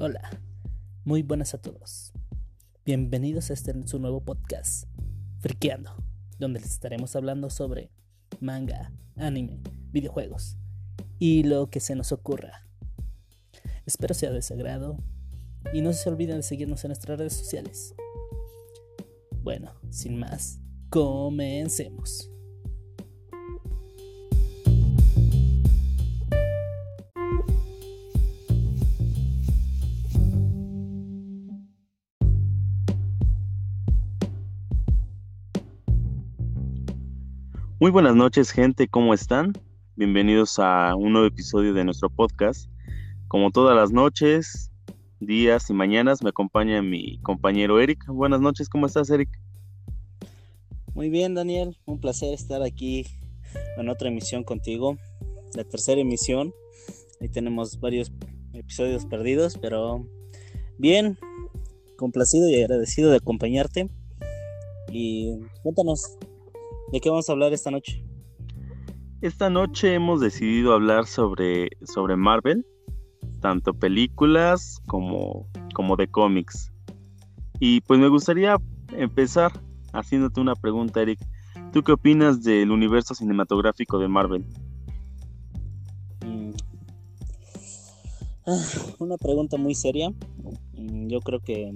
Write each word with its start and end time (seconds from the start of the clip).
Hola, 0.00 0.30
muy 1.04 1.24
buenas 1.24 1.54
a 1.54 1.58
todos. 1.60 2.12
Bienvenidos 2.84 3.50
a 3.50 3.54
este 3.54 3.74
su 3.88 3.98
nuevo 3.98 4.20
podcast, 4.20 4.84
Friqueando, 5.40 5.90
donde 6.38 6.60
les 6.60 6.70
estaremos 6.70 7.16
hablando 7.16 7.50
sobre 7.50 7.90
manga, 8.38 8.92
anime, 9.16 9.60
videojuegos 9.90 10.56
y 11.18 11.42
lo 11.42 11.68
que 11.68 11.80
se 11.80 11.96
nos 11.96 12.12
ocurra. 12.12 12.64
Espero 13.86 14.14
sea 14.14 14.30
de 14.30 14.40
su 14.40 14.54
agrado 14.54 14.98
y 15.72 15.80
no 15.80 15.92
se 15.92 16.08
olviden 16.08 16.36
de 16.36 16.42
seguirnos 16.44 16.84
en 16.84 16.90
nuestras 16.90 17.18
redes 17.18 17.32
sociales. 17.32 17.96
Bueno, 19.42 19.74
sin 19.90 20.16
más, 20.16 20.60
comencemos. 20.90 22.30
Muy 37.88 37.92
buenas 37.94 38.16
noches, 38.16 38.50
gente, 38.50 38.86
¿cómo 38.86 39.14
están? 39.14 39.54
Bienvenidos 39.96 40.58
a 40.58 40.94
un 40.94 41.14
nuevo 41.14 41.26
episodio 41.26 41.72
de 41.72 41.84
nuestro 41.84 42.10
podcast. 42.10 42.68
Como 43.28 43.50
todas 43.50 43.74
las 43.74 43.92
noches, 43.92 44.70
días 45.20 45.70
y 45.70 45.72
mañanas, 45.72 46.22
me 46.22 46.28
acompaña 46.28 46.82
mi 46.82 47.18
compañero 47.22 47.80
Eric. 47.80 48.04
Buenas 48.08 48.42
noches, 48.42 48.68
¿cómo 48.68 48.84
estás, 48.84 49.08
Eric? 49.08 49.30
Muy 50.92 51.08
bien, 51.08 51.34
Daniel, 51.34 51.78
un 51.86 51.98
placer 51.98 52.34
estar 52.34 52.62
aquí 52.62 53.06
en 53.78 53.88
otra 53.88 54.08
emisión 54.08 54.44
contigo, 54.44 54.98
la 55.54 55.64
tercera 55.64 55.98
emisión. 55.98 56.52
Ahí 57.22 57.30
tenemos 57.30 57.80
varios 57.80 58.12
episodios 58.52 59.06
perdidos, 59.06 59.56
pero 59.56 60.06
bien, 60.76 61.16
complacido 61.96 62.50
y 62.50 62.60
agradecido 62.60 63.10
de 63.10 63.16
acompañarte. 63.16 63.88
Y 64.90 65.38
cuéntanos, 65.62 66.18
¿De 66.92 67.00
qué 67.00 67.10
vamos 67.10 67.28
a 67.28 67.32
hablar 67.32 67.52
esta 67.52 67.70
noche? 67.70 68.02
Esta 69.20 69.50
noche 69.50 69.94
hemos 69.94 70.20
decidido 70.20 70.72
hablar 70.72 71.06
sobre, 71.06 71.68
sobre 71.84 72.16
Marvel, 72.16 72.64
tanto 73.40 73.74
películas 73.74 74.80
como, 74.86 75.46
como 75.74 75.96
de 75.96 76.08
cómics. 76.08 76.72
Y 77.60 77.82
pues 77.82 78.00
me 78.00 78.08
gustaría 78.08 78.56
empezar 78.96 79.52
haciéndote 79.92 80.40
una 80.40 80.54
pregunta, 80.54 81.02
Eric. 81.02 81.20
¿Tú 81.72 81.82
qué 81.82 81.92
opinas 81.92 82.42
del 82.42 82.70
universo 82.70 83.14
cinematográfico 83.14 83.98
de 83.98 84.08
Marvel? 84.08 84.46
Mm. 86.24 86.52
Ah, 88.46 88.64
una 88.98 89.18
pregunta 89.18 89.58
muy 89.58 89.74
seria. 89.74 90.10
Mm, 90.72 91.08
yo 91.08 91.20
creo 91.20 91.40
que 91.40 91.70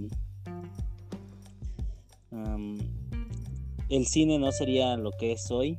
el 3.93 4.07
cine 4.07 4.39
no 4.39 4.51
sería 4.53 4.97
lo 4.97 5.11
que 5.13 5.33
es 5.33 5.51
hoy 5.51 5.77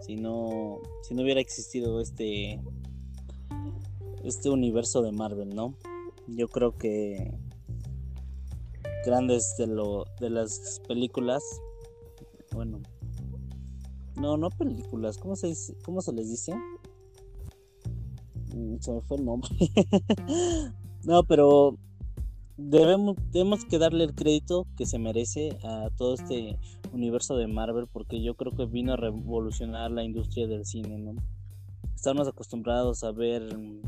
si 0.00 0.16
no, 0.16 0.80
si 1.02 1.14
no 1.14 1.22
hubiera 1.22 1.40
existido 1.40 1.98
este, 1.98 2.60
este 4.22 4.50
universo 4.50 5.00
de 5.00 5.12
Marvel, 5.12 5.54
¿no? 5.54 5.74
Yo 6.26 6.48
creo 6.48 6.76
que 6.76 7.32
grandes 9.06 9.54
de, 9.56 9.66
lo, 9.66 10.04
de 10.20 10.28
las 10.28 10.80
películas, 10.86 11.42
bueno, 12.52 12.80
no, 14.16 14.36
no 14.36 14.50
películas, 14.50 15.16
¿cómo 15.16 15.34
se, 15.34 15.54
cómo 15.84 16.02
se 16.02 16.12
les 16.12 16.28
dice? 16.28 16.54
Mm, 18.54 18.76
se 18.80 18.92
me 18.92 19.00
fue 19.00 19.16
el 19.16 19.24
nombre. 19.24 19.48
no, 21.04 21.24
pero 21.24 21.78
debemos, 22.56 23.16
tenemos 23.32 23.64
que 23.64 23.78
darle 23.78 24.04
el 24.04 24.14
crédito 24.14 24.66
que 24.76 24.86
se 24.86 24.98
merece 24.98 25.58
a 25.62 25.90
todo 25.96 26.14
este 26.14 26.58
universo 26.92 27.36
de 27.36 27.46
Marvel 27.46 27.86
porque 27.92 28.22
yo 28.22 28.34
creo 28.34 28.52
que 28.52 28.66
vino 28.66 28.92
a 28.92 28.96
revolucionar 28.96 29.90
la 29.90 30.04
industria 30.04 30.46
del 30.46 30.64
cine, 30.64 30.98
¿no? 30.98 31.14
Estamos 31.94 32.28
acostumbrados 32.28 33.02
a 33.02 33.12
ver 33.12 33.42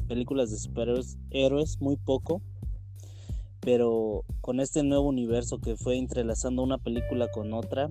películas 0.08 0.50
de 0.50 0.58
superhéroes 0.58 1.18
héroes 1.30 1.80
muy 1.80 1.96
poco, 1.96 2.41
pero 3.60 4.24
con 4.41 4.58
este 4.60 4.82
nuevo 4.82 5.08
universo 5.08 5.58
que 5.58 5.76
fue 5.76 5.98
entrelazando 5.98 6.62
una 6.62 6.78
película 6.78 7.30
con 7.30 7.52
otra, 7.52 7.91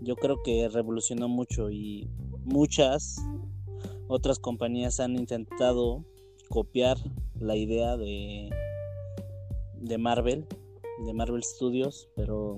yo 0.00 0.16
creo 0.16 0.42
que 0.42 0.68
revolucionó 0.68 1.28
mucho 1.28 1.70
y 1.70 2.08
muchas 2.44 3.16
otras 4.08 4.38
compañías 4.38 5.00
han 5.00 5.16
intentado 5.16 6.04
copiar 6.48 6.96
la 7.38 7.56
idea 7.56 7.96
de 7.96 8.50
de 9.84 9.98
Marvel, 9.98 10.46
de 11.04 11.12
Marvel 11.12 11.42
Studios, 11.42 12.08
pero 12.16 12.56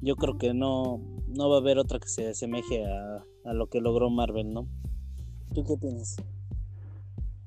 yo 0.00 0.16
creo 0.16 0.36
que 0.36 0.52
no, 0.52 1.00
no 1.28 1.48
va 1.48 1.56
a 1.56 1.60
haber 1.60 1.78
otra 1.78 2.00
que 2.00 2.08
se 2.08 2.28
asemeje 2.28 2.84
a, 2.84 3.52
lo 3.52 3.68
que 3.68 3.80
logró 3.80 4.10
Marvel, 4.10 4.52
¿no? 4.52 4.68
¿Tú 5.54 5.64
qué 5.64 5.72
opinas? 5.72 6.16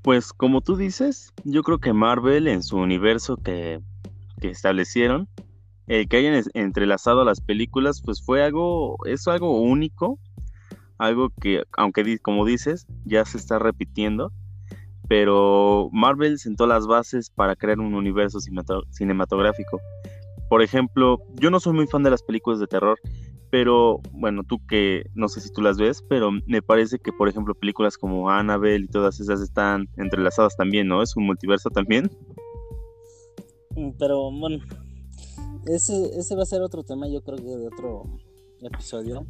Pues 0.01 0.33
como 0.33 0.61
tú 0.61 0.75
dices, 0.75 1.31
yo 1.43 1.61
creo 1.61 1.79
que 1.79 1.93
Marvel 1.93 2.47
en 2.47 2.63
su 2.63 2.77
universo 2.77 3.37
que, 3.37 3.81
que 4.39 4.49
establecieron, 4.49 5.27
el 5.85 6.07
que 6.07 6.17
hayan 6.17 6.41
entrelazado 6.53 7.23
las 7.23 7.41
películas, 7.41 8.01
pues 8.01 8.23
fue 8.23 8.43
algo, 8.43 8.97
es 9.05 9.27
algo 9.27 9.61
único, 9.61 10.17
algo 10.97 11.29
que, 11.41 11.63
aunque 11.77 12.17
como 12.19 12.45
dices, 12.45 12.87
ya 13.05 13.25
se 13.25 13.37
está 13.37 13.59
repitiendo, 13.59 14.31
pero 15.11 15.89
Marvel 15.91 16.39
sentó 16.39 16.65
las 16.65 16.87
bases 16.87 17.29
para 17.29 17.57
crear 17.57 17.81
un 17.81 17.95
universo 17.95 18.39
cinematográfico. 18.39 19.81
Por 20.47 20.61
ejemplo, 20.61 21.21
yo 21.33 21.51
no 21.51 21.59
soy 21.59 21.73
muy 21.73 21.85
fan 21.85 22.01
de 22.03 22.11
las 22.11 22.23
películas 22.23 22.61
de 22.61 22.67
terror, 22.67 22.97
pero 23.49 23.99
bueno, 24.13 24.43
tú 24.45 24.65
que 24.67 25.03
no 25.13 25.27
sé 25.27 25.41
si 25.41 25.51
tú 25.51 25.61
las 25.61 25.75
ves, 25.77 26.01
pero 26.07 26.31
me 26.47 26.61
parece 26.61 26.97
que 26.97 27.11
por 27.11 27.27
ejemplo 27.27 27.53
películas 27.53 27.97
como 27.97 28.29
Annabelle 28.29 28.85
y 28.85 28.87
todas 28.87 29.19
esas 29.19 29.41
están 29.41 29.89
entrelazadas 29.97 30.55
también, 30.55 30.87
¿no? 30.87 31.03
Es 31.03 31.17
un 31.17 31.25
multiverso 31.25 31.69
también. 31.69 32.09
Mm, 33.75 33.89
pero 33.99 34.31
bueno, 34.31 34.63
ese, 35.65 36.17
ese 36.17 36.37
va 36.37 36.43
a 36.43 36.45
ser 36.45 36.61
otro 36.61 36.83
tema, 36.83 37.09
yo 37.09 37.21
creo 37.21 37.35
que 37.35 37.57
de 37.57 37.67
otro 37.67 38.03
episodio, 38.61 39.27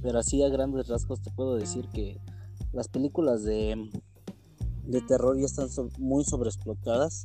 pero 0.00 0.20
así 0.20 0.44
a 0.44 0.48
grandes 0.48 0.86
rasgos 0.86 1.20
te 1.22 1.32
puedo 1.32 1.56
decir 1.56 1.88
que 1.92 2.20
las 2.72 2.86
películas 2.86 3.42
de 3.42 3.90
de 4.86 5.00
terror 5.00 5.38
ya 5.38 5.46
están 5.46 5.68
muy 5.98 6.24
sobreexplotadas. 6.24 7.24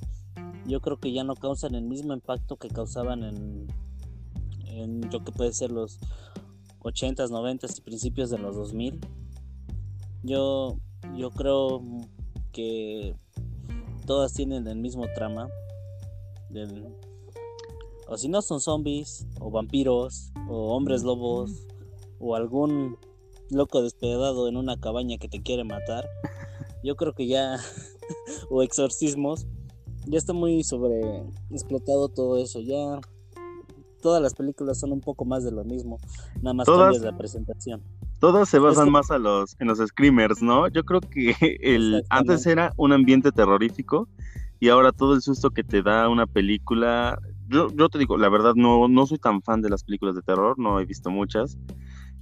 Yo 0.65 0.81
creo 0.81 0.99
que 0.99 1.11
ya 1.11 1.23
no 1.23 1.35
causan 1.35 1.75
el 1.75 1.83
mismo 1.83 2.13
impacto 2.13 2.57
que 2.57 2.69
causaban 2.69 3.23
en, 3.23 3.67
en 4.65 5.01
lo 5.09 5.23
que 5.23 5.31
puede 5.31 5.53
ser 5.53 5.71
los 5.71 5.99
80s, 6.81 7.29
90s 7.29 7.77
y 7.77 7.81
principios 7.81 8.29
de 8.29 8.37
los 8.37 8.55
2000. 8.55 8.99
Yo, 10.23 10.77
yo 11.15 11.31
creo 11.31 11.81
que 12.51 13.15
todas 14.05 14.33
tienen 14.33 14.67
el 14.67 14.77
mismo 14.77 15.05
trama. 15.15 15.49
o 18.07 18.17
si 18.17 18.27
no 18.27 18.41
son 18.41 18.59
zombies, 18.59 19.27
o 19.39 19.51
vampiros, 19.51 20.31
o 20.47 20.75
hombres 20.75 21.03
lobos, 21.03 21.67
o 22.19 22.35
algún 22.35 22.97
loco 23.49 23.81
despedado 23.81 24.47
en 24.47 24.57
una 24.57 24.79
cabaña 24.79 25.17
que 25.17 25.27
te 25.27 25.41
quiere 25.41 25.63
matar 25.63 26.07
yo 26.83 26.95
creo 26.95 27.13
que 27.13 27.27
ya, 27.27 27.57
o 28.49 28.63
exorcismos, 28.63 29.47
ya 30.05 30.17
está 30.17 30.33
muy 30.33 30.63
sobre 30.63 31.01
explotado 31.51 32.09
todo 32.09 32.37
eso, 32.37 32.59
ya 32.61 32.99
todas 34.01 34.21
las 34.21 34.33
películas 34.33 34.79
son 34.79 34.91
un 34.91 35.01
poco 35.01 35.25
más 35.25 35.43
de 35.43 35.51
lo 35.51 35.63
mismo, 35.63 35.99
nada 36.41 36.53
más 36.53 36.67
cambias 36.67 37.01
la 37.01 37.17
presentación. 37.17 37.81
Todas 38.19 38.49
se 38.49 38.59
basan 38.59 38.91
más 38.91 39.11
a 39.11 39.17
los, 39.17 39.55
en 39.59 39.67
los 39.67 39.79
screamers, 39.79 40.41
¿no? 40.41 40.67
Yo 40.67 40.83
creo 40.83 40.99
que 40.99 41.35
el, 41.61 42.03
antes 42.09 42.45
era 42.45 42.73
un 42.75 42.91
ambiente 42.91 43.31
terrorífico 43.31 44.09
y 44.59 44.69
ahora 44.69 44.91
todo 44.91 45.13
el 45.13 45.21
susto 45.21 45.51
que 45.51 45.63
te 45.63 45.81
da 45.81 46.09
una 46.09 46.27
película, 46.27 47.17
yo, 47.47 47.69
yo 47.73 47.87
te 47.89 47.97
digo, 47.97 48.17
la 48.17 48.29
verdad 48.29 48.55
no, 48.55 48.87
no 48.87 49.05
soy 49.05 49.19
tan 49.19 49.41
fan 49.41 49.61
de 49.61 49.69
las 49.69 49.83
películas 49.83 50.15
de 50.15 50.21
terror, 50.21 50.59
no 50.59 50.79
he 50.79 50.85
visto 50.85 51.09
muchas, 51.09 51.57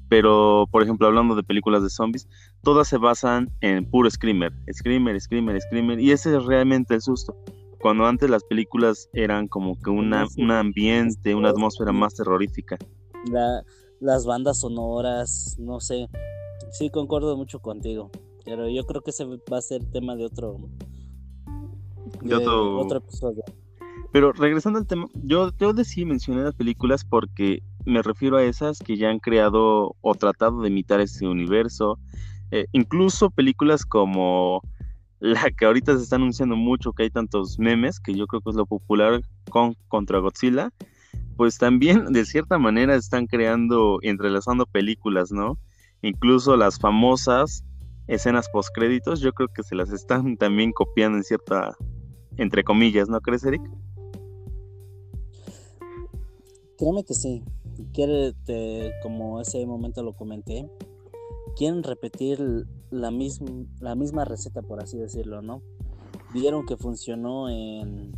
pero, 0.09 0.67
por 0.71 0.83
ejemplo, 0.83 1.07
hablando 1.07 1.35
de 1.35 1.43
películas 1.43 1.83
de 1.83 1.89
zombies, 1.89 2.27
todas 2.61 2.87
se 2.87 2.97
basan 2.97 3.51
en 3.61 3.89
puro 3.89 4.09
screamer, 4.09 4.53
screamer, 4.71 5.19
screamer, 5.19 5.61
screamer, 5.61 5.99
y 5.99 6.11
ese 6.11 6.35
es 6.35 6.45
realmente 6.45 6.95
el 6.95 7.01
susto. 7.01 7.35
Cuando 7.79 8.05
antes 8.05 8.29
las 8.29 8.43
películas 8.43 9.09
eran 9.13 9.47
como 9.47 9.79
que 9.79 9.89
una, 9.89 10.25
un 10.37 10.51
ambiente, 10.51 11.35
una 11.35 11.49
atmósfera 11.49 11.91
más 11.91 12.15
terrorífica. 12.15 12.77
las 13.99 14.25
bandas 14.25 14.59
sonoras, 14.61 15.57
no 15.59 15.79
sé. 15.79 16.07
Sí, 16.71 16.89
concuerdo 16.89 17.37
mucho 17.37 17.59
contigo. 17.59 18.09
Pero 18.45 18.67
yo 18.69 18.85
creo 18.85 19.01
que 19.01 19.11
ese 19.11 19.25
va 19.25 19.57
a 19.57 19.61
ser 19.61 19.83
tema 19.91 20.15
de 20.15 20.25
otro, 20.25 20.57
de, 22.21 22.35
otro... 22.35 22.97
episodio. 22.97 23.43
Pero 24.11 24.31
regresando 24.31 24.79
al 24.79 24.87
tema, 24.87 25.07
yo, 25.23 25.51
yo 25.59 25.73
decidí 25.73 26.05
mencionar 26.05 26.45
las 26.45 26.55
películas 26.55 27.03
porque 27.03 27.61
me 27.87 28.01
refiero 28.01 28.37
a 28.37 28.43
esas 28.43 28.79
que 28.79 28.97
ya 28.97 29.09
han 29.09 29.19
creado 29.19 29.95
o 30.01 30.15
tratado 30.15 30.61
de 30.61 30.67
imitar 30.67 30.99
ese 30.99 31.25
universo. 31.25 31.97
Eh, 32.51 32.65
incluso 32.73 33.29
películas 33.29 33.85
como 33.85 34.61
la 35.19 35.49
que 35.51 35.65
ahorita 35.65 35.95
se 35.97 36.03
está 36.03 36.17
anunciando 36.17 36.55
mucho, 36.55 36.91
que 36.91 37.03
hay 37.03 37.09
tantos 37.09 37.57
memes, 37.57 37.99
que 37.99 38.13
yo 38.13 38.27
creo 38.27 38.41
que 38.41 38.49
es 38.49 38.55
lo 38.55 38.65
popular 38.65 39.21
con 39.49 39.75
contra 39.87 40.19
Godzilla, 40.19 40.71
pues 41.37 41.57
también 41.57 42.11
de 42.11 42.25
cierta 42.25 42.57
manera 42.57 42.95
están 42.95 43.25
creando, 43.25 43.99
entrelazando 44.01 44.65
películas, 44.65 45.31
¿no? 45.31 45.57
Incluso 46.01 46.57
las 46.57 46.77
famosas 46.77 47.63
escenas 48.07 48.49
post 48.49 48.69
créditos, 48.73 49.21
yo 49.21 49.31
creo 49.33 49.47
que 49.47 49.63
se 49.63 49.75
las 49.75 49.91
están 49.91 50.37
también 50.37 50.71
copiando 50.71 51.17
en 51.17 51.23
cierta, 51.23 51.75
entre 52.37 52.63
comillas, 52.63 53.09
¿no 53.09 53.19
crees, 53.21 53.43
Eric? 53.45 53.61
Créeme 56.77 57.03
que 57.03 57.13
sí. 57.15 57.43
Quiere, 57.93 58.33
como 59.01 59.41
ese 59.41 59.65
momento 59.65 60.03
lo 60.03 60.13
comenté, 60.13 60.69
quieren 61.55 61.83
repetir 61.83 62.67
la, 62.91 63.11
misma 63.11 63.65
la 63.79 63.95
misma 63.95 64.25
receta, 64.25 64.61
por 64.61 64.81
así 64.81 64.97
decirlo, 64.97 65.41
¿no? 65.41 65.61
Vieron 66.33 66.65
que 66.65 66.77
funcionó 66.77 67.49
en, 67.49 68.11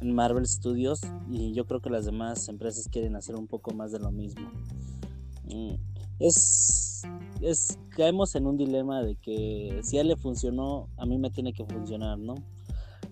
en 0.00 0.14
Marvel 0.14 0.46
Studios 0.46 1.00
y 1.30 1.52
yo 1.54 1.66
creo 1.66 1.80
que 1.80 1.90
las 1.90 2.04
demás 2.04 2.48
empresas 2.48 2.88
quieren 2.88 3.16
hacer 3.16 3.36
un 3.36 3.46
poco 3.46 3.72
más 3.72 3.92
de 3.92 3.98
lo 3.98 4.10
mismo. 4.10 4.50
Mm, 5.44 5.74
es, 6.18 7.02
es 7.40 7.78
caemos 7.90 8.34
en 8.34 8.46
un 8.46 8.56
dilema 8.56 9.02
de 9.02 9.16
que 9.16 9.80
si 9.82 9.98
a 9.98 10.02
él 10.02 10.08
le 10.08 10.16
funcionó, 10.16 10.88
a 10.96 11.06
mí 11.06 11.18
me 11.18 11.30
tiene 11.30 11.52
que 11.52 11.64
funcionar, 11.64 12.18
¿no? 12.18 12.34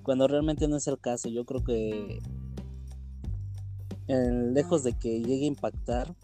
Cuando 0.02 0.28
realmente 0.28 0.68
no 0.68 0.76
es 0.76 0.86
el 0.86 0.98
caso, 0.98 1.28
yo 1.28 1.44
creo 1.44 1.64
que 1.64 2.20
lejos 4.06 4.84
de 4.84 4.92
que 4.98 5.20
llegue 5.20 5.44
a 5.44 5.48
impactar, 5.48 6.14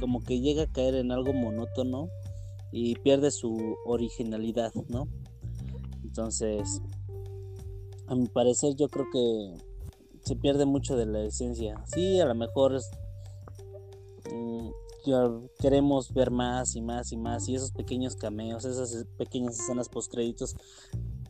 como 0.00 0.22
que 0.22 0.40
llega 0.40 0.64
a 0.64 0.72
caer 0.72 0.94
en 0.94 1.12
algo 1.12 1.32
monótono 1.32 2.08
y 2.72 2.96
pierde 2.96 3.30
su 3.30 3.76
originalidad, 3.84 4.72
¿no? 4.88 5.06
Entonces, 6.02 6.80
a 8.06 8.14
mi 8.14 8.26
parecer 8.26 8.74
yo 8.76 8.88
creo 8.88 9.06
que 9.12 9.54
se 10.24 10.36
pierde 10.36 10.66
mucho 10.66 10.96
de 10.96 11.06
la 11.06 11.22
esencia. 11.22 11.82
Sí, 11.86 12.20
a 12.20 12.26
lo 12.26 12.34
mejor 12.34 12.80
mm, 14.32 14.68
queremos 15.58 16.12
ver 16.12 16.30
más 16.30 16.76
y 16.76 16.82
más 16.82 17.12
y 17.12 17.16
más 17.16 17.48
y 17.48 17.54
esos 17.54 17.72
pequeños 17.72 18.16
cameos, 18.16 18.64
esas 18.64 19.06
pequeñas 19.16 19.58
escenas 19.58 19.88
post 19.88 20.12
créditos, 20.12 20.56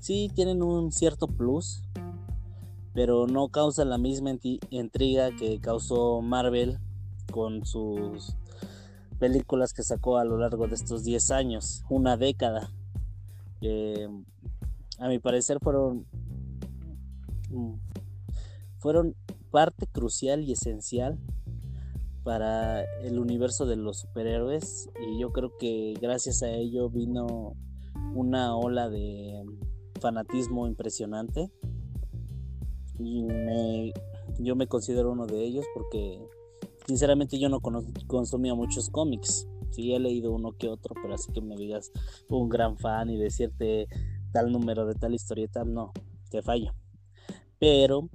sí 0.00 0.30
tienen 0.34 0.62
un 0.62 0.92
cierto 0.92 1.26
plus, 1.26 1.82
pero 2.94 3.26
no 3.26 3.48
causan 3.48 3.90
la 3.90 3.98
misma 3.98 4.36
intriga 4.70 5.30
que 5.36 5.60
causó 5.60 6.20
Marvel 6.20 6.78
con 7.30 7.64
sus 7.64 8.36
películas 9.18 9.72
que 9.72 9.82
sacó 9.82 10.18
a 10.18 10.24
lo 10.24 10.36
largo 10.36 10.66
de 10.66 10.74
estos 10.74 11.04
10 11.04 11.30
años, 11.30 11.84
una 11.88 12.16
década. 12.16 12.70
a 14.98 15.08
mi 15.08 15.18
parecer 15.18 15.58
fueron 15.60 16.06
fueron 18.78 19.14
parte 19.50 19.86
crucial 19.86 20.42
y 20.42 20.52
esencial 20.52 21.18
para 22.24 22.82
el 23.02 23.18
universo 23.18 23.66
de 23.66 23.76
los 23.76 24.00
superhéroes 24.00 24.90
y 25.06 25.20
yo 25.20 25.32
creo 25.32 25.56
que 25.58 25.94
gracias 26.00 26.42
a 26.42 26.50
ello 26.50 26.88
vino 26.88 27.54
una 28.14 28.56
ola 28.56 28.88
de 28.88 29.44
fanatismo 30.00 30.66
impresionante 30.66 31.50
y 32.98 33.92
yo 34.38 34.56
me 34.56 34.66
considero 34.66 35.12
uno 35.12 35.26
de 35.26 35.44
ellos 35.44 35.64
porque 35.74 36.20
sinceramente 36.86 37.38
yo 37.38 37.48
no 37.48 37.60
consumía 38.06 38.54
muchos 38.54 38.90
cómics. 38.90 39.46
Sí, 39.70 39.94
he 39.94 39.98
leído 39.98 40.32
uno 40.32 40.52
que 40.52 40.68
otro, 40.68 40.94
pero 41.00 41.14
así 41.14 41.32
que 41.32 41.40
me 41.40 41.56
digas 41.56 41.90
un 42.28 42.48
gran 42.48 42.76
fan 42.76 43.08
y 43.08 43.16
decirte 43.16 43.88
tal 44.32 44.52
número 44.52 44.86
de 44.86 44.94
tal 44.94 45.14
historieta, 45.14 45.64
no, 45.64 45.92
te 46.30 46.42
fallo. 46.42 46.74
Pero 47.58 48.10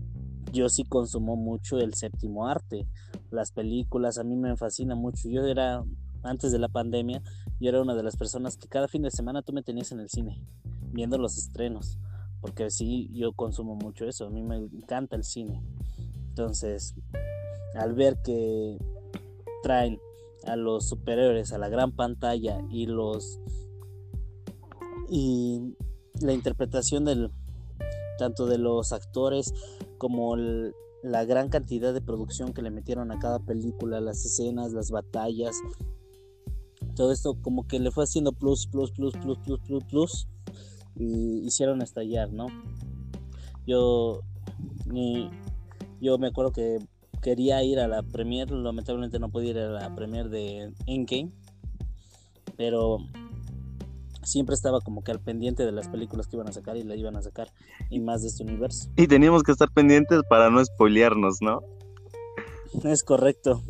yo 0.52 0.70
sí 0.70 0.84
consumo 0.84 1.36
mucho 1.36 1.80
el 1.80 1.94
séptimo 1.96 2.48
arte, 2.48 2.88
las 3.32 3.52
películas, 3.52 4.18
a 4.18 4.24
mí 4.24 4.36
me 4.36 4.56
fascina 4.56 4.96
mucho. 4.96 5.30
Yo 5.30 5.46
era, 5.46 5.84
antes 6.24 6.52
de 6.52 6.60
la 6.60 6.70
pandemia, 6.70 7.24
yo 7.60 7.70
era 7.70 7.82
una 7.82 7.96
de 7.96 8.04
las 8.04 8.18
personas 8.18 8.58
que 8.58 8.68
cada 8.68 8.88
fin 8.88 9.02
de 9.02 9.12
semana 9.12 9.42
tú 9.42 9.54
me 9.54 9.64
tenías 9.64 9.92
en 9.92 10.00
el 10.00 10.10
cine, 10.10 10.44
viendo 10.92 11.18
los 11.18 11.38
estrenos, 11.38 11.98
porque 12.42 12.70
sí, 12.70 13.10
yo 13.14 13.34
consumo 13.34 13.76
mucho 13.76 14.06
eso, 14.06 14.28
a 14.28 14.30
mí 14.30 14.42
me 14.42 14.58
encanta 14.58 15.16
el 15.16 15.24
cine. 15.24 15.62
Entonces, 16.30 16.96
al 17.76 17.94
ver 17.94 18.22
que 18.24 18.78
traen 19.64 20.00
a 20.46 20.56
los 20.56 20.88
superhéroes 20.88 21.52
a 21.52 21.58
la 21.58 21.70
gran 21.70 21.92
pantalla 21.92 22.62
y 22.70 22.86
los 22.86 23.40
y 25.10 25.76
la 26.22 26.34
interpretación 26.34 27.06
del 27.06 27.32
tanto 28.18 28.46
de 28.46 28.58
los 28.58 28.94
actores 28.94 29.54
como 29.98 30.36
la 30.36 31.26
gran 31.26 31.50
cantidad 31.50 31.94
de 31.94 32.02
producción 32.02 32.54
que 32.54 32.62
le 32.62 32.72
metieron 32.72 33.12
a 33.12 33.20
cada 33.20 33.40
película, 33.40 34.02
las 34.02 34.26
escenas, 34.26 34.74
las 34.74 34.92
batallas, 34.92 35.56
todo 36.96 37.12
esto 37.12 37.36
como 37.42 37.68
que 37.68 37.80
le 37.80 37.92
fue 37.92 38.04
haciendo 38.04 38.32
plus, 38.32 38.68
plus, 38.68 38.92
plus, 38.92 39.14
plus, 39.14 39.38
plus, 39.40 39.60
plus, 39.60 39.84
plus 39.86 40.28
y 41.00 41.46
hicieron 41.46 41.82
estallar, 41.82 42.32
¿no? 42.32 42.48
Yo, 43.66 44.22
yo 46.02 46.18
me 46.18 46.28
acuerdo 46.28 46.52
que 46.52 46.80
quería 47.22 47.64
ir 47.64 47.80
a 47.80 47.88
la 47.88 48.04
premier, 48.04 48.50
lamentablemente 48.52 49.20
no 49.20 49.30
pude 49.30 49.48
ir 49.48 49.58
a 49.58 49.70
la 49.70 49.96
premier 49.96 50.30
de 50.30 50.74
Endgame, 50.86 51.32
pero 52.56 53.00
siempre 54.24 54.56
estaba 54.56 54.82
como 54.82 55.04
que 55.04 55.12
al 55.12 55.20
pendiente 55.20 55.66
de 55.66 55.72
las 55.72 55.88
películas 55.88 56.28
que 56.28 56.36
iban 56.36 56.50
a 56.50 56.52
sacar 56.52 56.78
y 56.78 56.84
la 56.84 56.96
iban 56.96 57.16
a 57.16 57.22
sacar 57.22 57.50
y 57.90 58.00
más 58.00 58.22
de 58.22 58.28
este 58.28 58.44
universo. 58.44 58.90
Y 58.96 59.08
teníamos 59.08 59.44
que 59.44 59.52
estar 59.52 59.70
pendientes 59.72 60.22
para 60.30 60.50
no 60.50 60.64
spoilearnos, 60.64 61.38
¿no? 61.42 61.62
Es 62.84 63.04
correcto. 63.04 63.64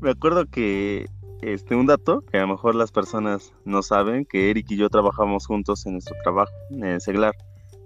Me 0.00 0.10
acuerdo 0.10 0.46
que 0.46 1.06
este 1.42 1.74
un 1.74 1.86
dato 1.86 2.22
que 2.22 2.38
a 2.38 2.42
lo 2.42 2.48
mejor 2.48 2.74
las 2.74 2.92
personas 2.92 3.52
no 3.64 3.82
saben 3.82 4.24
que 4.24 4.50
Eric 4.50 4.70
y 4.70 4.76
yo 4.76 4.88
trabajamos 4.88 5.46
juntos 5.46 5.86
en 5.86 5.92
nuestro 5.94 6.16
trabajo 6.22 6.52
en 6.70 7.00
Seglar, 7.00 7.34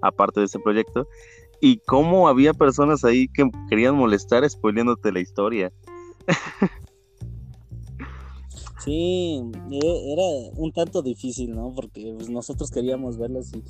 aparte 0.03 0.41
de 0.41 0.47
este 0.47 0.59
proyecto, 0.59 1.07
y 1.61 1.79
cómo 1.79 2.29
había 2.29 2.55
personas 2.55 3.05
ahí 3.05 3.29
que 3.29 3.49
querían 3.69 3.97
molestar 3.97 4.49
spoileándote 4.49 5.13
la 5.13 5.21
historia. 5.21 5.73
Sí, 8.81 9.43
e, 9.71 10.13
era 10.13 10.23
un 10.57 10.73
tanto 10.73 11.03
difícil, 11.03 11.55
¿no? 11.55 11.71
Porque 11.75 12.15
pues, 12.17 12.31
nosotros 12.31 12.71
queríamos 12.71 13.19
verlas 13.19 13.53
y 13.55 13.63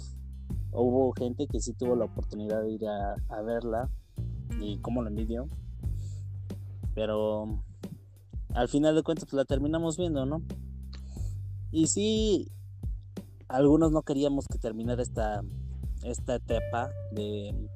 hubo 0.73 1.13
gente 1.13 1.49
que 1.49 1.61
sí 1.61 1.73
tuvo 1.73 1.97
la 1.97 2.05
oportunidad 2.05 2.63
de 2.63 2.71
ir 2.71 2.87
a, 2.87 3.43
verla 3.43 3.91
y 4.61 4.79
cómo 4.79 5.03
la 5.03 5.11
envidió. 5.11 5.49
Pero 6.95 7.61
al 8.55 8.69
final 8.69 8.95
de 8.95 9.03
cuentas 9.03 9.25
pues, 9.25 9.35
la 9.35 9.45
terminamos 9.45 9.97
viendo, 9.97 10.27
¿no? 10.27 10.43
Y 11.71 11.87
sí, 11.87 12.51
algunos 13.49 13.93
no 13.93 14.03
queríamos 14.03 14.47
que 14.49 14.59
terminara 14.59 15.03
esta, 15.03 15.43
esta 16.03 16.37
etapa 16.37 16.91
de 17.13 17.69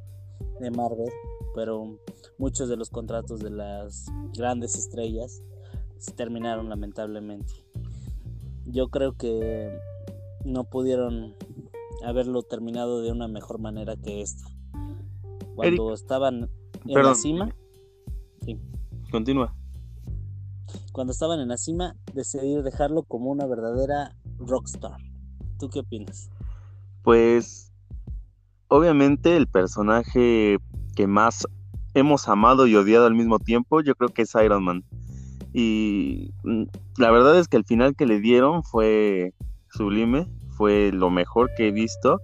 de 0.61 0.71
Marvel, 0.71 1.11
pero 1.55 1.99
muchos 2.39 2.69
de 2.69 2.77
los 2.77 2.91
contratos 2.91 3.41
de 3.41 3.51
las 3.51 4.07
grandes 4.37 4.77
estrellas 4.77 5.43
se 5.99 6.13
terminaron 6.13 6.69
lamentablemente. 6.69 7.53
Yo 8.67 8.89
creo 8.89 9.13
que 9.13 9.79
no 10.45 10.65
pudieron 10.65 11.35
haberlo 12.05 12.43
terminado 12.43 13.03
de 13.03 13.13
una 13.13 13.29
mejor 13.29 13.59
manera 13.59 13.97
que 13.97 14.21
esta. 14.21 14.45
Cuando 15.55 15.95
estaban 15.95 16.51
en 16.87 17.03
la 17.03 17.15
cima. 17.15 17.55
Sí. 18.45 18.59
Continúa. 19.11 19.55
Cuando 20.95 21.13
estaban 21.13 21.41
en 21.41 21.49
la 21.49 21.57
cima, 21.57 21.97
decidí 22.13 22.55
dejarlo 22.63 23.03
como 23.03 23.33
una 23.33 23.47
verdadera 23.47 24.15
rockstar. 24.39 25.01
¿Tú 25.59 25.69
qué 25.69 25.81
opinas? 25.81 26.31
Pues 27.03 27.73
obviamente 28.69 29.37
el 29.37 29.49
personaje 29.49 30.59
que 30.95 31.07
más 31.09 31.49
hemos 31.95 32.29
amado 32.29 32.69
y 32.69 32.77
odiado 32.77 33.07
al 33.07 33.17
mismo 33.17 33.41
tiempo, 33.41 33.81
yo 33.81 33.97
creo 33.97 34.11
que 34.11 34.23
es 34.23 34.37
Iron 34.37 34.63
Man. 34.63 34.85
Y 35.53 36.33
mm, 36.45 36.63
la 36.99 37.11
verdad 37.11 37.41
es 37.41 37.49
que 37.49 37.57
el 37.57 37.65
final 37.65 37.97
que 37.97 38.07
le 38.07 38.21
dieron 38.21 38.63
fue 38.63 39.35
sublime, 39.73 40.29
fue 40.51 40.93
lo 40.93 41.11
mejor 41.11 41.51
que 41.57 41.67
he 41.67 41.73
visto. 41.73 42.21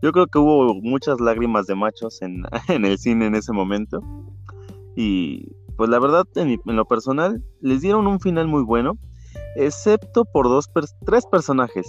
Yo 0.00 0.12
creo 0.12 0.28
que 0.28 0.38
hubo 0.38 0.74
muchas 0.74 1.20
lágrimas 1.20 1.66
de 1.66 1.74
machos 1.74 2.22
en, 2.22 2.44
el 2.68 2.98
cine 2.98 3.26
en 3.26 3.34
ese 3.34 3.52
momento. 3.52 4.00
Y 4.94 5.48
pues 5.76 5.90
la 5.90 5.98
verdad, 5.98 6.24
en, 6.34 6.60
lo 6.64 6.84
personal, 6.84 7.42
les 7.60 7.80
dieron 7.80 8.06
un 8.06 8.20
final 8.20 8.48
muy 8.48 8.62
bueno, 8.62 8.98
excepto 9.56 10.24
por 10.24 10.46
dos, 10.46 10.70
tres 11.04 11.26
personajes. 11.26 11.86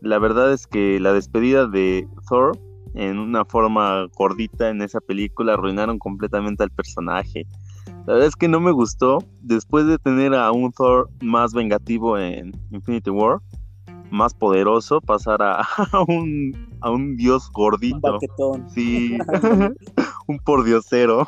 La 0.00 0.18
verdad 0.18 0.52
es 0.52 0.66
que 0.66 0.98
la 1.00 1.12
despedida 1.12 1.66
de 1.66 2.08
Thor 2.28 2.58
en 2.94 3.18
una 3.18 3.44
forma 3.44 4.06
gordita 4.16 4.68
en 4.68 4.82
esa 4.82 5.00
película, 5.00 5.54
arruinaron 5.54 5.98
completamente 5.98 6.62
al 6.62 6.70
personaje. 6.70 7.46
La 8.06 8.14
verdad 8.14 8.28
es 8.28 8.36
que 8.36 8.48
no 8.48 8.60
me 8.60 8.72
gustó. 8.72 9.18
Después 9.42 9.86
de 9.86 9.98
tener 9.98 10.34
a 10.34 10.50
un 10.52 10.72
Thor 10.72 11.08
más 11.20 11.52
vengativo 11.52 12.18
en 12.18 12.52
Infinity 12.70 13.10
War, 13.10 13.38
más 14.10 14.34
poderoso 14.34 15.00
pasar 15.00 15.40
a, 15.42 15.64
un, 16.08 16.68
a 16.80 16.90
un 16.90 17.16
dios 17.16 17.46
Un 17.48 17.52
gordito. 17.52 18.00
baquetón. 18.00 18.68
Sí, 18.70 19.18
un 20.26 20.38
pordiosero. 20.38 21.26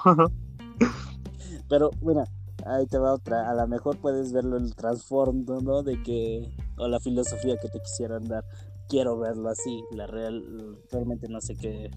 Pero, 1.73 1.91
bueno, 2.03 2.23
ahí 2.67 2.85
te 2.87 2.99
va 2.99 3.15
otra. 3.15 3.51
A 3.51 3.55
lo 3.55 3.67
mejor 3.67 3.97
puedes 3.97 4.31
verlo 4.31 4.59
el 4.59 4.75
trasfondo, 4.75 5.63
¿no? 5.63 5.83
De 5.83 6.03
que, 6.03 6.55
o 6.77 6.87
la 6.87 7.01
filosofía 7.01 7.57
que 7.57 7.71
te 7.71 7.81
quisieran 7.81 8.25
dar. 8.25 8.45
Quiero 8.91 9.19
verlo 9.19 9.49
así. 9.49 9.83
La 9.91 10.07
real, 10.07 10.77
realmente 10.91 11.29
no 11.31 11.41
sé 11.41 11.57
qué, 11.57 11.91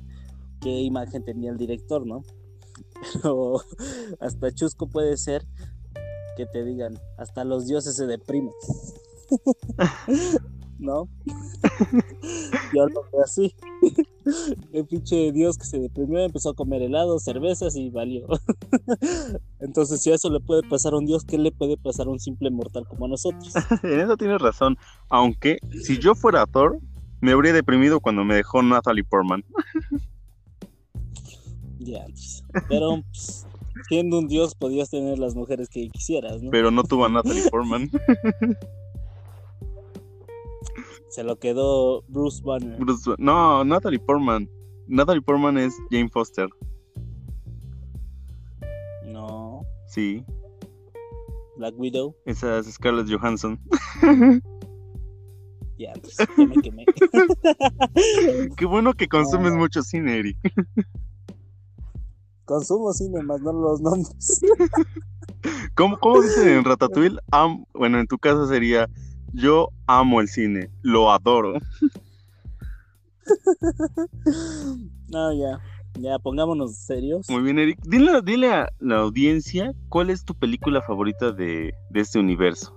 qué 0.61 0.79
imagen 0.79 1.25
tenía 1.25 1.51
el 1.51 1.57
director, 1.57 2.07
¿no? 2.07 2.23
Pero 3.21 3.55
hasta 4.21 4.53
chusco 4.53 4.87
puede 4.87 5.17
ser 5.17 5.45
que 6.37 6.45
te 6.45 6.63
digan, 6.63 6.97
hasta 7.17 7.43
los 7.43 7.65
dioses 7.65 7.97
se 7.97 8.05
deprimen. 8.05 8.53
¿No? 10.77 11.07
Yo 12.73 12.87
lo 12.87 13.03
veo 13.11 13.23
así. 13.23 13.55
El 14.73 14.85
pinche 14.85 15.31
dios 15.31 15.57
que 15.57 15.65
se 15.65 15.79
deprimió 15.79 16.19
empezó 16.19 16.49
a 16.49 16.53
comer 16.53 16.81
helado, 16.81 17.19
cervezas 17.19 17.75
y 17.75 17.89
valió. 17.89 18.27
Entonces, 19.59 20.01
si 20.01 20.11
a 20.11 20.15
eso 20.15 20.29
le 20.29 20.39
puede 20.39 20.63
pasar 20.63 20.93
a 20.93 20.97
un 20.97 21.05
dios, 21.05 21.23
¿qué 21.23 21.37
le 21.37 21.51
puede 21.51 21.77
pasar 21.77 22.07
a 22.07 22.09
un 22.09 22.19
simple 22.19 22.49
mortal 22.51 22.85
como 22.87 23.05
a 23.05 23.09
nosotros? 23.09 23.53
En 23.83 23.99
eso 23.99 24.17
tienes 24.17 24.41
razón. 24.41 24.77
Aunque 25.09 25.59
si 25.83 25.97
yo 25.99 26.15
fuera 26.15 26.45
Thor, 26.45 26.79
me 27.21 27.31
habría 27.31 27.53
deprimido 27.53 27.99
cuando 27.99 28.23
me 28.23 28.35
dejó 28.35 28.61
Natalie 28.61 29.03
Portman. 29.03 29.43
Ya, 31.79 32.05
pues. 32.05 32.43
Pero 32.67 33.01
pues, 33.11 33.45
siendo 33.87 34.19
un 34.19 34.27
dios 34.27 34.55
podías 34.55 34.89
tener 34.89 35.19
las 35.19 35.35
mujeres 35.35 35.69
que 35.69 35.89
quisieras, 35.89 36.41
¿no? 36.41 36.51
Pero 36.51 36.71
no 36.71 36.83
tuvo 36.83 37.05
a 37.05 37.09
Natalie 37.09 37.49
Portman. 37.49 37.89
Se 41.15 41.23
lo 41.23 41.39
quedó 41.39 42.01
Bruce 42.09 42.41
Banner. 42.43 42.77
Bruce- 42.77 43.15
no, 43.19 43.63
Natalie 43.63 43.99
Portman. 43.99 44.49
Natalie 44.87 45.21
Portman 45.21 45.57
es 45.57 45.73
Jane 45.89 46.09
Foster. 46.09 46.49
No, 49.05 49.61
Sí, 49.87 50.25
Black 51.57 51.73
Widow. 51.77 52.13
esa 52.25 52.57
es 52.59 52.65
Scarlett 52.73 53.09
Johansson. 53.09 53.57
Ya, 55.77 55.91
pues, 56.01 56.15
ya 56.17 56.45
me 56.47 56.55
quemé. 56.61 56.85
Qué 58.57 58.65
bueno 58.65 58.93
que 58.93 59.09
consumes 59.09 59.51
No. 59.51 59.57
mucho 59.59 59.81
cine, 59.83 60.19
Eric. 60.19 60.37
Consumo 62.45 62.93
cine, 62.93 63.21
más 63.23 63.41
no 63.41 63.51
los 63.51 63.81
nombres. 63.81 64.39
¿Cómo, 65.75 65.97
cómo 65.99 66.21
dicen 66.21 66.47
en 66.47 66.63
Ratatouille? 66.63 67.17
Am- 67.29 67.65
bueno, 67.73 67.99
en 67.99 68.07
tu 68.07 68.17
caso 68.17 68.47
sería 68.47 68.89
yo 69.35 69.69
amo 69.87 70.21
el 70.21 70.27
cine, 70.27 70.69
lo 70.81 71.11
adoro. 71.11 71.53
No, 75.07 75.33
ya. 75.33 75.59
Ya, 75.99 76.19
pongámonos 76.19 76.75
serios. 76.75 77.29
Muy 77.29 77.41
bien, 77.41 77.57
Eric. 77.57 77.79
Dile, 77.83 78.21
dile 78.21 78.51
a 78.51 78.69
la 78.79 78.97
audiencia 78.97 79.73
cuál 79.87 80.09
es 80.09 80.25
tu 80.25 80.35
película 80.35 80.81
favorita 80.81 81.31
de, 81.31 81.73
de 81.89 81.99
este 81.99 82.19
universo. 82.19 82.75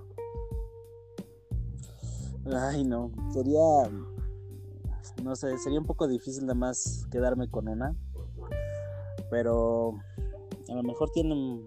Ay, 2.46 2.84
no. 2.84 3.10
Sería. 3.32 3.58
No 5.22 5.34
sé, 5.34 5.58
sería 5.58 5.80
un 5.80 5.86
poco 5.86 6.06
difícil 6.06 6.42
nada 6.42 6.54
más 6.54 7.06
quedarme 7.10 7.50
con 7.50 7.68
una. 7.68 7.96
Pero. 9.30 9.98
A 10.68 10.74
lo 10.74 10.82
mejor 10.82 11.10
tienen. 11.10 11.62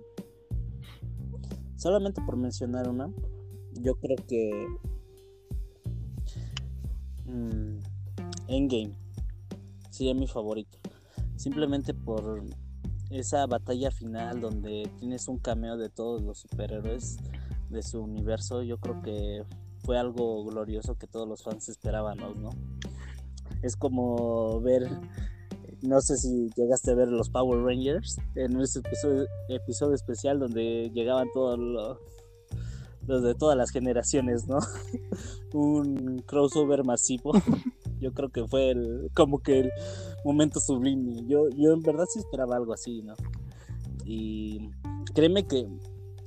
Solamente 1.76 2.22
por 2.22 2.38
mencionar 2.38 2.88
una. 2.88 3.12
Yo 3.82 3.96
creo 3.96 4.18
que. 4.28 4.68
mm, 7.26 7.80
Endgame. 8.48 8.96
Sería 9.90 10.14
mi 10.14 10.28
favorito. 10.28 10.78
Simplemente 11.36 11.94
por 11.94 12.44
esa 13.10 13.46
batalla 13.46 13.92
final 13.92 14.40
donde 14.40 14.90
tienes 14.98 15.28
un 15.28 15.38
cameo 15.38 15.78
de 15.78 15.90
todos 15.90 16.22
los 16.22 16.40
superhéroes 16.40 17.18
de 17.70 17.82
su 17.82 18.02
universo. 18.02 18.64
Yo 18.64 18.78
creo 18.78 19.02
que 19.02 19.44
fue 19.84 19.98
algo 19.98 20.44
glorioso 20.46 20.96
que 20.96 21.08
todos 21.08 21.28
los 21.28 21.44
fans 21.44 21.70
esperaban, 21.70 22.18
¿no? 22.18 22.50
Es 23.62 23.76
como 23.76 24.62
ver, 24.62 24.88
no 25.82 26.02
sé 26.02 26.18
si 26.18 26.50
llegaste 26.56 26.92
a 26.92 26.96
ver 26.96 27.10
los 27.10 27.30
Power 27.30 27.64
Rangers 27.64 28.18
en 28.36 28.60
ese 28.60 28.80
episodio, 28.80 29.26
episodio 29.50 29.96
especial 29.96 30.40
donde 30.40 30.90
llegaban 30.94 31.28
todos 31.34 31.60
los, 31.60 31.98
los 33.08 33.24
de 33.24 33.36
todas 33.36 33.58
las 33.58 33.72
generaciones, 33.72 34.48
¿no? 34.48 34.60
Un 35.54 36.24
crossover 36.26 36.84
masivo. 36.84 37.34
Yo 38.00 38.14
creo 38.14 38.30
que 38.30 38.48
fue 38.48 38.72
el, 38.72 39.12
como 39.14 39.40
que 39.40 39.60
el 39.60 39.72
momento 40.26 40.60
sublime. 40.60 41.24
Yo, 41.28 41.50
yo 41.50 41.72
en 41.74 41.84
verdad 41.84 42.06
sí 42.12 42.18
esperaba 42.18 42.56
algo 42.56 42.74
así, 42.74 43.04
¿no? 43.04 43.14
Y 44.06 44.72
créeme 45.14 45.46
que 45.46 45.68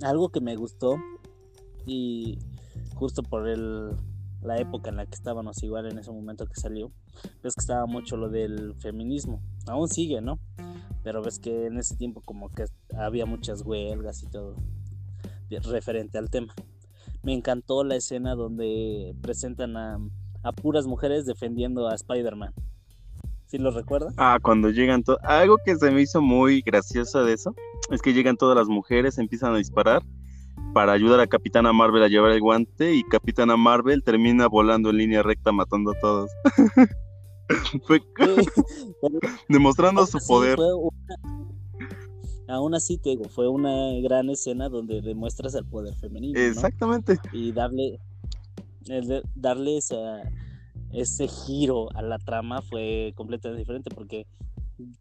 algo 0.03 0.29
que 0.29 0.41
me 0.41 0.55
gustó 0.55 0.97
y 1.85 2.39
justo 2.95 3.25
por 3.25 3.49
el, 3.49 3.91
la 4.45 4.59
época 4.59 4.91
en 4.91 4.97
la 4.97 5.07
que 5.07 5.15
estábamos 5.15 5.63
igual 5.63 5.91
en 5.91 5.99
ese 5.99 6.13
momento 6.13 6.47
que 6.47 6.61
salió, 6.61 6.93
ves 7.43 7.55
que 7.55 7.61
estaba 7.61 7.87
mucho 7.87 8.17
lo 8.17 8.29
del 8.29 8.75
feminismo, 8.77 9.43
aún 9.67 9.89
sigue, 9.89 10.21
¿no? 10.21 10.39
Pero 11.03 11.23
ves 11.23 11.39
que 11.39 11.67
en 11.67 11.79
ese 11.79 11.97
tiempo 11.97 12.21
como 12.25 12.51
que 12.51 12.67
había 12.97 13.27
muchas 13.27 13.63
huelgas 13.63 14.23
y 14.23 14.27
todo 14.27 14.57
referente 15.61 16.19
al 16.19 16.31
tema. 16.31 16.55
Me 17.23 17.33
encantó 17.33 17.85
la 17.85 17.97
escena 17.97 18.35
donde 18.35 19.15
presentan 19.23 19.77
a, 19.77 19.99
a 20.43 20.53
puras 20.53 20.87
mujeres 20.87 21.25
defendiendo 21.27 21.89
a 21.89 21.95
Spider-Man. 21.95 22.53
¿Sí 23.47 23.59
lo 23.59 23.71
recuerdas? 23.71 24.15
Ah, 24.17 24.39
cuando 24.43 24.71
llegan 24.71 25.03
todas... 25.05 25.23
Algo 25.25 25.59
que 25.65 25.77
se 25.77 25.91
me 25.91 26.03
hizo 26.03 26.21
muy 26.21 26.61
gracioso 26.63 27.25
de 27.25 27.35
eso 27.35 27.55
es 27.91 28.03
que 28.03 28.13
llegan 28.13 28.37
todas 28.37 28.57
las 28.57 28.69
mujeres, 28.69 29.19
empiezan 29.19 29.55
a 29.55 29.59
disparar 29.59 30.03
para 30.73 30.93
ayudar 30.93 31.21
a 31.21 31.27
Capitana 31.27 31.73
Marvel 31.73 32.03
a 32.03 32.09
llevar 32.09 32.33
el 32.33 32.41
guante 32.41 32.95
y 32.95 33.05
Capitana 33.05 33.57
Marvel 33.57 34.03
termina 34.03 34.49
volando 34.49 34.91
en 34.91 34.97
línea 34.97 35.23
recta 35.23 35.53
matando 35.53 35.93
a 35.93 35.99
todos. 36.01 36.31
Fue 37.87 38.01
demostrando 39.49 40.07
su 40.07 40.19
poder. 40.27 40.57
fue 40.57 40.75
una- 40.75 41.44
Aún 42.47 42.75
así 42.75 42.99
te 42.99 43.11
digo, 43.11 43.25
fue 43.29 43.49
una 43.49 43.93
gran 44.03 44.29
escena 44.31 44.69
donde 44.69 45.01
demuestras 45.01 45.55
el 45.55 45.65
poder 45.65 45.95
femenino, 45.95 46.39
¿no? 46.41 46.47
Exactamente. 46.49 47.19
Y 47.33 47.53
darle, 47.53 47.99
el 48.89 49.23
darle 49.35 49.79
esa- 49.79 50.31
ese 50.93 51.27
giro 51.29 51.89
a 51.97 52.03
la 52.03 52.19
trama 52.19 52.63
fue 52.63 53.13
completamente 53.17 53.61
diferente 53.61 53.91
porque 53.95 54.27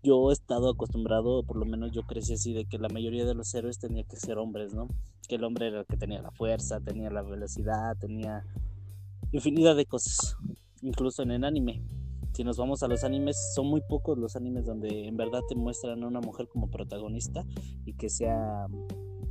yo 0.04 0.30
he 0.30 0.34
estado 0.34 0.70
acostumbrado, 0.70 1.44
por 1.44 1.58
lo 1.58 1.66
menos 1.66 1.92
yo 1.92 2.04
crecí 2.04 2.34
así, 2.34 2.54
de 2.54 2.66
que 2.66 2.78
la 2.78 2.90
mayoría 2.90 3.26
de 3.26 3.34
los 3.34 3.54
héroes 3.54 3.80
tenía 3.80 4.04
que 4.04 4.16
ser 4.16 4.38
hombres, 4.38 4.74
¿no? 4.74 4.88
Que 5.28 5.36
el 5.36 5.44
hombre 5.44 5.68
era 5.68 5.80
el 5.82 5.86
que 5.86 5.98
tenía 5.98 6.22
la 6.22 6.32
fuerza, 6.32 6.80
tenía 6.80 7.10
la 7.10 7.24
velocidad, 7.24 7.98
tenía 8.00 8.46
infinidad 9.32 9.76
de 9.76 9.86
cosas, 9.86 10.38
incluso 10.82 11.24
en 11.24 11.32
el 11.32 11.44
anime. 11.44 11.82
Si 12.34 12.44
nos 12.44 12.58
vamos 12.58 12.82
a 12.84 12.88
los 12.88 13.04
animes, 13.04 13.38
son 13.54 13.68
muy 13.68 13.82
pocos 13.82 14.18
los 14.18 14.36
animes 14.36 14.66
donde 14.66 15.08
en 15.08 15.16
verdad 15.18 15.42
te 15.48 15.56
muestran 15.56 16.04
a 16.04 16.08
una 16.08 16.20
mujer 16.20 16.48
como 16.48 16.70
protagonista 16.70 17.46
y 17.86 17.94
que 17.94 18.10
sea 18.10 18.66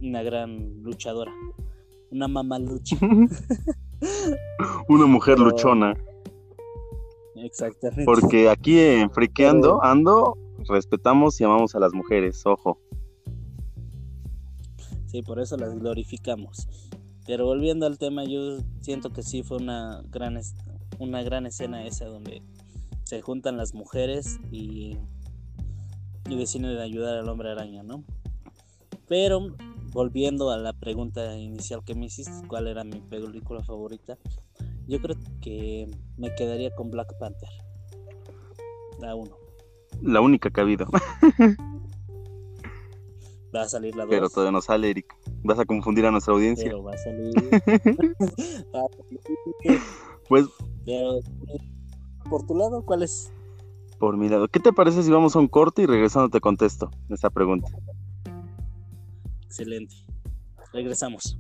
una 0.01 0.23
gran 0.23 0.83
luchadora, 0.83 1.33
una 2.11 2.29
mamá 2.29 2.59
lucha. 2.59 2.97
Una 4.89 5.07
mujer 5.07 5.37
Pero- 5.37 5.51
luchona. 5.51 5.97
Exactamente. 7.37 8.05
Porque 8.05 8.49
aquí 8.49 8.79
en 8.79 9.11
Friqueando, 9.11 9.83
Ando, 9.83 10.37
respetamos 10.69 11.41
y 11.41 11.45
amamos 11.45 11.75
a 11.77 11.79
las 11.81 11.93
mujeres, 11.95 12.45
ojo. 12.45 12.79
Sí, 15.07 15.23
por 15.23 15.39
eso 15.41 15.57
las 15.57 15.75
glorificamos. 15.79 16.67
Pero 17.27 17.47
volviendo 17.47 17.87
al 17.87 17.99
tema, 17.99 18.25
yo 18.25 18.59
siento 18.81 19.13
que 19.13 19.23
sí 19.23 19.43
fue 19.45 19.59
una 19.59 20.03
gran, 20.11 20.39
una 20.99 21.23
gran 21.23 21.47
escena 21.47 21.87
esa 21.87 22.07
donde 22.07 22.43
se 23.13 23.21
juntan 23.21 23.59
las 23.59 23.75
mujeres 23.75 24.41
y, 24.51 24.97
y 26.31 26.37
deciden 26.39 26.79
ayudar 26.79 27.19
al 27.19 27.29
hombre 27.29 27.51
araña, 27.51 27.83
¿no? 27.83 28.05
Pero 29.07 29.55
volviendo 29.93 30.51
a 30.51 30.57
la 30.57 30.73
pregunta 30.73 31.37
inicial 31.37 31.85
que 31.85 31.95
me 31.95 32.07
hiciste, 32.07 32.33
¿cuál 32.49 32.69
era 32.69 32.85
mi 32.85 33.03
película 33.03 33.63
favorita? 33.63 34.17
Yo 34.89 34.99
creo 35.03 35.19
que 35.43 35.91
me 36.17 36.35
quedaría 36.35 36.75
con 36.75 36.91
Black 36.91 37.19
Panther. 37.19 37.51
La 38.99 39.15
1. 39.15 39.31
La 40.01 40.23
única 40.23 40.49
que 40.49 40.61
ha 40.63 40.65
habido. 40.65 40.87
Va 43.55 43.61
a 43.61 43.69
salir 43.69 43.95
la 43.95 44.05
2. 44.05 44.11
Pero 44.11 44.31
todavía 44.31 44.53
no 44.53 44.63
sale, 44.63 44.89
Eric. 44.89 45.15
Vas 45.43 45.59
a 45.59 45.67
confundir 45.67 46.07
a 46.07 46.11
nuestra 46.11 46.33
audiencia. 46.33 46.65
Pero 46.65 46.83
va 46.83 46.95
a 46.95 46.97
salir. 46.97 47.35
Va 48.75 48.81
a 48.81 48.89
salir. 48.89 49.21
Pues 50.31 50.47
Pero, 50.87 51.21
por 52.33 52.47
tu 52.47 52.57
lado, 52.57 52.81
¿cuál 52.87 53.03
es? 53.03 53.31
por 53.99 54.17
mi 54.17 54.29
lado, 54.29 54.49
¿qué 54.49 54.59
te 54.59 54.73
parece 54.73 55.03
si 55.05 55.11
vamos 55.13 55.37
a 55.37 55.39
un 55.39 55.47
corte 55.47 55.83
y 55.83 55.87
regresando 55.87 56.29
te 56.29 56.41
contesto 56.41 56.91
esta 57.09 57.31
pregunta? 57.31 57.69
Excelente. 59.45 59.95
Regresamos. 60.73 61.39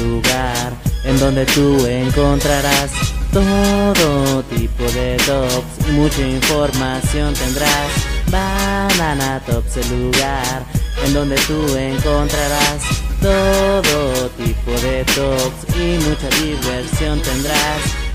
Lugar 0.00 0.72
en 1.04 1.18
donde 1.18 1.46
tú 1.46 1.86
encontrarás 1.86 2.90
todo 3.32 4.42
tipo 4.44 4.84
de 4.92 5.16
tops 5.26 5.88
y 5.88 5.92
mucha 5.92 6.26
información 6.26 7.34
tendrás. 7.34 7.90
Banana 8.30 9.40
Tops, 9.46 9.76
el 9.78 10.04
lugar 10.04 10.64
en 11.04 11.14
donde 11.14 11.36
tú 11.46 11.76
encontrarás 11.76 12.82
todo 13.20 14.28
tipo 14.30 14.70
de 14.82 15.04
tops 15.04 15.76
y 15.76 15.98
mucha 16.08 16.28
diversión 16.42 17.20
tendrás. 17.20 18.10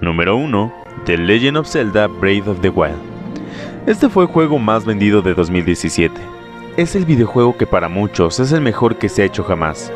Número 0.00 0.36
1. 0.36 0.72
The 1.06 1.16
Legend 1.16 1.56
of 1.56 1.66
Zelda 1.66 2.06
Breath 2.06 2.46
of 2.46 2.60
the 2.60 2.68
Wild. 2.68 3.15
Este 3.86 4.08
fue 4.08 4.24
el 4.24 4.30
juego 4.30 4.58
más 4.58 4.84
vendido 4.84 5.22
de 5.22 5.32
2017. 5.32 6.20
Es 6.76 6.96
el 6.96 7.04
videojuego 7.04 7.56
que 7.56 7.68
para 7.68 7.88
muchos 7.88 8.40
es 8.40 8.50
el 8.50 8.60
mejor 8.60 8.96
que 8.96 9.08
se 9.08 9.22
ha 9.22 9.26
hecho 9.26 9.44
jamás. 9.44 9.92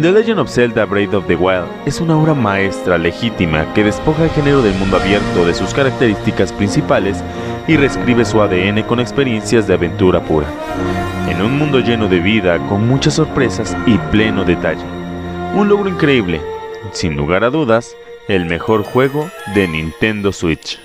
The 0.00 0.10
Legend 0.10 0.40
of 0.40 0.50
Zelda 0.50 0.84
Breath 0.86 1.14
of 1.14 1.28
the 1.28 1.36
Wild 1.36 1.68
es 1.86 2.00
una 2.00 2.18
obra 2.18 2.34
maestra 2.34 2.98
legítima 2.98 3.72
que 3.74 3.84
despoja 3.84 4.24
el 4.24 4.30
género 4.30 4.60
del 4.60 4.74
mundo 4.74 4.96
abierto 4.96 5.46
de 5.46 5.54
sus 5.54 5.72
características 5.72 6.52
principales 6.52 7.22
y 7.68 7.76
reescribe 7.76 8.24
su 8.24 8.42
ADN 8.42 8.82
con 8.82 8.98
experiencias 8.98 9.68
de 9.68 9.74
aventura 9.74 10.20
pura. 10.20 10.48
En 11.28 11.40
un 11.42 11.56
mundo 11.56 11.78
lleno 11.78 12.08
de 12.08 12.18
vida, 12.18 12.58
con 12.68 12.88
muchas 12.88 13.14
sorpresas 13.14 13.76
y 13.86 13.98
pleno 14.10 14.44
detalle. 14.44 14.82
Un 15.54 15.68
logro 15.68 15.88
increíble, 15.88 16.40
sin 16.90 17.14
lugar 17.14 17.44
a 17.44 17.50
dudas, 17.50 17.94
el 18.26 18.46
mejor 18.46 18.82
juego 18.82 19.30
de 19.54 19.68
Nintendo 19.68 20.32
Switch. 20.32 20.80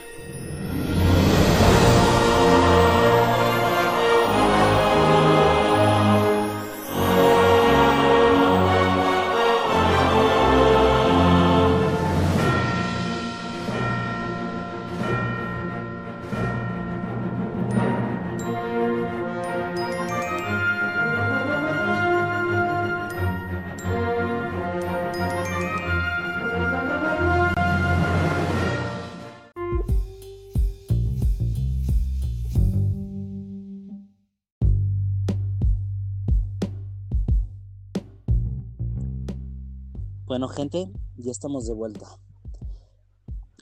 Bueno, 40.37 40.49
gente, 40.49 40.87
ya 41.15 41.31
estamos 41.31 41.65
de 41.65 41.73
vuelta. 41.73 42.05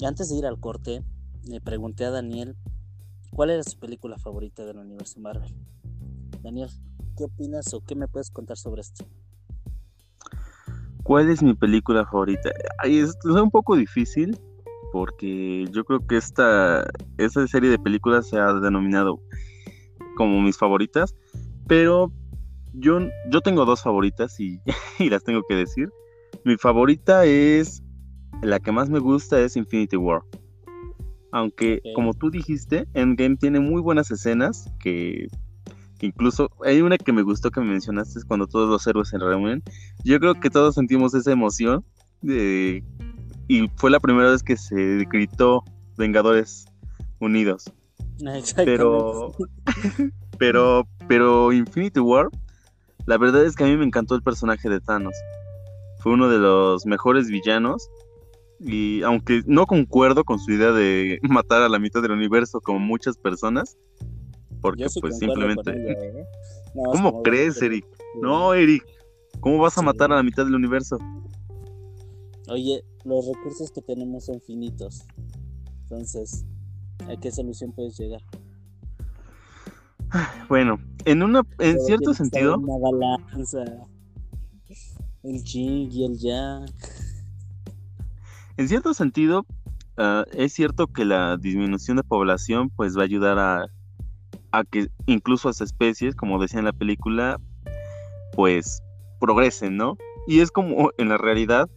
Antes 0.06 0.28
de 0.28 0.36
ir 0.36 0.46
al 0.46 0.60
corte, 0.60 1.06
le 1.48 1.62
pregunté 1.62 2.04
a 2.04 2.12
Daniel 2.12 2.58
cuál 3.32 3.52
era 3.52 3.64
su 3.64 3.80
película 3.80 4.18
favorita 4.18 4.66
del 4.66 4.80
universo 4.80 5.22
Marvel. 5.22 5.56
Daniel, 6.44 6.70
¿qué 7.16 7.24
opinas 7.24 7.74
o 7.74 7.80
qué 7.80 7.96
me 7.96 8.10
puedes 8.10 8.30
contar 8.30 8.58
sobre 8.58 8.82
esto? 8.82 9.06
¿Cuál 11.04 11.30
es 11.30 11.42
mi 11.42 11.54
película 11.54 12.06
favorita? 12.06 12.50
Ay, 12.80 13.00
es, 13.00 13.16
un 13.24 13.52
poco 13.52 13.78
difícil 13.78 14.38
porque 14.92 15.70
yo 15.72 15.86
creo 15.86 16.06
que 16.06 16.18
esta, 16.18 16.86
esta 17.18 17.48
serie 17.48 17.70
de 17.70 17.80
películas 17.80 18.28
se 18.28 18.38
ha 18.38 18.52
denominado 18.52 19.22
como 20.18 20.42
mis 20.42 20.58
favoritas, 20.58 21.16
pero 21.68 22.12
yo, 22.74 23.00
yo 23.32 23.40
tengo 23.40 23.64
dos 23.64 23.82
favoritas 23.82 24.38
y 24.42 24.60
las 25.10 25.24
tengo 25.24 25.42
que 25.48 25.56
decir. 25.56 25.90
Mi 26.46 26.56
favorita 26.58 27.26
es. 27.26 27.82
La 28.42 28.60
que 28.60 28.72
más 28.72 28.90
me 28.90 29.00
gusta 29.00 29.40
es 29.40 29.56
Infinity 29.56 29.98
War. 29.98 30.22
Aunque, 31.32 31.82
como 31.96 32.14
tú 32.14 32.30
dijiste, 32.30 32.86
Endgame 32.94 33.38
tiene 33.38 33.60
muy 33.60 33.82
buenas 33.82 34.12
escenas 34.12 34.70
que, 34.80 35.28
que 35.98 36.06
incluso 36.08 36.50
hay 36.64 36.82
una 36.82 36.98
que 36.98 37.12
me 37.12 37.24
gustó 37.24 37.50
que 37.50 37.60
me 37.62 37.68
mencionaste 37.68 38.20
es 38.20 38.26
cuando 38.26 38.46
todos 38.48 38.70
los 38.70 38.86
héroes 38.88 39.10
se 39.10 39.18
reúnen. 39.18 39.64
Yo 40.04 40.20
creo 40.20 40.36
que 40.40 40.50
todos 40.50 40.76
sentimos 40.76 41.14
esa 41.16 41.32
emoción 41.32 41.84
de- 42.22 42.84
y 43.48 43.68
fue 43.78 43.90
la 43.90 44.00
primera 44.00 44.30
vez 44.32 44.44
que 44.44 44.56
se 44.58 45.06
gritó 45.12 45.64
Vengadores 45.98 46.66
Unidos. 47.20 47.72
Pero, 48.66 49.32
pero, 50.38 50.88
pero 51.08 51.52
Infinity 51.54 52.00
War, 52.00 52.28
la 53.08 53.18
verdad 53.18 53.46
es 53.46 53.56
que 53.56 53.64
a 53.64 53.68
mí 53.68 53.76
me 53.78 53.86
encantó 53.86 54.16
el 54.16 54.22
personaje 54.22 54.70
de 54.70 54.80
Thanos. 54.80 55.16
Fue 56.06 56.14
uno 56.14 56.30
de 56.30 56.38
los 56.38 56.86
mejores 56.86 57.30
villanos. 57.30 57.90
Y 58.60 59.02
aunque 59.02 59.42
no 59.48 59.66
concuerdo 59.66 60.24
con 60.24 60.38
su 60.40 60.52
idea 60.52 60.72
de 60.72 61.18
matar 61.28 61.64
a 61.64 61.68
la 61.68 61.80
mitad 61.80 62.04
del 62.04 62.12
universo 62.12 62.62
como 62.62 62.78
muchas 62.78 63.18
personas, 63.18 63.76
porque 64.62 64.88
sí 64.88 65.02
pues 65.02 65.18
simplemente... 65.18 65.72
ella, 65.72 65.94
¿eh? 66.20 66.26
¿Cómo 66.76 67.24
crees, 67.24 67.58
que- 67.58 67.66
Eric? 67.66 67.88
No, 68.22 68.54
Eric, 68.54 68.86
¿cómo 69.40 69.58
vas 69.58 69.80
a 69.80 69.82
Sí. 69.82 69.86
matar 69.88 70.12
a 70.12 70.18
la 70.18 70.22
mitad 70.22 70.46
del 70.46 70.54
universo? 70.54 71.00
Oye, 72.50 72.84
los 73.04 73.26
recursos 73.26 73.72
que 73.72 73.82
tenemos 73.82 74.26
son 74.26 74.40
finitos. 74.42 75.08
Entonces, 75.82 76.46
¿a 77.10 77.20
qué 77.20 77.32
solución 77.32 77.72
puedes 77.72 77.98
llegar? 77.98 78.22
Bueno, 80.48 80.78
en 81.06 81.24
una, 81.24 81.42
en 81.58 81.80
cierto 81.80 82.14
sentido, 82.14 82.54
en 82.54 82.64
Una 82.64 82.78
balanza. 82.78 83.66
El 85.26 85.44
jig 85.44 85.92
y 85.92 86.06
el 86.06 86.18
jack. 86.20 86.72
En 88.58 88.68
cierto 88.68 88.94
sentido, 88.94 89.48
ah, 89.98 90.24
es 90.34 90.54
cierto 90.54 90.86
que 90.86 91.04
la 91.04 91.38
disminución 91.38 91.98
de 91.98 92.04
población 92.04 92.70
pues 92.70 92.96
va 92.96 93.02
a 93.02 93.06
ayudar 93.06 93.40
a, 93.40 93.66
a 94.52 94.64
que 94.64 94.88
incluso 95.08 95.50
las 95.50 95.62
especies, 95.62 96.16
como 96.16 96.40
decía 96.40 96.60
en 96.60 96.66
la 96.66 96.74
película, 96.74 97.40
pues 98.36 98.84
progresen, 99.20 99.78
¿no? 99.78 99.98
Y 100.28 100.42
es 100.42 100.52
como 100.52 100.92
en 101.00 101.10
la 101.10 101.18
realidad, 101.18 101.70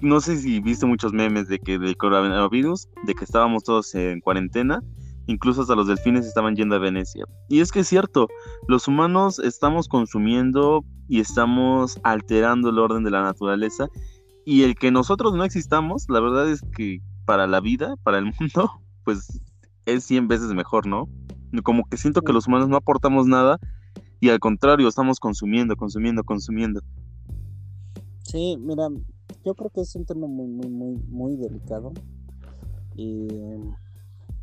no 0.00 0.22
sé 0.22 0.38
si 0.38 0.60
viste 0.60 0.86
muchos 0.86 1.12
memes 1.12 1.46
de 1.48 1.58
que 1.58 1.78
del 1.78 1.96
coronavirus, 1.98 2.88
de 3.04 3.14
que 3.14 3.24
estábamos 3.24 3.64
todos 3.64 3.94
en 3.94 4.20
cuarentena, 4.20 4.82
incluso 5.28 5.60
hasta 5.60 5.76
los 5.76 5.86
delfines 5.86 6.26
estaban 6.26 6.56
yendo 6.56 6.74
a 6.74 6.78
Venecia. 6.78 7.24
Y 7.48 7.60
es 7.60 7.70
que 7.70 7.80
es 7.80 7.88
cierto, 7.88 8.28
los 8.66 8.88
humanos 8.88 9.38
estamos 9.38 9.86
consumiendo 9.86 10.84
y 11.06 11.20
estamos 11.20 12.00
alterando 12.02 12.70
el 12.70 12.78
orden 12.78 13.04
de 13.04 13.10
la 13.10 13.22
naturaleza 13.22 13.88
y 14.44 14.62
el 14.62 14.74
que 14.74 14.90
nosotros 14.90 15.34
no 15.34 15.44
existamos, 15.44 16.06
la 16.08 16.20
verdad 16.20 16.50
es 16.50 16.62
que 16.74 17.00
para 17.26 17.46
la 17.46 17.60
vida, 17.60 17.96
para 18.02 18.18
el 18.18 18.24
mundo, 18.40 18.70
pues 19.04 19.40
es 19.84 20.04
100 20.04 20.28
veces 20.28 20.54
mejor, 20.54 20.86
¿no? 20.86 21.08
Como 21.62 21.84
que 21.84 21.98
siento 21.98 22.22
que 22.22 22.32
los 22.32 22.48
humanos 22.48 22.68
no 22.68 22.76
aportamos 22.76 23.26
nada 23.26 23.58
y 24.20 24.30
al 24.30 24.40
contrario, 24.40 24.88
estamos 24.88 25.20
consumiendo, 25.20 25.76
consumiendo, 25.76 26.24
consumiendo. 26.24 26.80
Sí, 28.22 28.56
mira, 28.58 28.88
yo 29.44 29.54
creo 29.54 29.70
que 29.70 29.82
es 29.82 29.94
un 29.94 30.04
tema 30.04 30.26
muy, 30.26 30.48
muy, 30.48 30.68
muy, 30.68 30.96
muy 31.08 31.36
delicado. 31.36 31.92
Y 32.96 33.28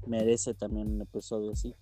merece 0.08 0.54
también 0.54 0.92
un 0.92 1.02
episodio 1.02 1.52
así. 1.52 1.76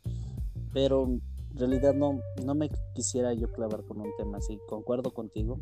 Pero 0.74 1.06
en 1.06 1.22
realidad 1.56 1.94
no, 1.94 2.20
no 2.44 2.56
me 2.56 2.70
quisiera 2.96 3.34
yo 3.34 3.52
clavar 3.52 3.84
con 3.84 4.02
un 4.02 4.10
tema 4.18 4.38
así. 4.38 4.60
Concuerdo 4.68 5.14
contigo. 5.14 5.60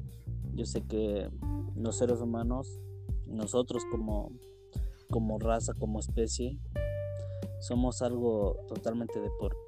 Yo 0.53 0.65
sé 0.65 0.81
que 0.81 1.29
los 1.75 1.97
seres 1.97 2.21
humanos, 2.21 2.79
nosotros 3.25 3.83
como, 3.91 4.31
como 5.09 5.39
raza, 5.39 5.73
como 5.73 5.99
especie, 5.99 6.57
somos 7.59 8.01
algo 8.01 8.57
totalmente 8.67 9.19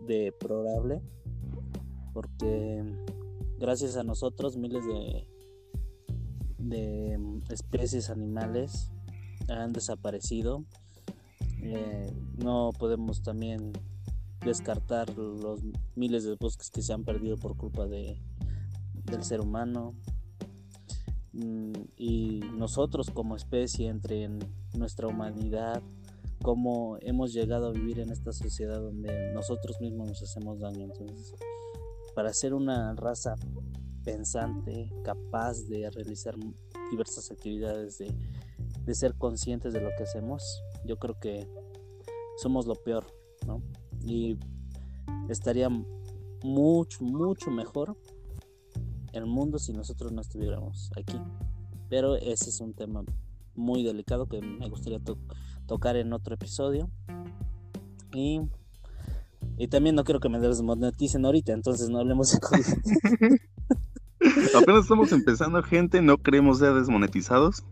deplorable. 0.08 1.02
Porque 2.14 2.84
gracias 3.58 3.98
a 3.98 4.04
nosotros 4.04 4.56
miles 4.56 4.86
de, 4.86 5.28
de 6.58 7.20
especies 7.50 8.10
animales 8.10 8.92
han 9.50 9.74
desaparecido. 9.74 10.64
No 12.38 12.72
podemos 12.78 13.22
también 13.22 13.74
descartar 14.44 15.10
los 15.18 15.62
miles 15.96 16.24
de 16.24 16.36
bosques 16.36 16.70
que 16.70 16.82
se 16.82 16.94
han 16.94 17.04
perdido 17.04 17.38
por 17.38 17.56
culpa 17.56 17.86
de, 17.86 18.20
del 19.06 19.24
ser 19.24 19.42
humano. 19.42 19.94
Mm, 21.34 21.74
y 21.98 22.42
nosotros 22.56 23.10
como 23.10 23.36
especie, 23.36 23.88
entre 23.88 24.24
en 24.24 24.40
nuestra 24.76 25.08
humanidad, 25.08 25.82
cómo 26.42 26.98
hemos 27.02 27.34
llegado 27.34 27.68
a 27.68 27.72
vivir 27.72 28.00
en 28.00 28.12
esta 28.12 28.34
sociedad 28.34 28.80
donde 28.80 29.32
nosotros 29.34 29.80
mismos 29.80 30.10
nos 30.10 30.22
hacemos 30.22 30.60
daño. 30.60 30.86
Entonces, 30.86 31.34
para 32.14 32.34
ser 32.34 32.54
una 32.54 32.94
raza 32.96 33.36
pensante, 34.04 34.92
capaz 35.04 35.64
de 35.68 35.90
realizar 35.90 36.36
diversas 36.92 37.32
actividades, 37.32 37.98
de, 37.98 38.14
de 38.86 38.94
ser 38.96 39.16
conscientes 39.16 39.74
de 39.74 39.82
lo 39.82 39.90
que 39.98 40.04
hacemos, 40.04 40.62
yo 40.86 40.98
creo 40.98 41.20
que 41.20 41.48
somos 42.38 42.66
lo 42.66 42.76
peor, 42.76 43.06
¿no? 43.46 43.62
Y 44.06 44.38
estaría 45.30 45.70
mucho, 46.44 47.04
mucho 47.04 47.52
mejor 47.52 47.98
el 49.14 49.26
mundo 49.26 49.60
si 49.60 49.74
nosotros 49.74 50.12
no 50.12 50.22
estuviéramos 50.22 50.92
aquí. 50.98 51.20
Pero 51.90 52.16
ese 52.16 52.50
es 52.50 52.60
un 52.60 52.74
tema 52.74 53.04
muy 53.56 53.84
delicado 53.84 54.28
que 54.28 54.42
me 54.42 54.68
gustaría 54.68 55.00
tocar 55.68 55.96
en 55.96 56.12
otro 56.14 56.36
episodio. 56.36 56.90
Y, 58.14 58.42
y 59.58 59.68
también 59.68 59.96
no 59.96 60.04
quiero 60.04 60.20
que 60.20 60.30
me 60.30 60.40
desmoneticen 60.40 61.26
ahorita, 61.26 61.54
entonces 61.54 61.90
no 61.90 62.00
hablemos 62.00 62.32
de 62.32 62.40
COVID. 62.40 62.64
Apenas 64.56 64.84
estamos 64.84 65.12
empezando, 65.12 65.62
gente, 65.64 66.02
no 66.02 66.18
queremos 66.18 66.60
ser 66.60 66.74
desmonetizados. 66.74 67.64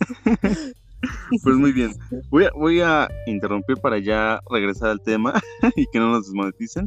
Pues 1.42 1.56
muy 1.56 1.72
bien. 1.72 1.92
Voy 2.30 2.44
a, 2.44 2.50
voy 2.54 2.80
a 2.80 3.08
interrumpir 3.26 3.76
para 3.78 3.98
ya 3.98 4.40
regresar 4.50 4.90
al 4.90 5.00
tema 5.00 5.34
y 5.76 5.86
que 5.86 5.98
no 5.98 6.10
nos 6.10 6.26
desmoneticen. 6.26 6.86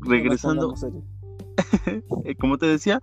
Regresando. 0.00 0.74
Eh, 2.24 2.36
como 2.36 2.56
te 2.56 2.66
decía, 2.66 3.00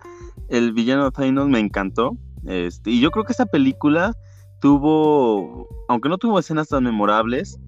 el 0.48 0.72
villano 0.72 1.10
Thanos 1.10 1.46
me 1.46 1.60
encantó. 1.60 2.16
Este, 2.46 2.90
y 2.90 3.00
yo 3.00 3.10
creo 3.10 3.24
que 3.24 3.32
esta 3.32 3.44
película 3.44 4.14
tuvo, 4.62 5.68
aunque 5.88 6.08
no 6.08 6.16
tuvo 6.16 6.38
escenas 6.38 6.68
tan 6.68 6.84
memorables, 6.84 7.60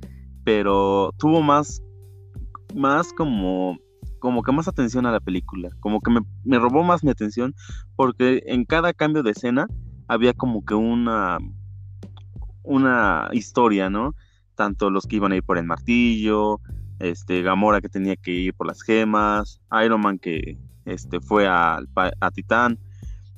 pero 0.45 1.13
tuvo 1.19 1.43
más, 1.43 1.83
más 2.75 3.13
como, 3.13 3.77
como 4.19 4.43
que 4.43 4.51
más 4.51 4.67
atención 4.67 5.05
a 5.05 5.13
la 5.13 5.21
película, 5.21 5.69
como 5.81 6.01
que 6.01 6.11
me, 6.11 6.21
me 6.45 6.59
robó 6.59 6.83
más 6.83 7.05
mi 7.05 7.11
atención, 7.11 7.55
porque 7.97 8.43
en 8.47 8.65
cada 8.65 8.95
cambio 8.95 9.23
de 9.23 9.33
escena 9.33 9.67
había 10.09 10.33
como 10.33 10.65
que 10.65 10.75
una, 10.75 11.39
una 12.69 13.29
historia, 13.33 13.91
¿no? 13.91 14.15
Tanto 14.55 14.91
los 14.91 15.07
que 15.07 15.17
iban 15.17 15.33
a 15.33 15.37
ir 15.37 15.43
por 15.43 15.59
el 15.59 15.65
martillo, 15.65 16.61
este, 16.99 17.43
Gamora 17.43 17.81
que 17.81 17.89
tenía 17.89 18.17
que 18.17 18.33
ir 18.33 18.55
por 18.55 18.67
las 18.67 18.83
gemas, 18.83 19.61
Iron 19.85 20.01
Man 20.01 20.19
que 20.19 20.59
este, 20.85 21.21
fue 21.21 21.47
a, 21.47 21.81
a 22.21 22.31
Titán. 22.31 22.79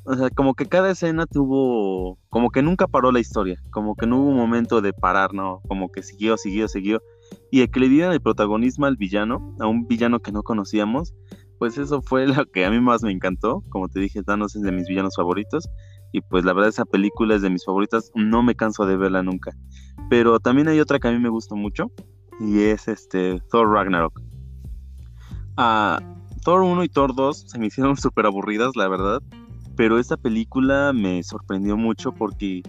O 0.04 0.14
sea, 0.14 0.30
como 0.30 0.54
que 0.54 0.66
cada 0.66 0.90
escena 0.90 1.26
tuvo, 1.26 2.18
como 2.30 2.50
que 2.50 2.62
nunca 2.62 2.88
paró 2.88 3.12
la 3.12 3.20
historia, 3.20 3.62
como 3.70 3.94
que 3.94 4.06
no 4.06 4.18
hubo 4.18 4.30
un 4.30 4.36
momento 4.36 4.80
de 4.80 4.92
parar, 4.92 5.34
¿no? 5.34 5.60
Como 5.68 5.92
que 5.92 6.02
siguió, 6.02 6.36
siguió, 6.36 6.68
siguió. 6.68 7.02
Y 7.50 7.60
el 7.60 7.70
que 7.70 7.80
le 7.80 7.88
dieran 7.88 8.12
el 8.12 8.20
protagonismo 8.20 8.86
al 8.86 8.96
villano, 8.96 9.54
a 9.60 9.66
un 9.66 9.86
villano 9.86 10.20
que 10.20 10.32
no 10.32 10.42
conocíamos, 10.42 11.14
pues 11.58 11.76
eso 11.76 12.00
fue 12.00 12.26
lo 12.26 12.46
que 12.46 12.64
a 12.64 12.70
mí 12.70 12.80
más 12.80 13.02
me 13.02 13.12
encantó. 13.12 13.62
Como 13.68 13.88
te 13.88 14.00
dije, 14.00 14.22
Thanos 14.22 14.56
es 14.56 14.62
de 14.62 14.72
mis 14.72 14.88
villanos 14.88 15.14
favoritos. 15.16 15.68
Y 16.12 16.20
pues 16.22 16.44
la 16.44 16.52
verdad 16.52 16.70
esa 16.70 16.84
película 16.84 17.34
es 17.34 17.42
de 17.42 17.50
mis 17.50 17.64
favoritas, 17.64 18.10
no 18.14 18.42
me 18.42 18.54
canso 18.54 18.86
de 18.86 18.96
verla 18.96 19.22
nunca. 19.22 19.52
Pero 20.08 20.40
también 20.40 20.68
hay 20.68 20.80
otra 20.80 20.98
que 20.98 21.08
a 21.08 21.12
mí 21.12 21.18
me 21.18 21.28
gustó 21.28 21.56
mucho 21.56 21.86
y 22.40 22.60
es 22.62 22.88
este 22.88 23.40
Thor 23.50 23.70
Ragnarok. 23.70 24.20
Ah, 25.56 26.00
Thor 26.42 26.62
1 26.62 26.84
y 26.84 26.88
Thor 26.88 27.14
2 27.14 27.44
se 27.48 27.58
me 27.58 27.66
hicieron 27.66 27.96
súper 27.98 28.26
aburridas, 28.26 28.74
la 28.76 28.88
verdad. 28.88 29.22
Pero 29.76 29.98
esta 29.98 30.16
película 30.16 30.92
me 30.92 31.22
sorprendió 31.22 31.76
mucho 31.76 32.12
porque 32.12 32.62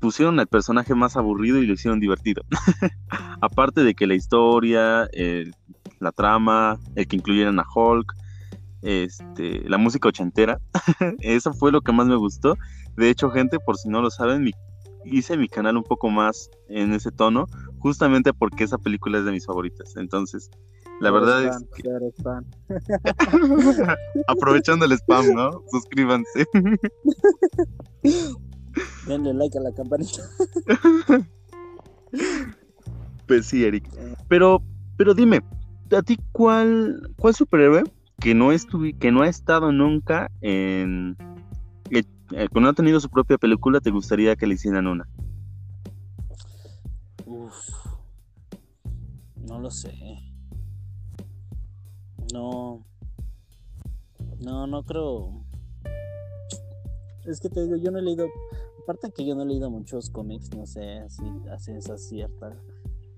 pusieron 0.00 0.38
al 0.40 0.46
personaje 0.46 0.94
más 0.94 1.16
aburrido 1.16 1.62
y 1.62 1.66
lo 1.66 1.74
hicieron 1.74 2.00
divertido. 2.00 2.42
Aparte 3.40 3.82
de 3.82 3.94
que 3.94 4.06
la 4.06 4.14
historia, 4.14 5.08
la 5.98 6.12
trama, 6.12 6.78
el 6.94 7.06
que 7.06 7.16
incluyeran 7.16 7.58
a 7.58 7.64
Hulk, 7.74 8.14
este, 8.84 9.68
la 9.68 9.78
música 9.78 10.08
ochentera. 10.08 10.60
Eso 11.20 11.52
fue 11.52 11.72
lo 11.72 11.80
que 11.80 11.92
más 11.92 12.06
me 12.06 12.16
gustó. 12.16 12.56
De 12.96 13.10
hecho, 13.10 13.30
gente, 13.30 13.58
por 13.58 13.76
si 13.78 13.88
no 13.88 14.02
lo 14.02 14.10
saben, 14.10 14.50
hice 15.04 15.36
mi 15.36 15.48
canal 15.48 15.76
un 15.76 15.82
poco 15.82 16.10
más 16.10 16.50
en 16.68 16.92
ese 16.92 17.10
tono, 17.10 17.46
justamente 17.78 18.32
porque 18.32 18.64
esa 18.64 18.78
película 18.78 19.18
es 19.18 19.24
de 19.24 19.32
mis 19.32 19.46
favoritas. 19.46 19.96
Entonces, 19.96 20.50
la 21.00 21.10
verdad 21.10 21.44
es 21.44 21.64
que... 21.74 21.82
Aprovechando 24.28 24.84
el 24.84 24.92
spam, 24.92 25.34
¿no? 25.34 25.62
Suscríbanse. 25.70 26.46
Denle 29.06 29.32
like 29.34 29.56
a 29.56 29.62
la 29.62 29.72
campanita. 29.72 30.22
pues 33.26 33.46
sí, 33.46 33.64
Eric. 33.64 33.88
Pero, 34.28 34.62
pero 34.98 35.14
dime, 35.14 35.42
¿a 35.90 36.02
ti 36.02 36.18
cuál, 36.32 37.10
cuál 37.16 37.34
superhéroe 37.34 37.84
que 38.24 38.34
no, 38.34 38.48
que 38.98 39.12
no 39.12 39.20
ha 39.20 39.28
estado 39.28 39.70
nunca 39.70 40.30
en... 40.40 41.14
Eh, 41.90 42.04
eh, 42.32 42.48
cuando 42.50 42.60
no 42.60 42.68
ha 42.70 42.72
tenido 42.72 42.98
su 42.98 43.10
propia 43.10 43.36
película, 43.36 43.80
¿te 43.80 43.90
gustaría 43.90 44.34
que 44.34 44.46
le 44.46 44.54
hicieran 44.54 44.86
una? 44.86 45.06
Uf, 47.26 47.54
no 49.46 49.60
lo 49.60 49.70
sé. 49.70 49.92
No. 52.32 52.82
No, 54.40 54.66
no 54.68 54.82
creo. 54.84 55.44
Es 57.26 57.40
que 57.40 57.50
te 57.50 57.62
digo, 57.62 57.76
yo 57.76 57.90
no 57.90 57.98
he 57.98 58.02
leído. 58.02 58.26
Aparte 58.82 59.12
que 59.12 59.26
yo 59.26 59.34
no 59.34 59.42
he 59.42 59.46
leído 59.46 59.70
muchos 59.70 60.08
cómics, 60.08 60.48
no 60.56 60.64
sé 60.64 61.04
si 61.10 61.24
así 61.50 61.72
esa 61.72 61.98
cierta. 61.98 62.56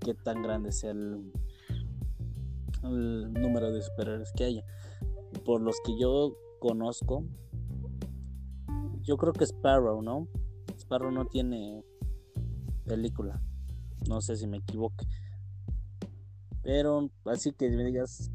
Qué 0.01 0.13
tan 0.13 0.43
grande 0.43 0.73
sea 0.73 0.91
el, 0.91 1.31
el 2.83 3.33
número 3.33 3.71
de 3.71 3.81
superhéroes 3.81 4.33
que 4.33 4.43
haya 4.43 4.65
por 5.45 5.61
los 5.61 5.75
que 5.85 5.97
yo 5.99 6.35
conozco, 6.59 7.23
yo 9.03 9.17
creo 9.17 9.33
que 9.33 9.45
Sparrow, 9.45 10.01
¿no? 10.01 10.27
Sparrow 10.77 11.11
no 11.11 11.25
tiene 11.25 11.83
película. 12.85 13.41
No 14.07 14.21
sé 14.21 14.35
si 14.35 14.47
me 14.47 14.57
equivoque. 14.57 15.05
Pero 16.61 17.09
así 17.25 17.53
que 17.53 17.69
me 17.69 17.85
digas, 17.85 18.29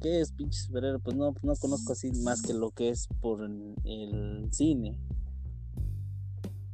¿qué 0.00 0.20
es 0.20 0.32
pinche 0.32 0.58
superhéroe? 0.60 1.00
Pues 1.00 1.16
no, 1.16 1.34
no 1.42 1.56
conozco 1.56 1.92
así 1.92 2.10
más 2.22 2.42
que 2.42 2.54
lo 2.54 2.70
que 2.70 2.88
es 2.88 3.08
por 3.20 3.42
el 3.44 4.48
cine. 4.52 4.98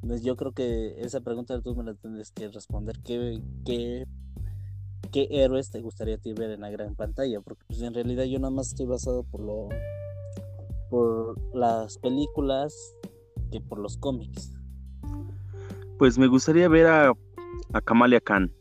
Pues 0.07 0.23
yo 0.23 0.37
creo 0.37 0.53
que 0.53 1.01
esa 1.01 1.21
pregunta 1.21 1.61
tú 1.61 1.75
me 1.75 1.85
la 1.85 1.95
tendrías 1.95 2.33
que 2.33 2.49
responder. 2.49 3.01
¿Qué, 3.03 3.41
qué 3.65 4.07
qué 5.13 5.29
héroes 5.31 5.71
te 5.71 5.81
gustaría 5.81 6.19
ver 6.25 6.51
en 6.51 6.63
la 6.63 6.71
gran 6.71 6.97
pantalla, 6.97 7.41
porque 7.41 7.63
pues 7.69 7.83
en 7.83 7.95
realidad 7.95 8.25
yo 8.25 8.39
nada 8.39 8.51
más 8.51 8.69
estoy 8.69 8.87
basado 8.87 9.23
por 9.25 9.41
lo 9.41 9.69
por 10.91 11.39
las 11.55 11.99
películas 11.99 12.75
que 13.51 13.61
por 13.61 13.79
los 13.79 13.97
cómics. 13.99 14.53
Pues 15.99 16.19
me 16.19 16.27
gustaría 16.27 16.69
ver 16.69 16.87
a, 16.87 17.13
a 17.73 17.81
Kamalia 17.81 18.21
Khan. 18.21 18.53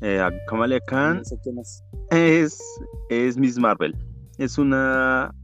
Eh, 0.00 0.20
a 0.20 0.32
Kamalia 0.48 0.80
Khan 0.80 1.22
es. 2.10 2.58
es. 3.10 3.36
Miss 3.36 3.58
Marvel. 3.58 3.94
Es 4.38 4.58
una 4.58 5.34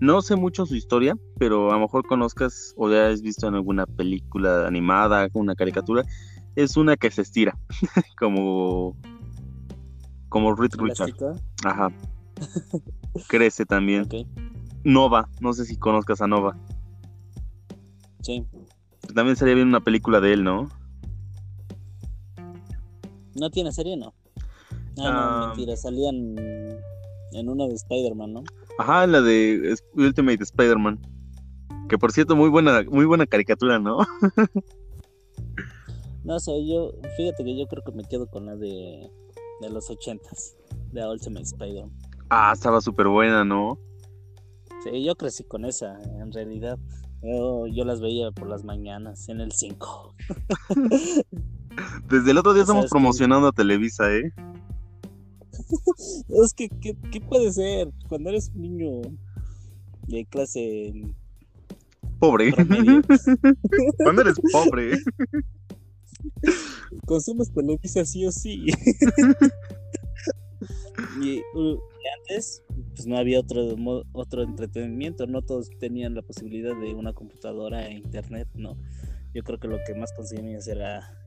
no 0.00 0.20
sé 0.20 0.36
mucho 0.36 0.66
su 0.66 0.74
historia, 0.74 1.16
pero 1.38 1.70
a 1.70 1.74
lo 1.74 1.80
mejor 1.80 2.04
conozcas 2.06 2.74
o 2.76 2.90
ya 2.90 3.08
has 3.08 3.22
visto 3.22 3.46
en 3.46 3.54
alguna 3.54 3.86
película 3.86 4.66
animada, 4.66 5.28
una 5.32 5.54
caricatura 5.54 6.02
es 6.56 6.76
una 6.76 6.96
que 6.96 7.10
se 7.10 7.22
estira, 7.22 7.58
como 8.18 8.96
como 10.28 10.54
Reed 10.54 10.72
Richard. 10.78 11.12
Ajá. 11.64 11.92
Crece 13.28 13.66
también. 13.66 14.08
Nova, 14.82 15.28
no 15.40 15.52
sé 15.52 15.64
si 15.66 15.76
conozcas 15.76 16.22
a 16.22 16.26
Nova. 16.26 16.56
Sí. 18.22 18.44
También 19.14 19.36
sería 19.36 19.54
bien 19.54 19.68
una 19.68 19.80
película 19.80 20.20
de 20.20 20.32
él, 20.32 20.44
¿no? 20.44 20.68
No 23.34 23.50
tiene 23.50 23.72
serie, 23.72 23.96
¿no? 23.96 24.14
Ah, 24.98 25.02
no, 25.02 25.08
ah. 25.08 25.46
mentira, 25.48 25.76
salían 25.76 26.36
en 27.32 27.48
una 27.48 27.66
de 27.66 27.74
Spider-Man, 27.74 28.32
¿no? 28.32 28.44
Ajá, 28.78 29.06
la 29.06 29.20
de 29.20 29.74
Ultimate 29.94 30.42
Spider-Man. 30.42 30.98
Que 31.88 31.98
por 31.98 32.12
cierto, 32.12 32.36
muy 32.36 32.48
buena, 32.48 32.82
muy 32.90 33.04
buena 33.04 33.26
caricatura, 33.26 33.78
¿no? 33.78 33.98
No 36.24 36.38
sé, 36.38 36.52
yo, 36.66 36.92
fíjate 37.16 37.44
que 37.44 37.58
yo 37.58 37.66
creo 37.66 37.82
que 37.82 37.92
me 37.92 38.04
quedo 38.04 38.26
con 38.28 38.46
la 38.46 38.56
de, 38.56 39.10
de 39.60 39.70
los 39.70 39.90
ochentas, 39.90 40.56
de 40.92 41.06
Ultimate 41.06 41.44
Spider. 41.44 41.86
Ah, 42.30 42.52
estaba 42.54 42.80
súper 42.80 43.08
buena, 43.08 43.44
¿no? 43.44 43.78
Sí, 44.84 45.04
yo 45.04 45.16
crecí 45.16 45.44
con 45.44 45.64
esa, 45.64 46.00
en 46.00 46.32
realidad. 46.32 46.78
Yo, 47.22 47.66
yo 47.66 47.84
las 47.84 48.00
veía 48.00 48.30
por 48.30 48.48
las 48.48 48.64
mañanas, 48.64 49.28
en 49.28 49.40
el 49.40 49.52
5. 49.52 50.14
Desde 52.08 52.30
el 52.30 52.38
otro 52.38 52.52
día 52.52 52.62
estamos 52.62 52.90
promocionando 52.90 53.48
a 53.48 53.52
Televisa, 53.52 54.12
¿eh? 54.12 54.32
es 56.28 56.54
que, 56.54 56.68
¿qué, 56.68 56.96
¿qué 57.10 57.20
puede 57.20 57.52
ser? 57.52 57.90
Cuando 58.08 58.30
eres 58.30 58.50
un 58.54 58.62
niño 58.62 59.02
de 60.06 60.24
clase 60.26 60.92
pobre. 62.22 62.52
Cuando 63.98 64.22
eres 64.22 64.40
pobre. 64.52 64.92
Consumes 67.06 67.52
Televisa 67.52 68.04
sí 68.04 68.26
o 68.26 68.32
sí. 68.32 68.66
y, 71.22 71.42
antes, 72.20 72.62
pues 72.94 73.06
no 73.06 73.16
había 73.16 73.40
otro, 73.40 73.76
otro 74.12 74.42
entretenimiento, 74.42 75.26
no 75.26 75.42
todos 75.42 75.70
tenían 75.78 76.14
la 76.14 76.22
posibilidad 76.22 76.76
de 76.76 76.94
una 76.94 77.12
computadora 77.12 77.86
e 77.86 77.94
internet, 77.94 78.48
¿no? 78.54 78.76
Yo 79.34 79.42
creo 79.42 79.58
que 79.58 79.68
lo 79.68 79.78
que 79.86 79.94
más 79.94 80.12
consumías 80.12 80.68
era 80.68 81.18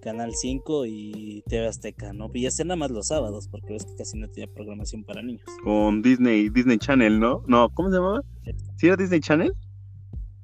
Canal 0.00 0.32
5 0.34 0.86
y 0.86 1.42
TV 1.48 1.66
Azteca, 1.66 2.12
¿no? 2.12 2.30
Y 2.34 2.46
hacer 2.46 2.66
nada 2.66 2.76
más 2.76 2.90
los 2.90 3.08
sábados, 3.08 3.48
porque 3.48 3.72
ves 3.72 3.84
que 3.84 3.96
casi 3.96 4.18
no 4.18 4.28
tenía 4.28 4.52
programación 4.52 5.04
para 5.04 5.22
niños. 5.22 5.44
Con 5.64 6.02
Disney, 6.02 6.48
Disney 6.48 6.78
Channel, 6.78 7.18
¿no? 7.18 7.42
No, 7.46 7.68
¿cómo 7.70 7.90
se 7.90 7.96
llamaba? 7.96 8.22
¿Sí 8.76 8.86
era 8.86 8.96
Disney 8.96 9.20
Channel? 9.20 9.52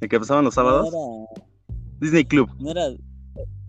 ¿El 0.01 0.09
que 0.09 0.19
pasaban 0.19 0.45
los 0.45 0.55
sábados? 0.55 0.93
No 0.93 1.27
Disney 2.01 2.25
Club. 2.25 2.49
no 2.61 2.71
era, 2.71 2.91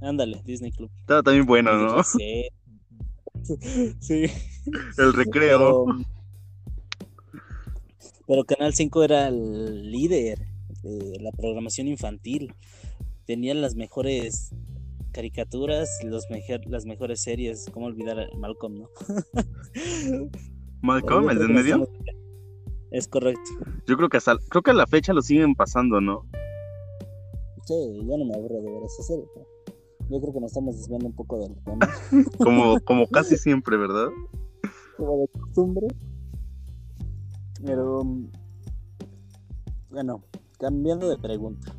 ándale, 0.02 0.42
Disney 0.46 0.72
Club. 0.72 0.90
Estaba 1.00 1.24
también 1.24 1.46
bueno, 1.46 1.76
¿no? 1.78 2.04
Sí. 2.04 2.50
sí. 4.00 4.26
El 4.98 5.14
recreo. 5.14 5.86
Pero, 5.86 6.06
pero 8.28 8.44
Canal 8.46 8.74
5 8.74 9.04
era 9.04 9.28
el 9.28 9.92
líder 9.92 10.40
de 10.84 11.20
la 11.20 11.32
programación 11.32 11.88
infantil. 11.88 12.54
Tenían 13.26 13.62
las 13.62 13.76
mejores 13.76 14.52
caricaturas, 15.12 15.90
los 16.04 16.30
mejor, 16.30 16.62
las 16.68 16.86
mejores 16.86 17.22
series. 17.22 17.66
¿Cómo 17.74 17.88
olvidar 17.88 18.20
a 18.20 18.28
Malcolm, 18.38 18.80
no? 18.80 18.90
Malcolm, 20.82 21.30
el 21.30 21.40
del 21.40 21.48
que 21.48 21.54
medio. 21.54 21.90
Es 22.92 23.08
correcto. 23.08 23.52
Yo 23.88 23.98
creo 23.98 24.10
que 24.10 24.18
hasta, 24.18 24.38
creo 24.50 24.62
que 24.62 24.72
a 24.72 24.76
la 24.76 24.88
fecha 24.88 25.14
lo 25.14 25.22
siguen 25.22 25.56
pasando, 25.56 26.02
¿no? 26.02 26.26
Sí, 27.66 27.76
yo 27.76 28.18
no 28.18 28.26
me 28.26 28.34
aburro 28.34 28.62
de 28.62 28.72
ver 28.72 28.84
esa 28.84 29.04
serie. 29.04 29.26
pero 29.34 29.48
Yo 30.10 30.20
creo 30.20 30.34
que 30.34 30.40
nos 30.40 30.52
estamos 30.52 30.76
desviando 30.76 31.08
un 31.08 31.14
poco 31.14 31.38
del 31.38 31.56
tema. 31.64 31.88
Como, 32.38 32.80
como 32.82 33.08
casi 33.08 33.38
siempre, 33.38 33.78
¿verdad? 33.78 34.08
como 35.00 35.22
de 35.22 35.28
costumbre. 35.28 35.88
Pero 37.66 38.04
mm, 38.04 38.30
bueno, 39.90 40.24
cambiando 40.60 41.10
de 41.10 41.18
pregunta. 41.18 41.74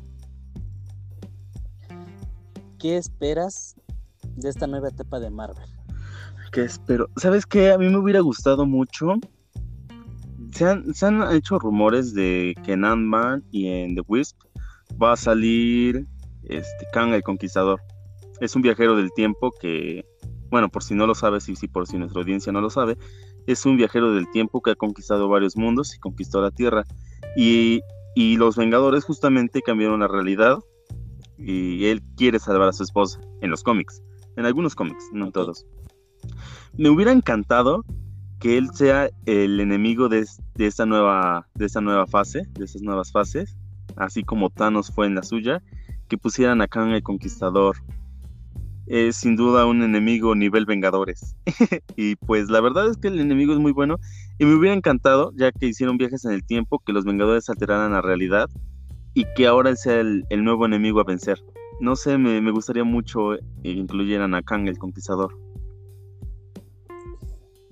¿Qué 2.79 2.97
esperas 2.97 3.75
de 4.35 4.49
esta 4.49 4.65
nueva 4.65 4.89
etapa 4.89 5.19
de 5.19 5.29
Marvel? 5.29 5.69
¿Qué 6.51 6.63
espero? 6.63 7.07
¿Sabes 7.15 7.45
qué? 7.45 7.71
A 7.71 7.77
mí 7.77 7.87
me 7.87 7.97
hubiera 7.97 8.19
gustado 8.21 8.65
mucho. 8.65 9.13
Se 10.53 10.65
han, 10.65 10.93
se 10.93 11.05
han 11.05 11.31
hecho 11.31 11.59
rumores 11.59 12.13
de 12.13 12.55
que 12.63 12.73
en 12.73 12.83
Ant-Man 12.83 13.43
y 13.51 13.67
en 13.67 13.95
The 13.95 14.01
Wisp 14.07 14.37
va 15.01 15.13
a 15.13 15.17
salir 15.17 16.07
este, 16.43 16.87
Kang 16.91 17.13
el 17.13 17.23
Conquistador. 17.23 17.79
Es 18.41 18.55
un 18.55 18.61
viajero 18.61 18.97
del 18.97 19.13
tiempo 19.13 19.51
que, 19.51 20.05
bueno, 20.49 20.67
por 20.67 20.83
si 20.83 20.93
no 20.95 21.07
lo 21.07 21.15
sabes 21.15 21.47
y 21.47 21.55
si 21.55 21.69
por 21.69 21.87
si 21.87 21.97
nuestra 21.97 22.19
audiencia 22.19 22.51
no 22.51 22.59
lo 22.59 22.69
sabe, 22.69 22.97
es 23.47 23.65
un 23.65 23.77
viajero 23.77 24.13
del 24.13 24.29
tiempo 24.31 24.61
que 24.61 24.71
ha 24.71 24.75
conquistado 24.75 25.29
varios 25.29 25.55
mundos 25.55 25.95
y 25.95 25.99
conquistó 25.99 26.41
la 26.41 26.51
Tierra. 26.51 26.83
Y, 27.37 27.81
y 28.15 28.35
los 28.37 28.57
Vengadores 28.57 29.05
justamente 29.05 29.61
cambiaron 29.61 30.01
la 30.01 30.07
realidad 30.07 30.59
y 31.37 31.85
él 31.85 32.01
quiere 32.17 32.39
salvar 32.39 32.69
a 32.69 32.73
su 32.73 32.83
esposa 32.83 33.19
en 33.41 33.49
los 33.49 33.63
cómics. 33.63 34.01
En 34.35 34.45
algunos 34.45 34.75
cómics, 34.75 35.09
no 35.13 35.25
en 35.25 35.31
todos. 35.31 35.65
Me 36.77 36.89
hubiera 36.89 37.11
encantado 37.11 37.83
que 38.39 38.57
él 38.57 38.69
sea 38.73 39.09
el 39.25 39.59
enemigo 39.59 40.09
de, 40.09 40.25
de 40.55 40.65
esta 40.65 40.85
nueva 40.85 41.47
de 41.53 41.65
esta 41.65 41.79
nueva 41.79 42.07
fase, 42.07 42.47
de 42.53 42.65
estas 42.65 42.81
nuevas 42.81 43.11
fases, 43.11 43.55
así 43.97 44.23
como 44.23 44.49
Thanos 44.49 44.91
fue 44.93 45.05
en 45.05 45.15
la 45.15 45.23
suya, 45.23 45.61
que 46.07 46.17
pusieran 46.17 46.61
a 46.61 46.67
Kang 46.67 46.91
el 46.91 47.03
Conquistador. 47.03 47.77
Es 48.93 49.15
sin 49.15 49.37
duda 49.37 49.65
un 49.65 49.83
enemigo 49.83 50.35
nivel 50.35 50.65
Vengadores. 50.65 51.37
y 51.95 52.17
pues 52.17 52.49
la 52.49 52.59
verdad 52.59 52.89
es 52.89 52.97
que 52.97 53.07
el 53.07 53.21
enemigo 53.21 53.53
es 53.53 53.59
muy 53.59 53.71
bueno 53.71 53.99
y 54.37 54.43
me 54.43 54.53
hubiera 54.53 54.75
encantado, 54.75 55.31
ya 55.37 55.53
que 55.53 55.67
hicieron 55.67 55.95
viajes 55.95 56.25
en 56.25 56.33
el 56.33 56.43
tiempo, 56.43 56.79
que 56.85 56.91
los 56.91 57.05
Vengadores 57.05 57.49
alteraran 57.49 57.93
la 57.93 58.01
realidad 58.01 58.49
y 59.13 59.23
que 59.33 59.47
ahora 59.47 59.77
sea 59.77 60.01
el, 60.01 60.25
el 60.29 60.43
nuevo 60.43 60.65
enemigo 60.65 60.99
a 60.99 61.05
vencer. 61.05 61.41
No 61.79 61.95
sé, 61.95 62.17
me, 62.17 62.41
me 62.41 62.51
gustaría 62.51 62.83
mucho 62.83 63.35
eh, 63.35 63.39
incluyeran 63.63 64.35
a 64.35 64.41
Kang 64.41 64.67
el 64.67 64.77
Conquistador. 64.77 65.39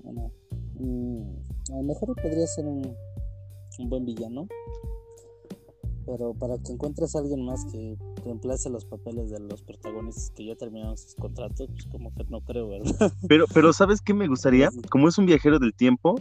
Bueno, 0.01 0.32
mm, 0.79 1.73
a 1.73 1.75
lo 1.75 1.84
mejor 1.84 2.15
podría 2.15 2.47
ser 2.47 2.65
un, 2.65 2.95
un 3.77 3.89
buen 3.89 4.05
villano. 4.05 4.47
Pero 6.09 6.33
para 6.33 6.57
que 6.57 6.71
encuentres 6.71 7.15
a 7.15 7.19
alguien 7.19 7.45
más 7.45 7.65
que 7.65 7.95
reemplace 8.25 8.67
los 8.71 8.83
papeles 8.83 9.29
de 9.29 9.39
los 9.39 9.61
protagonistas 9.61 10.31
que 10.35 10.45
ya 10.45 10.55
terminaron 10.55 10.97
sus 10.97 11.13
contratos, 11.13 11.69
pues 11.71 11.85
como 11.85 12.11
que 12.15 12.23
no 12.29 12.41
creo, 12.41 12.67
¿verdad? 12.67 13.13
Pero, 13.27 13.45
pero 13.53 13.73
¿sabes 13.73 14.01
qué 14.01 14.15
me 14.15 14.27
gustaría? 14.27 14.69
Como 14.89 15.07
es 15.07 15.19
un 15.19 15.27
viajero 15.27 15.59
del 15.59 15.73
tiempo, 15.73 16.19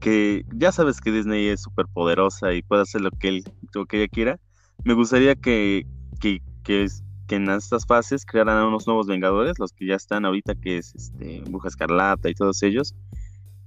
que 0.00 0.44
ya 0.56 0.72
sabes 0.72 1.00
que 1.00 1.12
Disney 1.12 1.46
es 1.46 1.62
súper 1.62 1.86
poderosa 1.86 2.52
y 2.52 2.62
puede 2.62 2.82
hacer 2.82 3.00
lo 3.00 3.10
que 3.12 3.28
él, 3.28 3.44
lo 3.74 3.86
que 3.86 3.98
ella 3.98 4.08
quiera, 4.08 4.40
me 4.84 4.94
gustaría 4.94 5.36
que, 5.36 5.86
que, 6.18 6.42
que, 6.64 6.86
que 7.28 7.36
en 7.36 7.48
estas 7.48 7.86
fases 7.86 8.26
crearan 8.26 8.58
a 8.58 8.66
unos 8.66 8.88
nuevos 8.88 9.06
Vengadores, 9.06 9.60
los 9.60 9.72
que 9.72 9.86
ya 9.86 9.94
están 9.94 10.24
ahorita, 10.24 10.56
que 10.56 10.78
es 10.78 10.94
este, 10.96 11.42
Bruja 11.48 11.68
Escarlata 11.68 12.28
y 12.28 12.34
todos 12.34 12.60
ellos, 12.64 12.94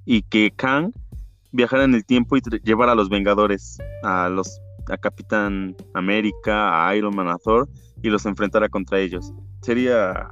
y 0.05 0.23
que 0.23 0.51
Kang 0.51 0.91
viajara 1.51 1.85
en 1.85 1.95
el 1.95 2.05
tiempo 2.05 2.35
y 2.35 2.41
llevara 2.63 2.93
a 2.93 2.95
los 2.95 3.09
Vengadores, 3.09 3.77
a 4.03 4.29
los 4.29 4.59
a 4.89 4.97
Capitán 4.97 5.75
América, 5.93 6.87
a 6.87 6.95
Iron 6.95 7.15
Man, 7.15 7.27
a 7.27 7.37
Thor, 7.37 7.67
y 8.01 8.09
los 8.09 8.25
enfrentara 8.25 8.69
contra 8.69 8.99
ellos. 8.99 9.33
Sería, 9.61 10.29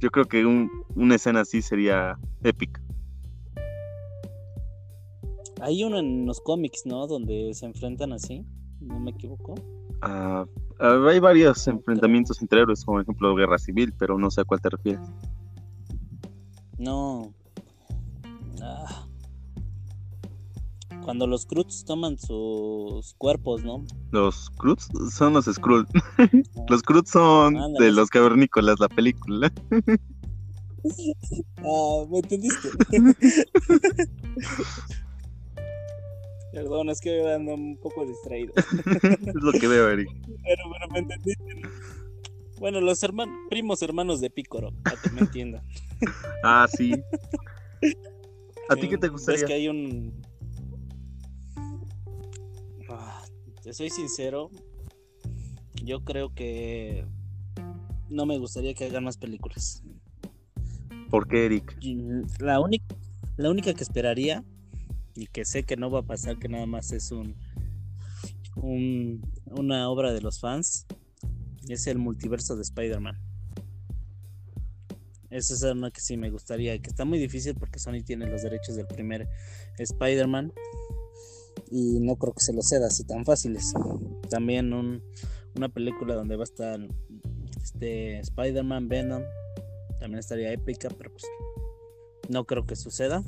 yo 0.00 0.10
creo 0.10 0.24
que 0.26 0.44
un- 0.46 0.70
una 0.94 1.14
escena 1.16 1.40
así 1.40 1.62
sería 1.62 2.16
épica. 2.42 2.80
Hay 5.60 5.84
uno 5.84 5.98
en 5.98 6.26
los 6.26 6.40
cómics, 6.40 6.82
¿no? 6.86 7.06
Donde 7.06 7.52
se 7.54 7.66
enfrentan 7.66 8.12
así, 8.12 8.44
no 8.80 8.98
me 8.98 9.12
equivoco. 9.12 9.54
Ah, 10.00 10.44
ah, 10.80 11.06
hay 11.08 11.20
varios 11.20 11.68
enfrentamientos 11.68 12.42
entre 12.42 12.62
héroes, 12.62 12.84
como 12.84 12.96
por 12.96 13.02
ejemplo 13.02 13.34
Guerra 13.36 13.58
Civil, 13.58 13.94
pero 13.96 14.18
no 14.18 14.30
sé 14.30 14.40
a 14.40 14.44
cuál 14.44 14.60
te 14.60 14.70
refieres. 14.70 15.08
No. 16.78 17.32
Cuando 21.04 21.26
los 21.26 21.46
Cruz 21.46 21.84
toman 21.84 22.18
sus 22.18 23.14
cuerpos, 23.14 23.64
¿no? 23.64 23.84
Los 24.10 24.50
Cruz 24.50 24.88
son 25.12 25.32
los 25.34 25.46
Skrull. 25.46 25.86
los 26.68 26.82
Cruz 26.82 27.10
son 27.10 27.56
Ándale. 27.56 27.86
de 27.86 27.92
los 27.92 28.08
cavernícolas, 28.10 28.80
la 28.80 28.88
película. 28.88 29.52
Ah, 31.58 32.04
¿me 32.10 32.18
entendiste? 32.18 32.68
Perdón, 36.52 36.90
es 36.90 37.00
que 37.00 37.32
ando 37.32 37.54
un 37.54 37.78
poco 37.78 38.04
distraído. 38.04 38.52
es 38.56 39.34
lo 39.34 39.52
que 39.52 39.68
veo, 39.68 39.88
Eric. 39.88 40.08
Pero, 40.26 40.62
pero 40.72 40.88
me 40.92 40.98
entendiste. 40.98 41.54
¿no? 41.54 41.68
Bueno, 42.58 42.80
los 42.80 43.02
hermanos, 43.02 43.34
primos 43.48 43.80
hermanos 43.82 44.20
de 44.20 44.28
Pícoro, 44.30 44.72
para 44.82 45.00
que 45.00 45.10
me 45.10 45.20
entiendan. 45.20 45.64
Ah, 46.42 46.66
sí. 46.68 46.92
¿A 48.68 48.76
ti 48.76 48.88
qué 48.88 48.98
te 48.98 49.08
gustaría? 49.08 49.46
que 49.46 49.52
hay 49.52 49.68
un. 49.68 50.12
Te 53.62 53.72
soy 53.72 53.90
sincero. 53.90 54.50
Yo 55.84 56.04
creo 56.04 56.34
que 56.34 57.06
no 58.08 58.26
me 58.26 58.38
gustaría 58.38 58.74
que 58.74 58.84
hagan 58.84 59.04
más 59.04 59.16
películas. 59.16 59.82
¿Por 61.10 61.28
qué, 61.28 61.46
Eric? 61.46 61.76
La 62.40 62.60
única, 62.60 62.94
la 63.36 63.50
única 63.50 63.74
que 63.74 63.82
esperaría 63.82 64.44
y 65.14 65.26
que 65.26 65.44
sé 65.44 65.64
que 65.64 65.76
no 65.76 65.90
va 65.90 66.00
a 66.00 66.04
pasar, 66.04 66.38
que 66.38 66.48
nada 66.48 66.66
más 66.66 66.92
es 66.92 67.10
un, 67.12 67.36
un 68.56 69.22
una 69.50 69.88
obra 69.90 70.12
de 70.12 70.20
los 70.20 70.40
fans, 70.40 70.86
es 71.68 71.86
el 71.86 71.98
multiverso 71.98 72.56
de 72.56 72.62
Spider-Man. 72.62 73.18
Esa 75.30 75.54
es 75.54 75.62
una 75.62 75.90
que 75.90 76.00
sí 76.00 76.16
me 76.16 76.30
gustaría, 76.30 76.78
que 76.78 76.90
está 76.90 77.04
muy 77.04 77.18
difícil 77.18 77.54
porque 77.54 77.78
Sony 77.78 78.02
tiene 78.04 78.26
los 78.26 78.42
derechos 78.42 78.76
del 78.76 78.86
primer 78.86 79.28
Spider-Man 79.78 80.52
y 81.72 82.00
no 82.00 82.16
creo 82.16 82.34
que 82.34 82.44
se 82.44 82.52
los 82.52 82.68
ceda 82.68 82.88
así 82.88 83.02
tan 83.04 83.24
fáciles. 83.24 83.72
También 84.28 84.72
un- 84.74 85.02
una 85.56 85.68
película 85.70 86.14
donde 86.14 86.36
va 86.36 86.42
a 86.42 86.44
estar 86.44 86.78
este 87.62 88.18
Spider-Man, 88.20 88.88
Venom, 88.88 89.22
también 89.98 90.18
estaría 90.18 90.52
épica, 90.52 90.88
pero 90.96 91.10
pues 91.10 91.24
no 92.28 92.44
creo 92.44 92.66
que 92.66 92.76
suceda. 92.76 93.24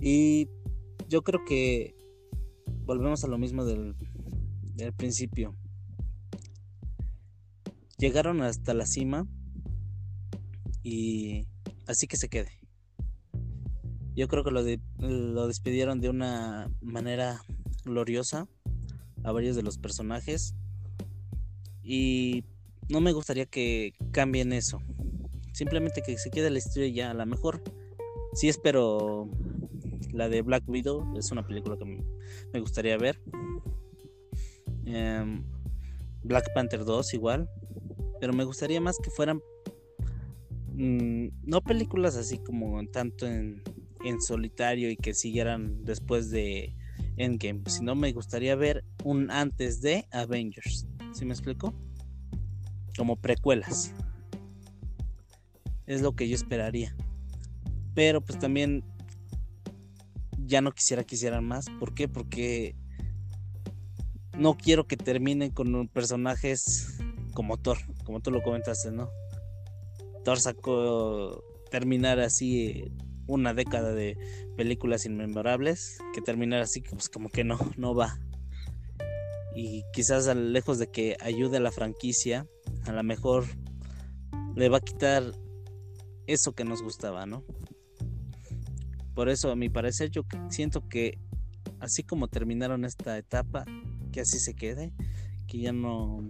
Y 0.00 0.48
yo 1.08 1.22
creo 1.22 1.44
que 1.44 1.94
volvemos 2.84 3.24
a 3.24 3.28
lo 3.28 3.36
mismo 3.38 3.64
del, 3.64 3.94
del 4.74 4.92
principio. 4.94 5.54
Llegaron 7.98 8.40
hasta 8.42 8.74
la 8.74 8.86
cima 8.86 9.26
y 10.82 11.46
así 11.86 12.06
que 12.06 12.16
se 12.16 12.28
quede. 12.28 12.50
Yo 14.18 14.26
creo 14.26 14.42
que 14.42 14.50
lo, 14.50 14.62
lo 15.08 15.46
despidieron 15.46 16.00
de 16.00 16.08
una 16.08 16.68
manera 16.80 17.40
gloriosa 17.84 18.48
a 19.22 19.30
varios 19.30 19.54
de 19.54 19.62
los 19.62 19.78
personajes 19.78 20.56
y 21.84 22.42
no 22.88 23.00
me 23.00 23.12
gustaría 23.12 23.46
que 23.46 23.94
cambien 24.10 24.52
eso. 24.52 24.80
Simplemente 25.52 26.02
que 26.04 26.18
se 26.18 26.30
quede 26.30 26.50
la 26.50 26.58
historia 26.58 26.88
ya. 26.88 27.10
A 27.12 27.14
lo 27.14 27.24
mejor 27.26 27.62
sí 28.32 28.48
espero 28.48 29.30
la 30.12 30.28
de 30.28 30.42
Black 30.42 30.68
Widow. 30.68 31.16
Es 31.16 31.30
una 31.30 31.46
película 31.46 31.76
que 31.76 31.84
me- 31.84 32.04
me 32.52 32.58
gustaría 32.58 32.98
ver. 32.98 33.20
Em, 34.84 35.44
Black 36.24 36.52
Panther 36.54 36.84
2 36.84 37.14
igual. 37.14 37.48
Pero 38.20 38.32
me 38.32 38.42
gustaría 38.42 38.80
más 38.80 38.96
que 39.00 39.10
fueran 39.10 39.40
mm, 40.74 41.28
no 41.44 41.60
películas 41.60 42.16
así 42.16 42.38
como 42.38 42.84
tanto 42.88 43.24
en, 43.24 43.62
en 44.04 44.20
solitario 44.20 44.90
y 44.90 44.96
que 44.96 45.14
siguieran 45.14 45.84
después 45.84 46.30
de 46.30 46.74
Endgame, 47.16 47.62
sino 47.66 47.94
me 47.94 48.12
gustaría 48.12 48.54
ver 48.54 48.84
un 49.04 49.30
antes 49.30 49.80
de 49.80 50.06
Avengers. 50.12 50.86
¿Sí 51.12 51.24
me 51.24 51.32
explico? 51.32 51.74
Como 52.96 53.16
precuelas. 53.16 53.92
Es 55.86 56.02
lo 56.02 56.14
que 56.14 56.28
yo 56.28 56.34
esperaría. 56.34 56.94
Pero 57.94 58.20
pues 58.20 58.38
también 58.38 58.84
ya 60.46 60.60
no 60.60 60.72
quisiera 60.72 61.04
que 61.04 61.16
hicieran 61.16 61.44
más. 61.44 61.66
¿Por 61.78 61.94
qué? 61.94 62.08
Porque 62.08 62.76
no 64.36 64.56
quiero 64.56 64.86
que 64.86 64.96
terminen 64.96 65.50
con 65.50 65.88
personajes 65.88 66.98
como 67.34 67.56
Thor, 67.56 67.78
como 68.04 68.20
tú 68.20 68.30
lo 68.30 68.42
comentaste, 68.42 68.90
¿no? 68.90 69.10
Thor 70.24 70.40
sacó 70.40 71.42
terminar 71.70 72.20
así 72.20 72.92
una 73.28 73.54
década 73.54 73.92
de 73.92 74.16
películas 74.56 75.06
inmemorables, 75.06 75.98
que 76.14 76.20
terminar 76.20 76.60
así, 76.62 76.80
pues 76.80 77.08
como 77.08 77.28
que 77.28 77.44
no, 77.44 77.58
no 77.76 77.94
va. 77.94 78.18
Y 79.54 79.84
quizás 79.92 80.34
lejos 80.34 80.78
de 80.78 80.90
que 80.90 81.16
ayude 81.20 81.58
a 81.58 81.60
la 81.60 81.70
franquicia, 81.70 82.48
a 82.86 82.92
lo 82.92 83.02
mejor 83.04 83.44
le 84.56 84.68
va 84.68 84.78
a 84.78 84.80
quitar 84.80 85.32
eso 86.26 86.52
que 86.52 86.64
nos 86.64 86.82
gustaba, 86.82 87.26
¿no? 87.26 87.44
Por 89.14 89.28
eso, 89.28 89.50
a 89.50 89.56
mi 89.56 89.68
parecer, 89.68 90.10
yo 90.10 90.22
siento 90.48 90.88
que 90.88 91.18
así 91.80 92.02
como 92.02 92.28
terminaron 92.28 92.84
esta 92.84 93.18
etapa, 93.18 93.64
que 94.12 94.20
así 94.20 94.38
se 94.38 94.54
quede, 94.54 94.92
que 95.46 95.58
ya 95.58 95.72
no... 95.72 96.28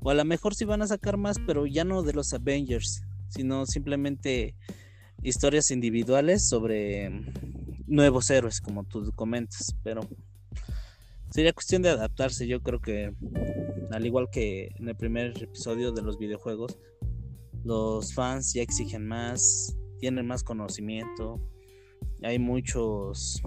O 0.00 0.10
a 0.10 0.14
lo 0.14 0.24
mejor 0.24 0.54
sí 0.54 0.64
van 0.64 0.82
a 0.82 0.86
sacar 0.86 1.16
más, 1.16 1.38
pero 1.46 1.64
ya 1.64 1.84
no 1.84 2.02
de 2.02 2.12
los 2.12 2.32
Avengers, 2.34 3.02
sino 3.28 3.64
simplemente 3.66 4.56
historias 5.24 5.70
individuales 5.70 6.46
sobre 6.46 7.10
nuevos 7.86 8.30
héroes, 8.30 8.60
como 8.60 8.84
tú 8.84 9.10
comentas, 9.16 9.74
pero 9.82 10.02
sería 11.30 11.52
cuestión 11.52 11.82
de 11.82 11.88
adaptarse. 11.88 12.46
Yo 12.46 12.62
creo 12.62 12.80
que, 12.80 13.12
al 13.90 14.06
igual 14.06 14.28
que 14.30 14.70
en 14.76 14.88
el 14.88 14.96
primer 14.96 15.42
episodio 15.42 15.92
de 15.92 16.02
los 16.02 16.18
videojuegos, 16.18 16.78
los 17.64 18.12
fans 18.12 18.52
ya 18.52 18.62
exigen 18.62 19.06
más, 19.08 19.74
tienen 19.98 20.26
más 20.26 20.44
conocimiento. 20.44 21.40
Hay 22.22 22.38
muchos 22.38 23.42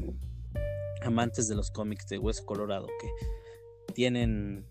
amantes 1.03 1.47
de 1.47 1.55
los 1.55 1.69
cómics 1.69 2.07
de 2.07 2.17
Hueso 2.17 2.43
Colorado 2.45 2.87
que 2.99 3.93
tienen 3.93 4.65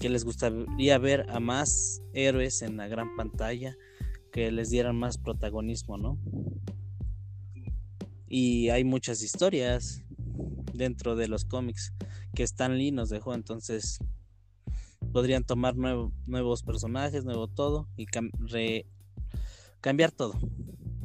que 0.00 0.08
les 0.08 0.24
gustaría 0.24 0.98
ver 0.98 1.26
a 1.30 1.38
más 1.38 2.02
héroes 2.12 2.62
en 2.62 2.78
la 2.78 2.88
gran 2.88 3.14
pantalla 3.16 3.76
que 4.36 4.52
les 4.52 4.68
dieran 4.68 4.96
más 4.96 5.16
protagonismo, 5.16 5.96
¿no? 5.96 6.18
Y 8.28 8.68
hay 8.68 8.84
muchas 8.84 9.22
historias 9.22 10.02
dentro 10.74 11.16
de 11.16 11.26
los 11.26 11.46
cómics 11.46 11.94
que 12.34 12.42
Stan 12.42 12.76
Lee 12.76 12.92
nos 12.92 13.08
dejó, 13.08 13.32
entonces 13.32 13.98
podrían 15.10 15.44
tomar 15.44 15.74
nuevos 15.74 16.62
personajes, 16.62 17.24
nuevo 17.24 17.48
todo 17.48 17.88
y 17.96 18.04
cambiar 19.80 20.12
todo 20.12 20.34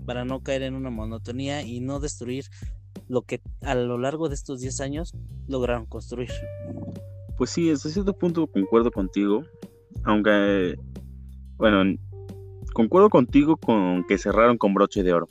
para 0.06 0.26
no 0.26 0.44
caer 0.44 0.64
en 0.64 0.76
una 0.76 0.90
monotonía 0.90 1.62
y 1.62 1.80
no 1.80 2.02
destruir 2.02 2.48
lo 3.08 3.22
que 3.22 3.40
a 3.62 3.76
lo 3.76 3.98
largo 3.98 4.28
de 4.28 4.36
estos 4.36 4.60
10 4.60 4.82
años 4.82 5.14
lograron 5.48 5.86
construir. 5.86 6.32
Pues 7.38 7.52
sí, 7.52 7.72
hasta 7.72 7.88
cierto 7.88 8.12
punto 8.12 8.46
concuerdo 8.48 8.92
contigo, 8.92 9.46
aunque, 10.04 10.76
bueno, 11.56 11.98
concuerdo 12.74 13.10
contigo 13.10 13.58
con 13.58 14.04
que 14.08 14.18
cerraron 14.18 14.58
con 14.58 14.74
broche 14.74 15.04
de 15.04 15.14
oro. 15.14 15.28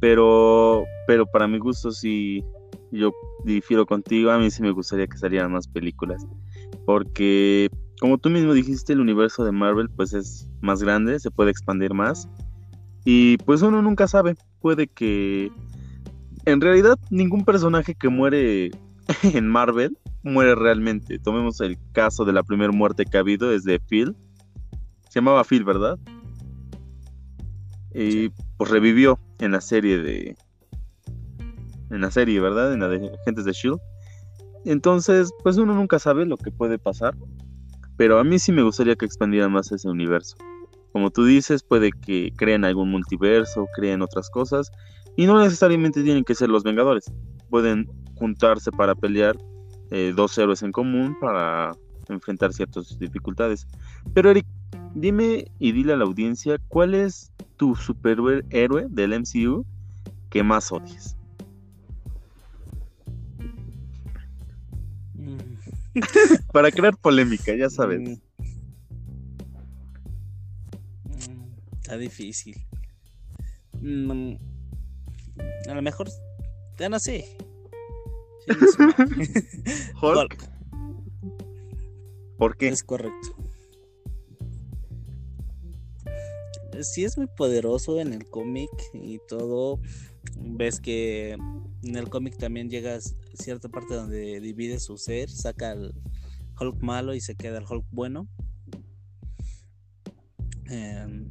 Pero, 0.00 0.84
pero 1.06 1.26
para 1.26 1.48
mi 1.48 1.58
gusto 1.58 1.90
sí, 1.90 2.44
yo 2.90 3.12
difiero 3.44 3.86
contigo, 3.86 4.30
a 4.30 4.38
mí 4.38 4.50
sí 4.50 4.62
me 4.62 4.70
gustaría 4.70 5.06
que 5.06 5.18
salieran 5.18 5.52
más 5.52 5.66
películas. 5.68 6.26
Porque, 6.84 7.70
como 8.00 8.18
tú 8.18 8.30
mismo 8.30 8.52
dijiste, 8.52 8.92
el 8.92 9.00
universo 9.00 9.44
de 9.44 9.52
Marvel 9.52 9.88
pues 9.90 10.12
es 10.12 10.48
más 10.60 10.82
grande, 10.82 11.18
se 11.18 11.30
puede 11.30 11.50
expandir 11.50 11.94
más. 11.94 12.28
Y 13.04 13.38
pues 13.38 13.62
uno 13.62 13.82
nunca 13.82 14.06
sabe, 14.06 14.34
puede 14.60 14.86
que... 14.86 15.50
En 16.44 16.60
realidad, 16.60 16.98
ningún 17.10 17.44
personaje 17.44 17.94
que 17.94 18.08
muere 18.08 18.70
en 19.22 19.48
Marvel 19.48 19.98
muere 20.22 20.54
realmente. 20.54 21.18
Tomemos 21.18 21.60
el 21.60 21.78
caso 21.92 22.24
de 22.24 22.32
la 22.32 22.42
primera 22.42 22.72
muerte 22.72 23.04
que 23.04 23.16
ha 23.16 23.20
habido, 23.20 23.52
es 23.52 23.64
de 23.64 23.80
Phil. 23.80 24.16
Se 25.08 25.20
llamaba 25.20 25.44
Phil, 25.44 25.64
¿verdad? 25.64 25.98
Y 27.94 28.30
pues 28.56 28.70
revivió 28.70 29.18
en 29.38 29.52
la 29.52 29.60
serie 29.60 29.98
de. 29.98 30.36
En 31.90 32.00
la 32.00 32.10
serie, 32.10 32.38
¿verdad? 32.40 32.72
En 32.72 32.80
la 32.80 32.88
de 32.88 33.10
Agentes 33.22 33.44
de 33.44 33.52
Shield. 33.52 33.80
Entonces, 34.64 35.32
pues 35.42 35.56
uno 35.56 35.74
nunca 35.74 35.98
sabe 35.98 36.26
lo 36.26 36.36
que 36.36 36.50
puede 36.50 36.78
pasar. 36.78 37.16
Pero 37.96 38.18
a 38.18 38.24
mí 38.24 38.38
sí 38.38 38.52
me 38.52 38.62
gustaría 38.62 38.96
que 38.96 39.06
expandiera 39.06 39.48
más 39.48 39.72
ese 39.72 39.88
universo. 39.88 40.36
Como 40.92 41.10
tú 41.10 41.24
dices, 41.24 41.62
puede 41.62 41.90
que 41.90 42.32
creen 42.36 42.64
algún 42.64 42.90
multiverso, 42.90 43.66
creen 43.74 44.02
otras 44.02 44.30
cosas. 44.30 44.70
Y 45.16 45.26
no 45.26 45.40
necesariamente 45.40 46.02
tienen 46.02 46.24
que 46.24 46.34
ser 46.34 46.48
los 46.48 46.62
Vengadores. 46.62 47.10
Pueden 47.50 47.88
juntarse 48.16 48.70
para 48.70 48.94
pelear 48.94 49.36
eh, 49.90 50.12
dos 50.14 50.36
héroes 50.36 50.62
en 50.62 50.72
común 50.72 51.16
para 51.20 51.72
enfrentar 52.08 52.52
ciertas 52.52 52.98
dificultades. 52.98 53.66
Pero 54.14 54.30
Eric, 54.30 54.46
dime 55.00 55.50
y 55.58 55.72
dile 55.72 55.92
a 55.92 55.96
la 55.96 56.04
audiencia 56.04 56.58
cuál 56.68 56.94
es 56.94 57.32
tu 57.56 57.74
superhéroe 57.74 58.86
del 58.88 59.20
MCU 59.20 59.64
que 60.30 60.42
más 60.42 60.70
odies. 60.72 61.16
Mm. 65.14 65.38
Para 66.52 66.70
crear 66.70 66.96
polémica, 66.96 67.54
ya 67.54 67.70
sabes. 67.70 68.00
Mm. 68.00 68.12
Mm, 71.04 71.54
está 71.80 71.96
difícil. 71.96 72.56
a 75.68 75.74
lo 75.74 75.82
mejor, 75.82 76.08
ya 76.78 76.88
no 76.88 76.98
sé. 76.98 77.36
Hulk. 80.02 80.48
¿Por 82.38 82.56
qué? 82.56 82.68
Es 82.68 82.82
correcto. 82.84 83.47
Sí 86.82 87.04
es 87.04 87.16
muy 87.16 87.26
poderoso 87.26 88.00
en 88.00 88.12
el 88.12 88.28
cómic 88.28 88.70
y 88.92 89.18
todo. 89.28 89.80
Ves 90.36 90.80
que 90.80 91.32
en 91.32 91.96
el 91.96 92.08
cómic 92.08 92.36
también 92.36 92.68
llegas 92.68 93.14
a 93.32 93.42
cierta 93.42 93.68
parte 93.68 93.94
donde 93.94 94.40
divide 94.40 94.78
su 94.78 94.96
ser, 94.96 95.30
saca 95.30 95.72
al 95.72 95.94
Hulk 96.60 96.82
malo 96.82 97.14
y 97.14 97.20
se 97.20 97.34
queda 97.34 97.58
el 97.58 97.64
Hulk 97.68 97.86
bueno. 97.90 98.28
Eh, 100.70 101.26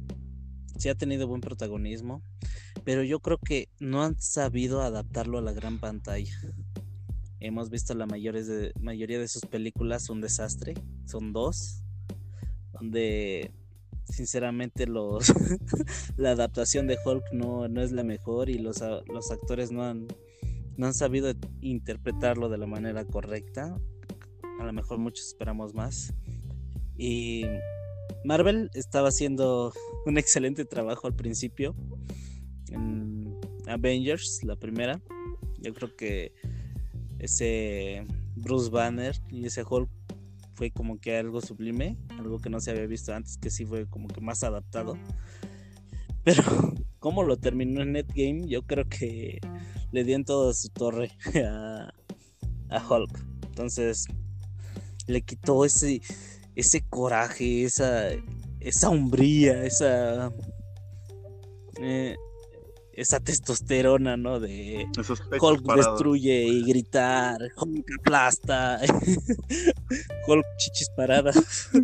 sí 0.78 0.88
ha 0.88 0.94
tenido 0.94 1.26
buen 1.26 1.40
protagonismo, 1.40 2.22
pero 2.84 3.02
yo 3.02 3.20
creo 3.20 3.38
que 3.38 3.68
no 3.78 4.02
han 4.02 4.20
sabido 4.20 4.82
adaptarlo 4.82 5.38
a 5.38 5.42
la 5.42 5.52
gran 5.52 5.78
pantalla. 5.78 6.32
Hemos 7.40 7.70
visto 7.70 7.94
la 7.94 8.06
de, 8.06 8.72
mayoría 8.80 9.18
de 9.18 9.28
sus 9.28 9.42
películas 9.42 10.10
un 10.10 10.20
desastre, 10.20 10.74
son 11.04 11.32
dos, 11.32 11.82
donde 12.72 13.52
sinceramente 14.08 14.86
los 14.86 15.32
la 16.16 16.30
adaptación 16.30 16.86
de 16.86 16.98
Hulk 17.04 17.32
no, 17.32 17.68
no 17.68 17.82
es 17.82 17.92
la 17.92 18.04
mejor 18.04 18.48
y 18.48 18.58
los, 18.58 18.82
los 19.06 19.30
actores 19.30 19.70
no 19.70 19.84
han, 19.84 20.08
no 20.76 20.86
han 20.86 20.94
sabido 20.94 21.32
interpretarlo 21.60 22.48
de 22.48 22.58
la 22.58 22.66
manera 22.66 23.04
correcta. 23.04 23.76
A 24.60 24.64
lo 24.64 24.72
mejor 24.72 24.98
muchos 24.98 25.28
esperamos 25.28 25.74
más. 25.74 26.12
Y 26.96 27.44
Marvel 28.24 28.70
estaba 28.74 29.08
haciendo 29.08 29.72
un 30.06 30.18
excelente 30.18 30.64
trabajo 30.64 31.06
al 31.06 31.14
principio 31.14 31.74
en 32.70 33.38
Avengers, 33.66 34.42
la 34.42 34.56
primera. 34.56 35.00
Yo 35.60 35.72
creo 35.74 35.94
que 35.96 36.32
ese 37.18 38.06
Bruce 38.36 38.70
Banner 38.70 39.16
y 39.30 39.46
ese 39.46 39.64
Hulk 39.68 39.88
fue 40.58 40.72
como 40.72 40.98
que 40.98 41.16
algo 41.16 41.40
sublime, 41.40 41.96
algo 42.18 42.40
que 42.40 42.50
no 42.50 42.58
se 42.58 42.72
había 42.72 42.86
visto 42.86 43.14
antes, 43.14 43.38
que 43.38 43.48
sí 43.48 43.64
fue 43.64 43.88
como 43.88 44.08
que 44.08 44.20
más 44.20 44.42
adaptado. 44.42 44.98
Pero 46.24 46.42
como 46.98 47.22
lo 47.22 47.36
terminó 47.36 47.80
en 47.80 47.92
Netgame, 47.92 48.48
yo 48.48 48.62
creo 48.62 48.88
que 48.88 49.38
le 49.92 50.02
dio 50.02 50.16
en 50.16 50.24
toda 50.24 50.52
su 50.54 50.68
torre 50.70 51.12
a, 51.44 51.92
Hulk. 52.90 53.24
Entonces 53.46 54.06
le 55.06 55.22
quitó 55.22 55.64
ese, 55.64 56.02
ese 56.56 56.82
coraje, 56.82 57.62
esa, 57.62 58.08
esa 58.58 58.90
hombría, 58.90 59.64
esa... 59.64 60.32
Eh, 61.80 62.16
esa 62.98 63.20
testosterona, 63.20 64.16
¿no? 64.16 64.40
De 64.40 64.86
Hulk 65.40 65.74
destruye 65.76 66.44
y 66.44 66.64
gritar, 66.64 67.38
Hulk 67.56 67.86
aplasta, 68.00 68.80
Hulk 70.26 70.44
chichis 70.56 70.90
paradas. 70.96 71.70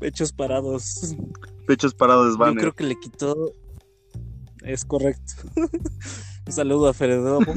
Pechos 0.00 0.32
parados. 0.32 1.14
Pechos 1.66 1.94
parados 1.94 2.32
Yo 2.32 2.38
van. 2.38 2.56
creo 2.56 2.72
que 2.72 2.84
le 2.84 2.98
quitó. 2.98 3.52
Es 4.62 4.84
correcto. 4.84 5.34
Un 6.46 6.52
saludo 6.52 6.88
a 6.88 6.94
Feredobo. 6.94 7.52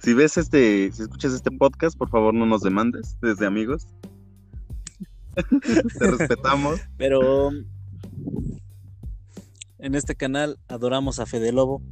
Si 0.00 0.12
ves 0.12 0.36
este, 0.36 0.92
si 0.92 1.02
escuchas 1.02 1.32
este 1.32 1.50
podcast, 1.50 1.96
por 1.96 2.10
favor 2.10 2.34
no 2.34 2.44
nos 2.44 2.60
demandes 2.60 3.16
desde 3.22 3.46
amigos. 3.46 3.86
Te 5.34 6.10
respetamos. 6.10 6.78
Pero 6.98 7.52
en 9.82 9.96
este 9.96 10.14
canal 10.14 10.58
adoramos 10.68 11.18
a 11.18 11.26
Fede 11.26 11.52
Lobo. 11.52 11.82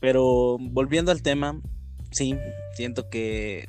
Pero 0.00 0.58
volviendo 0.58 1.12
al 1.12 1.22
tema, 1.22 1.60
sí, 2.10 2.36
siento 2.74 3.08
que 3.08 3.68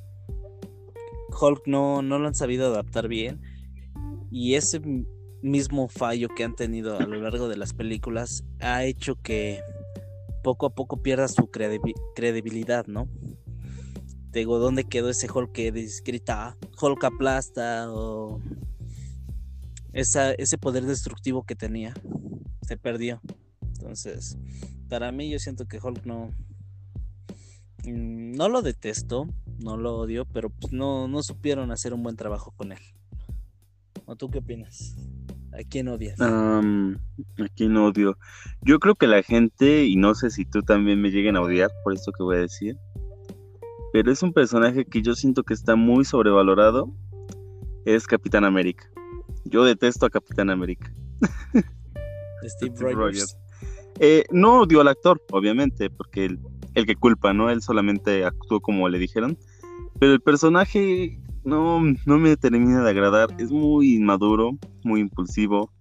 Hulk 1.40 1.68
no, 1.68 2.02
no 2.02 2.18
lo 2.18 2.28
han 2.28 2.36
sabido 2.36 2.68
adaptar 2.68 3.08
bien. 3.08 3.40
Y 4.32 4.56
ese 4.56 4.82
mismo 5.44 5.88
fallo 5.88 6.28
que 6.30 6.44
han 6.44 6.56
tenido 6.56 6.98
a 6.98 7.06
lo 7.06 7.22
largo 7.22 7.48
de 7.48 7.58
las 7.58 7.74
películas 7.74 8.44
ha 8.60 8.84
hecho 8.84 9.16
que 9.22 9.62
poco 10.44 10.66
a 10.66 10.74
poco 10.74 11.04
pierda 11.04 11.28
su 11.28 11.52
credibi- 11.52 11.94
credibilidad, 12.16 12.88
¿no? 12.88 13.08
Digo, 14.32 14.58
¿dónde 14.58 14.86
quedó 14.86 15.10
ese 15.10 15.30
Hulk 15.30 15.52
que 15.52 15.72
grita 16.04 16.58
Hulk 16.82 17.04
aplasta 17.04 17.92
o 17.92 18.42
ese 19.94 20.58
poder 20.58 20.86
destructivo 20.86 21.44
que 21.44 21.56
tenía? 21.56 21.94
Se 22.68 22.78
perdió. 22.78 23.22
Entonces, 23.62 24.38
para 24.90 25.12
mí 25.12 25.30
yo 25.30 25.40
siento 25.40 25.68
que 25.68 25.80
Hulk 25.80 26.06
no... 26.06 26.32
mm, 27.86 28.34
No 28.34 28.50
lo 28.50 28.62
detesto, 28.62 29.28
no 29.60 29.78
lo 29.78 29.98
odio, 29.98 30.26
pero 30.26 30.50
pues 30.50 30.72
no, 30.72 31.08
no 31.08 31.24
supieron 31.24 31.72
hacer 31.72 31.94
un 31.94 32.04
buen 32.04 32.16
trabajo 32.16 32.52
con 32.56 32.72
él. 32.72 32.80
¿O 34.06 34.16
tú 34.16 34.30
qué 34.30 34.40
opinas? 34.40 34.96
¿A 35.54 35.64
quién 35.68 35.88
odias? 35.90 36.20
Aquí 37.44 37.68
no 37.68 37.88
odio. 37.88 38.18
Yo 38.62 38.80
creo 38.80 38.96
que 38.96 39.08
la 39.08 39.22
gente, 39.24 39.86
y 39.86 39.96
no 39.96 40.16
sé 40.16 40.30
si 40.30 40.46
tú 40.46 40.62
también 40.62 41.02
me 41.02 41.10
lleguen 41.12 41.36
a 41.36 41.42
odiar 41.42 41.70
por 41.84 41.94
esto 41.94 42.12
que 42.12 42.24
voy 42.24 42.38
a 42.38 42.42
decir, 42.42 42.78
pero 43.92 44.12
es 44.12 44.24
un 44.24 44.32
personaje 44.32 44.86
que 44.86 45.02
yo 45.02 45.16
siento 45.16 45.44
que 45.44 45.54
está 45.54 45.76
muy 45.76 46.06
sobrevalorado. 46.06 46.94
Es 47.84 48.06
Capitán 48.06 48.46
América. 48.46 48.91
Yo 49.46 49.64
detesto 49.64 50.06
a 50.06 50.10
Capitán 50.10 50.50
América. 50.50 50.94
Steve 52.44 52.76
Steve 52.76 52.76
Rogers. 52.80 52.98
Rogers. 52.98 53.38
Eh, 54.00 54.26
no 54.32 54.62
odio 54.62 54.82
al 54.82 54.88
actor, 54.88 55.22
obviamente, 55.32 55.90
porque 55.90 56.26
el, 56.26 56.40
el 56.74 56.86
que 56.86 56.96
culpa, 56.96 57.34
¿no? 57.34 57.50
Él 57.50 57.62
solamente 57.62 58.26
actuó 58.26 58.60
como 58.60 58.90
le 58.90 58.98
dijeron. 58.98 59.38
Pero 60.00 60.14
el 60.14 60.22
personaje 60.22 61.20
no, 61.44 61.82
no 62.06 62.18
me 62.18 62.38
termina 62.38 62.84
de 62.84 62.90
agradar. 62.90 63.30
Es 63.38 63.52
muy 63.52 63.96
inmaduro, 63.96 64.58
muy 64.84 65.02
impulsivo, 65.02 65.72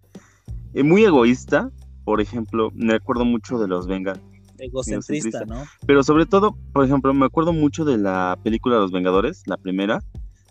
eh, 0.74 0.82
muy 0.82 1.04
egoísta. 1.04 1.70
Por 2.04 2.20
ejemplo, 2.20 2.70
me 2.74 2.94
acuerdo 2.94 3.24
mucho 3.24 3.58
de 3.58 3.68
los 3.68 3.86
Venga. 3.86 4.18
Egocentrista, 4.58 5.46
¿no? 5.46 5.64
Pero 5.86 6.02
sobre 6.02 6.26
todo, 6.26 6.54
por 6.74 6.84
ejemplo, 6.84 7.14
me 7.14 7.24
acuerdo 7.24 7.54
mucho 7.54 7.86
de 7.86 7.96
la 7.96 8.38
película 8.44 8.76
Los 8.76 8.92
Vengadores, 8.92 9.42
la 9.46 9.56
primera, 9.56 10.02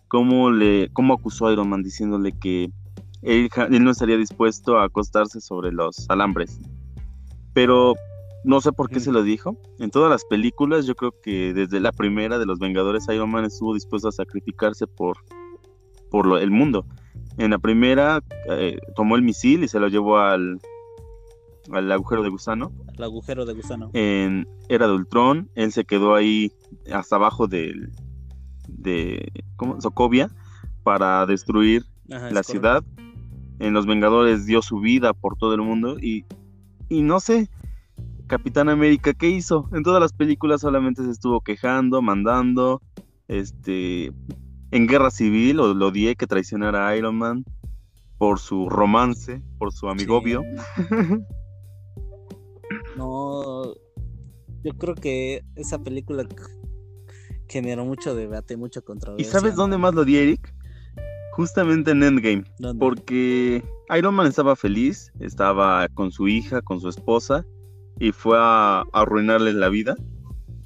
cómo 0.07 0.49
le, 0.49 0.89
cómo 0.93 1.13
acusó 1.13 1.45
a 1.45 1.53
Iron 1.53 1.69
Man 1.69 1.83
diciéndole 1.83 2.31
que 2.31 2.71
él, 3.21 3.49
no 3.81 3.91
estaría 3.91 4.17
dispuesto 4.17 4.77
a 4.77 4.85
acostarse 4.85 5.41
sobre 5.41 5.71
los 5.71 6.05
alambres. 6.09 6.59
Pero 7.53 7.95
no 8.43 8.61
sé 8.61 8.71
por 8.71 8.89
qué 8.89 8.97
Mm. 8.97 9.01
se 9.03 9.11
lo 9.11 9.23
dijo. 9.23 9.57
En 9.79 9.89
todas 9.91 10.09
las 10.09 10.23
películas, 10.25 10.85
yo 10.85 10.95
creo 10.95 11.13
que 11.23 11.53
desde 11.53 11.79
la 11.79 11.91
primera 11.91 12.39
de 12.39 12.45
los 12.45 12.59
Vengadores, 12.59 13.07
Iron 13.09 13.29
Man 13.31 13.45
estuvo 13.45 13.73
dispuesto 13.73 14.07
a 14.07 14.11
sacrificarse 14.11 14.87
por, 14.87 15.17
por 16.09 16.25
lo- 16.25 16.37
el 16.37 16.51
mundo. 16.51 16.85
En 17.37 17.51
la 17.51 17.59
primera, 17.59 18.21
eh, 18.49 18.77
tomó 18.95 19.15
el 19.15 19.21
misil 19.21 19.63
y 19.63 19.67
se 19.67 19.79
lo 19.79 19.87
llevó 19.87 20.17
al, 20.19 20.59
al 21.71 21.91
agujero 21.91 22.23
de 22.23 22.29
gusano 22.29 22.71
El 22.97 23.03
agujero 23.03 23.45
de 23.45 23.53
gusano. 23.53 23.89
en 23.93 24.47
Era 24.69 24.87
de 24.87 24.93
Ultron, 24.93 25.49
él 25.55 25.71
se 25.71 25.83
quedó 25.85 26.15
ahí 26.15 26.51
hasta 26.91 27.15
abajo 27.17 27.47
del 27.47 27.91
de 28.67 29.31
¿cómo? 29.55 29.79
Sokovia 29.81 30.29
para 30.83 31.25
destruir 31.25 31.83
Ajá, 32.11 32.29
la 32.31 32.43
correcto. 32.43 32.51
En 33.59 33.73
Los 33.73 33.85
Vengadores 33.85 34.45
dio 34.45 34.61
su 34.61 34.79
vida 34.79 35.13
por 35.13 35.37
todo 35.37 35.53
el 35.53 35.61
mundo 35.61 35.97
y, 35.99 36.25
y 36.87 37.01
no 37.01 37.19
sé, 37.19 37.49
Capitán 38.27 38.69
América, 38.69 39.13
¿qué 39.13 39.29
hizo? 39.29 39.69
En 39.73 39.83
todas 39.83 40.01
las 40.01 40.13
películas 40.13 40.61
solamente 40.61 41.03
se 41.03 41.11
estuvo 41.11 41.41
quejando, 41.41 42.01
mandando, 42.01 42.81
este, 43.27 44.13
en 44.71 44.87
Guerra 44.87 45.11
Civil 45.11 45.57
lo, 45.57 45.73
lo 45.73 45.87
odié 45.87 46.15
que 46.15 46.27
traicionara 46.27 46.87
a 46.87 46.95
Iron 46.95 47.17
Man 47.17 47.43
por 48.17 48.39
su 48.39 48.69
romance, 48.69 49.41
por 49.57 49.71
su 49.73 49.89
amigobio. 49.89 50.41
No, 52.97 53.73
yo 54.63 54.73
creo 54.77 54.95
que 54.95 55.43
esa 55.55 55.81
película 55.81 56.27
generó 57.47 57.85
mucho 57.85 58.13
debate, 58.13 58.57
mucha 58.57 58.81
¿Y 58.81 58.83
controversia. 58.83 59.31
sabes 59.31 59.55
dónde 59.55 59.77
más 59.77 59.95
lo 59.95 60.05
di, 60.05 60.17
Eric? 60.17 60.53
Justamente 61.39 61.91
en 61.91 62.03
Endgame. 62.03 62.43
¿Dónde? 62.57 62.81
Porque 62.81 63.63
Iron 63.97 64.13
Man 64.13 64.27
estaba 64.27 64.57
feliz, 64.57 65.13
estaba 65.21 65.87
con 65.87 66.11
su 66.11 66.27
hija, 66.27 66.61
con 66.61 66.81
su 66.81 66.89
esposa, 66.89 67.45
y 67.97 68.11
fue 68.11 68.37
a 68.37 68.83
arruinarles 68.91 69.55
la 69.55 69.69
vida, 69.69 69.95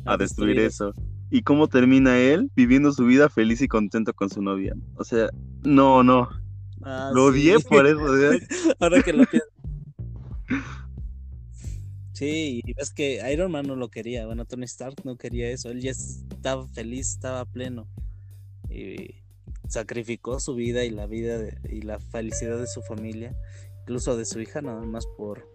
a 0.06 0.18
destruir 0.18 0.58
eso. 0.58 0.96
¿Y 1.30 1.44
cómo 1.44 1.68
termina 1.68 2.18
él? 2.18 2.50
Viviendo 2.56 2.92
su 2.92 3.06
vida 3.06 3.30
feliz 3.30 3.62
y 3.62 3.68
contento 3.68 4.14
con 4.16 4.32
su 4.32 4.42
novia. 4.42 4.74
O 4.96 5.04
sea, 5.04 5.30
no, 5.62 6.02
no. 6.02 6.28
Ah, 6.82 7.12
Lo 7.14 7.32
sí. 7.32 7.52
odié 7.52 7.60
por 7.60 7.86
eso. 7.86 8.34
¿eh? 8.34 8.40
Ahora 8.80 9.04
que 9.04 9.14
lo 9.14 9.26
pienso. 9.28 9.48
Sí, 12.14 12.62
y 12.64 12.74
ves 12.74 12.92
que 12.92 13.22
Iron 13.32 13.52
Man 13.52 13.68
no 13.68 13.76
lo 13.76 13.90
quería, 13.90 14.26
bueno, 14.26 14.46
Tony 14.46 14.66
Stark 14.66 14.96
no 15.04 15.18
quería 15.18 15.50
eso, 15.50 15.70
él 15.72 15.82
ya 15.82 15.90
estaba 15.90 16.68
feliz, 16.68 17.10
estaba 17.10 17.44
pleno. 17.44 17.88
Y 18.70 19.23
sacrificó 19.68 20.40
su 20.40 20.56
vida 20.56 20.84
y 20.84 20.90
la 20.90 21.06
vida 21.08 21.40
y 21.70 21.82
la 21.82 22.00
felicidad 22.00 22.60
de 22.60 22.68
su 22.68 22.82
familia, 22.82 23.36
incluso 23.82 24.18
de 24.18 24.26
su 24.26 24.40
hija, 24.40 24.62
nada 24.62 24.82
más 24.86 25.06
por 25.18 25.48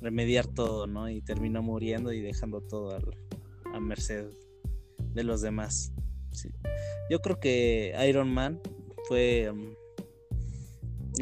remediar 0.00 0.46
todo, 0.46 0.86
¿no? 0.86 1.08
Y 1.10 1.22
terminó 1.22 1.62
muriendo 1.62 2.12
y 2.12 2.20
dejando 2.20 2.60
todo 2.60 2.94
al- 2.96 3.16
a 3.74 3.80
merced 3.80 4.30
de 5.14 5.24
los 5.24 5.40
demás. 5.40 5.92
Sí. 6.32 6.48
Yo 7.10 7.20
creo 7.20 7.38
que 7.40 7.94
Iron 8.08 8.32
Man 8.32 8.60
fue 9.08 9.52
mm, 9.52 9.74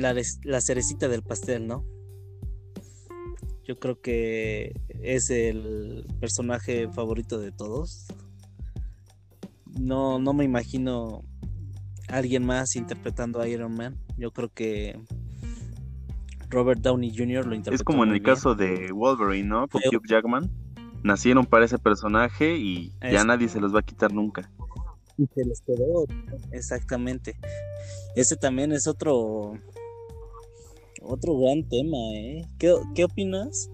la, 0.00 0.14
la 0.44 0.60
cerecita 0.60 1.08
del 1.08 1.22
pastel, 1.22 1.66
¿no? 1.66 1.84
Yo 3.64 3.78
creo 3.78 4.00
que 4.00 4.80
es 5.02 5.28
el 5.30 6.06
personaje 6.20 6.88
favorito 6.88 7.38
de 7.38 7.52
todos. 7.52 8.06
No, 9.78 10.18
no 10.18 10.32
me 10.32 10.44
imagino 10.44 11.22
alguien 12.08 12.44
más 12.44 12.76
interpretando 12.76 13.40
a 13.40 13.48
Iron 13.48 13.74
Man. 13.74 13.96
Yo 14.16 14.30
creo 14.32 14.48
que 14.48 14.98
Robert 16.50 16.80
Downey 16.80 17.10
Jr. 17.16 17.46
lo 17.46 17.54
interpretó 17.54 17.74
Es 17.74 17.82
como 17.82 18.04
en 18.04 18.10
el 18.10 18.20
bien. 18.20 18.24
caso 18.34 18.54
de 18.54 18.90
Wolverine, 18.92 19.48
¿no? 19.48 19.68
Con 19.68 19.82
Fue- 19.82 19.96
Hugh 19.96 20.06
Jackman. 20.08 20.50
Nacieron 21.02 21.46
para 21.46 21.64
ese 21.64 21.78
personaje 21.78 22.56
y 22.56 22.90
ya 23.00 23.20
Es- 23.20 23.24
nadie 23.26 23.48
se 23.48 23.60
los 23.60 23.74
va 23.74 23.80
a 23.80 23.82
quitar 23.82 24.12
nunca. 24.12 24.50
Y 25.16 25.26
se 25.34 25.44
les 25.44 25.60
quedó. 25.62 26.06
Exactamente. 26.52 27.36
Ese 28.16 28.36
también 28.36 28.72
es 28.72 28.86
otro 28.86 29.52
otro 31.02 31.38
gran 31.38 31.66
tema, 31.68 31.96
¿eh? 32.14 32.42
¿Qué, 32.58 32.74
qué 32.94 33.04
opinas 33.04 33.70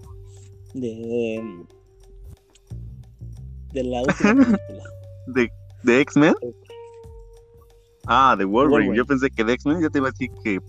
de 0.73 1.41
de 3.73 3.83
la 3.83 4.01
última 4.03 4.33
película? 4.35 4.83
¿De, 5.27 5.51
de 5.83 6.01
X-Men? 6.01 6.33
Ah, 8.07 8.35
de 8.37 8.45
Wolverine. 8.45 8.71
Wolverine. 8.89 8.97
Yo 8.97 9.05
pensé 9.05 9.29
que 9.31 9.43
de 9.43 9.53
X-Men 9.53 9.81
ya 9.81 9.89
te 9.89 9.97
iba 9.99 10.07
a 10.09 10.11
decir 10.11 10.31
que 10.43 10.59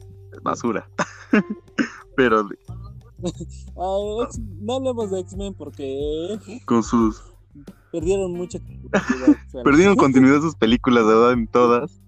basura. 0.42 0.88
Pero 2.16 2.44
de- 2.44 2.58
Ah, 3.76 3.96
X- 4.24 4.40
no 4.60 4.74
hablemos 4.74 5.10
de 5.10 5.20
X-Men 5.20 5.54
porque 5.54 6.38
con 6.66 6.82
sus 6.82 7.22
perdieron 7.92 8.32
mucha 8.32 8.58
perdieron 9.64 9.96
continuidad 9.96 10.40
sus 10.40 10.54
películas, 10.54 11.06
¿verdad? 11.06 11.32
En 11.32 11.46
todas. 11.46 12.00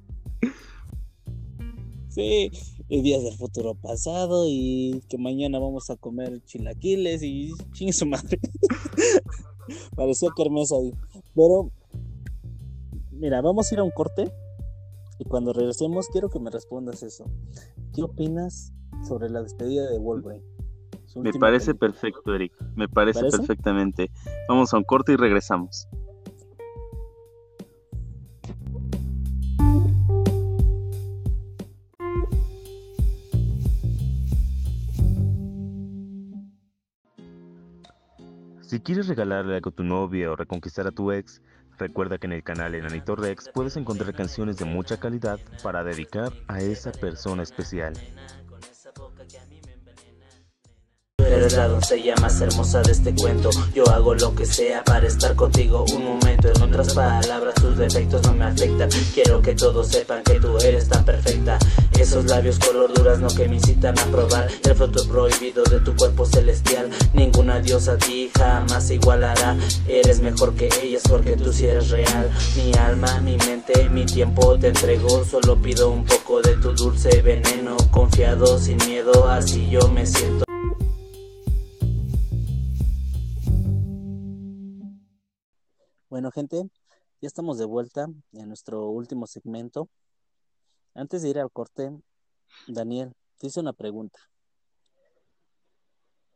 Sí, 2.08 2.50
y 2.88 3.02
días 3.02 3.22
del 3.22 3.36
futuro 3.36 3.74
pasado 3.74 4.44
y 4.48 5.02
que 5.08 5.18
mañana 5.18 5.58
vamos 5.58 5.88
a 5.90 5.96
comer 5.96 6.42
chilaquiles 6.44 7.22
y 7.22 7.52
chingue 7.72 7.92
su 7.92 8.06
madre. 8.06 8.38
Parecía 9.94 10.30
kermés 10.36 10.72
ahí. 10.72 10.92
Pero, 11.34 11.70
mira, 13.12 13.40
vamos 13.40 13.70
a 13.70 13.74
ir 13.74 13.80
a 13.80 13.84
un 13.84 13.90
corte 13.90 14.32
y 15.18 15.24
cuando 15.24 15.52
regresemos, 15.52 16.08
quiero 16.08 16.28
que 16.28 16.38
me 16.38 16.50
respondas 16.50 17.02
eso. 17.02 17.24
¿Qué 17.92 18.02
opinas 18.02 18.72
sobre 19.06 19.28
la 19.30 19.42
despedida 19.42 19.90
de 19.90 19.98
Wolverine? 19.98 20.44
Me 21.16 21.32
parece 21.32 21.74
perfecto, 21.74 22.34
Eric. 22.34 22.52
Me 22.76 22.88
parece 22.88 23.28
perfectamente. 23.30 24.10
Vamos 24.48 24.72
a 24.72 24.76
un 24.76 24.84
corte 24.84 25.12
y 25.12 25.16
regresamos. 25.16 25.88
Si 38.60 38.80
quieres 38.80 39.08
regalarle 39.08 39.54
algo 39.54 39.70
a 39.70 39.72
tu 39.72 39.82
novia 39.82 40.30
o 40.30 40.36
reconquistar 40.36 40.86
a 40.86 40.90
tu 40.90 41.10
ex, 41.10 41.40
recuerda 41.78 42.18
que 42.18 42.26
en 42.26 42.32
el 42.32 42.42
canal 42.42 42.74
Enanito 42.74 43.16
Rex 43.16 43.48
puedes 43.52 43.76
encontrar 43.76 44.14
canciones 44.14 44.56
de 44.56 44.64
mucha 44.64 44.98
calidad 44.98 45.38
para 45.62 45.84
dedicar 45.84 46.32
a 46.46 46.60
esa 46.60 46.92
persona 46.92 47.42
especial. 47.42 47.94
Eres 51.38 51.54
la 51.54 51.68
doncella 51.68 52.14
más 52.20 52.40
hermosa 52.40 52.82
de 52.82 52.92
este 52.92 53.14
cuento. 53.14 53.50
Yo 53.74 53.88
hago 53.90 54.14
lo 54.14 54.34
que 54.34 54.44
sea 54.44 54.82
para 54.82 55.06
estar 55.06 55.36
contigo 55.36 55.84
un 55.94 56.04
momento. 56.04 56.48
En 56.48 56.62
otras 56.62 56.94
palabras, 56.94 57.54
tus 57.54 57.76
defectos 57.78 58.22
no 58.22 58.34
me 58.34 58.44
afectan. 58.44 58.88
Quiero 59.14 59.40
que 59.40 59.54
todos 59.54 59.88
sepan 59.88 60.22
que 60.24 60.40
tú 60.40 60.58
eres 60.58 60.88
tan 60.88 61.04
perfecta. 61.04 61.58
Esos 61.98 62.24
labios 62.24 62.58
color 62.58 62.92
durazno 62.92 63.28
que 63.28 63.48
me 63.48 63.56
incitan 63.56 63.98
a 63.98 64.04
probar 64.06 64.48
el 64.64 64.74
fruto 64.74 65.06
prohibido 65.08 65.62
de 65.64 65.80
tu 65.80 65.94
cuerpo 65.94 66.26
celestial. 66.26 66.90
Ninguna 67.12 67.60
diosa 67.60 67.92
a 67.92 67.98
ti 67.98 68.30
jamás 68.36 68.90
igualará. 68.90 69.56
Eres 69.86 70.20
mejor 70.20 70.54
que 70.54 70.68
ellas 70.82 71.02
porque 71.08 71.36
tú 71.36 71.52
sí 71.52 71.66
eres 71.66 71.90
real. 71.90 72.30
Mi 72.56 72.72
alma, 72.78 73.20
mi 73.20 73.36
mente, 73.36 73.88
mi 73.90 74.04
tiempo 74.04 74.58
te 74.58 74.68
entrego. 74.68 75.24
Solo 75.24 75.56
pido 75.56 75.90
un 75.90 76.04
poco 76.04 76.42
de 76.42 76.54
tu 76.56 76.72
dulce 76.72 77.22
veneno. 77.22 77.76
Confiado, 77.92 78.58
sin 78.58 78.78
miedo, 78.86 79.28
así 79.28 79.68
yo 79.70 79.88
me 79.88 80.04
siento. 80.04 80.47
Bueno, 86.10 86.30
gente, 86.30 86.62
ya 87.20 87.26
estamos 87.26 87.58
de 87.58 87.66
vuelta 87.66 88.06
en 88.32 88.48
nuestro 88.48 88.86
último 88.88 89.26
segmento. 89.26 89.90
Antes 90.94 91.20
de 91.20 91.28
ir 91.28 91.38
al 91.38 91.50
corte, 91.50 91.90
Daniel, 92.66 93.12
te 93.36 93.48
hice 93.48 93.60
una 93.60 93.74
pregunta. 93.74 94.18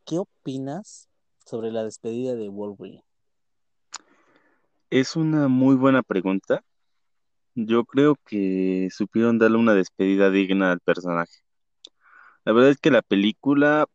¿Qué 0.05 0.19
opinas 0.19 1.09
sobre 1.47 1.73
la 1.73 1.85
despedida 1.85 2.35
de 2.35 2.51
Wolverine? 2.51 3.03
Es 4.91 5.17
una 5.17 5.49
muy 5.49 5.75
buena 5.75 6.03
pregunta. 6.03 6.63
Yo 7.55 7.87
creo 7.87 8.17
que 8.27 8.89
supieron 8.91 9.39
darle 9.39 9.57
una 9.57 9.73
despedida 9.73 10.31
digna 10.31 10.73
al 10.73 10.81
personaje. 10.81 11.39
La 12.45 12.53
verdad 12.53 12.69
es 12.69 12.79
que 12.79 12.91
la 12.91 13.01
película, 13.01 13.87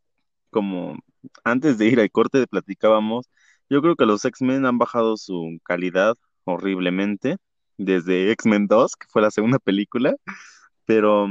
como 0.50 0.98
antes 1.44 1.78
de 1.78 1.86
ir 1.86 2.00
al 2.00 2.10
corte 2.10 2.48
platicábamos, 2.48 3.30
yo 3.70 3.82
creo 3.82 3.96
que 3.96 4.06
los 4.06 4.24
X-Men 4.24 4.66
han 4.66 4.78
bajado 4.78 5.16
su 5.16 5.58
calidad 5.64 6.16
horriblemente 6.44 7.36
desde 7.76 8.30
X-Men 8.32 8.66
2, 8.66 8.96
que 8.96 9.06
fue 9.08 9.22
la 9.22 9.30
segunda 9.30 9.58
película, 9.58 10.14
pero, 10.84 11.28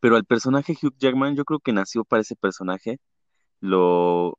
pero 0.00 0.16
el 0.16 0.24
personaje 0.24 0.76
Hugh 0.80 0.94
Jackman 0.98 1.36
yo 1.36 1.44
creo 1.44 1.60
que 1.60 1.72
nació 1.72 2.04
para 2.04 2.22
ese 2.22 2.36
personaje. 2.36 2.98
Lo 3.60 4.38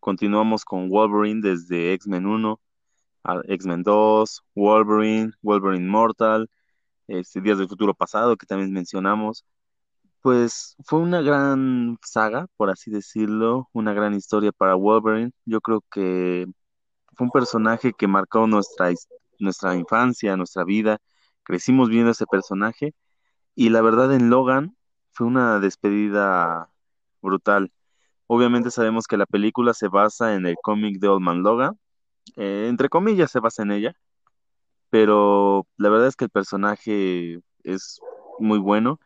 continuamos 0.00 0.64
con 0.64 0.88
Wolverine 0.90 1.40
desde 1.42 1.92
X-Men 1.94 2.26
1, 2.26 2.60
X-Men 3.48 3.82
2, 3.82 4.42
Wolverine, 4.54 5.32
Wolverine 5.42 5.88
Mortal, 5.88 6.50
este, 7.06 7.40
Días 7.40 7.58
del 7.58 7.68
Futuro 7.68 7.94
Pasado, 7.94 8.36
que 8.36 8.46
también 8.46 8.72
mencionamos 8.72 9.44
pues 10.24 10.76
fue 10.86 11.00
una 11.00 11.20
gran 11.20 11.98
saga, 12.02 12.46
por 12.56 12.70
así 12.70 12.90
decirlo, 12.90 13.68
una 13.74 13.92
gran 13.92 14.14
historia 14.14 14.52
para 14.52 14.74
Wolverine. 14.74 15.32
Yo 15.44 15.60
creo 15.60 15.82
que 15.90 16.46
fue 17.14 17.26
un 17.26 17.30
personaje 17.30 17.92
que 17.92 18.08
marcó 18.08 18.46
nuestra, 18.46 18.90
nuestra 19.38 19.76
infancia, 19.76 20.36
nuestra 20.38 20.64
vida. 20.64 20.98
Crecimos 21.44 21.90
viendo 21.90 22.12
ese 22.12 22.26
personaje 22.26 22.94
y 23.54 23.70
la 23.70 23.82
verdad 23.82 24.14
en 24.14 24.30
Logan 24.30 24.76
fue 25.12 25.26
una 25.26 25.60
despedida 25.60 26.70
brutal. 27.20 27.70
Obviamente 28.26 28.70
sabemos 28.70 29.06
que 29.06 29.18
la 29.18 29.26
película 29.26 29.74
se 29.74 29.88
basa 29.88 30.34
en 30.34 30.46
el 30.46 30.56
cómic 30.62 31.00
de 31.00 31.08
Old 31.08 31.22
Man 31.22 31.42
Logan, 31.42 31.78
eh, 32.36 32.68
entre 32.70 32.88
comillas 32.88 33.30
se 33.30 33.40
basa 33.40 33.62
en 33.62 33.72
ella, 33.72 33.94
pero 34.90 35.66
la 35.76 35.90
verdad 35.90 36.08
es 36.08 36.16
que 36.16 36.24
el 36.26 36.30
personaje 36.30 37.40
es 37.64 38.00
muy 38.38 38.58
bueno 38.58 38.98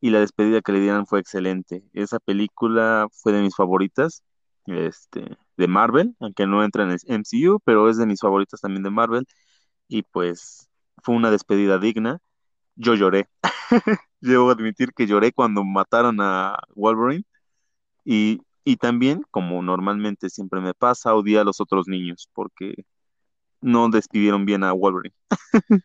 y 0.00 0.10
la 0.10 0.20
despedida 0.20 0.62
que 0.62 0.72
le 0.72 0.80
dieron 0.80 1.06
fue 1.06 1.20
excelente. 1.20 1.84
Esa 1.92 2.18
película 2.18 3.08
fue 3.12 3.32
de 3.32 3.42
mis 3.42 3.54
favoritas, 3.54 4.24
este, 4.66 5.36
de 5.56 5.68
Marvel, 5.68 6.16
aunque 6.20 6.46
no 6.46 6.64
entra 6.64 6.84
en 6.84 6.90
el 6.90 6.98
MCU, 7.06 7.60
pero 7.64 7.88
es 7.90 7.98
de 7.98 8.06
mis 8.06 8.20
favoritas 8.20 8.60
también 8.60 8.82
de 8.82 8.90
Marvel. 8.90 9.26
Y 9.88 10.02
pues 10.02 10.68
fue 11.02 11.14
una 11.14 11.30
despedida 11.30 11.78
digna. 11.78 12.20
Yo 12.76 12.94
lloré. 12.94 13.28
Debo 14.20 14.50
admitir 14.50 14.92
que 14.94 15.06
lloré 15.06 15.32
cuando 15.32 15.64
mataron 15.64 16.20
a 16.20 16.58
Wolverine. 16.74 17.24
Y, 18.04 18.40
y 18.64 18.76
también, 18.76 19.22
como 19.30 19.62
normalmente 19.62 20.30
siempre 20.30 20.60
me 20.60 20.74
pasa, 20.74 21.14
odié 21.14 21.40
a 21.40 21.44
los 21.44 21.60
otros 21.60 21.88
niños 21.88 22.28
porque 22.32 22.74
no 23.60 23.88
despidieron 23.90 24.46
bien 24.46 24.64
a 24.64 24.72
Wolverine. 24.72 25.14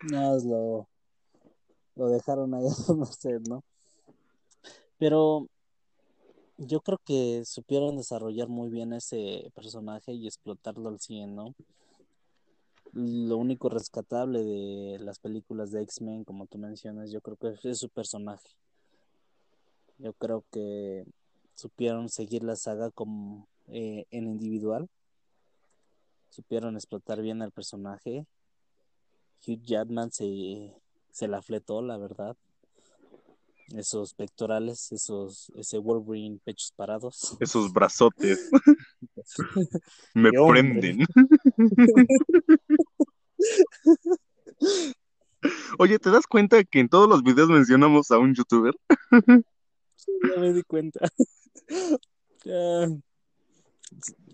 es 0.00 0.44
lo, 2.00 2.08
dejaron 2.08 2.54
ahí 2.54 2.64
a 2.88 2.94
merced, 2.94 3.40
¿no? 3.48 3.62
Pero 4.98 5.46
yo 6.58 6.80
creo 6.80 6.98
que 7.04 7.44
supieron 7.44 7.96
desarrollar 7.96 8.48
muy 8.48 8.68
bien 8.68 8.92
ese 8.92 9.50
personaje 9.54 10.12
y 10.12 10.26
explotarlo 10.26 10.88
al 10.88 11.00
100, 11.00 11.34
¿no? 11.34 11.54
Lo 12.92 13.36
único 13.36 13.68
rescatable 13.68 14.42
de 14.42 14.98
las 14.98 15.18
películas 15.18 15.70
de 15.70 15.82
X-Men, 15.82 16.24
como 16.24 16.46
tú 16.46 16.58
mencionas, 16.58 17.10
yo 17.10 17.20
creo 17.20 17.36
que 17.36 17.70
es 17.70 17.78
su 17.78 17.88
personaje. 17.88 18.48
Yo 19.98 20.12
creo 20.14 20.44
que 20.50 21.06
supieron 21.54 22.08
seguir 22.08 22.42
la 22.42 22.56
saga 22.56 22.90
como 22.90 23.46
eh, 23.68 24.06
en 24.10 24.26
individual. 24.26 24.88
Supieron 26.30 26.74
explotar 26.74 27.22
bien 27.22 27.42
al 27.42 27.52
personaje. 27.52 28.26
Hugh 29.46 29.62
Jackman 29.62 30.10
se 30.10 30.74
se 31.12 31.28
la 31.28 31.42
fletó, 31.42 31.82
la 31.82 31.96
verdad. 31.98 32.36
Esos 33.76 34.14
pectorales, 34.14 34.90
esos, 34.90 35.52
ese 35.54 35.78
Wolverine 35.78 36.40
pechos 36.44 36.72
parados. 36.74 37.36
Esos 37.40 37.72
brazotes. 37.72 38.50
Me 40.14 40.30
prenden. 40.30 41.06
Oye, 45.78 45.98
¿te 45.98 46.10
das 46.10 46.26
cuenta 46.26 46.64
que 46.64 46.80
en 46.80 46.88
todos 46.88 47.08
los 47.08 47.22
videos 47.22 47.48
mencionamos 47.48 48.10
a 48.10 48.18
un 48.18 48.34
youtuber? 48.34 48.74
Sí, 49.94 50.12
ya 50.34 50.40
me 50.40 50.52
di 50.52 50.62
cuenta. 50.64 51.00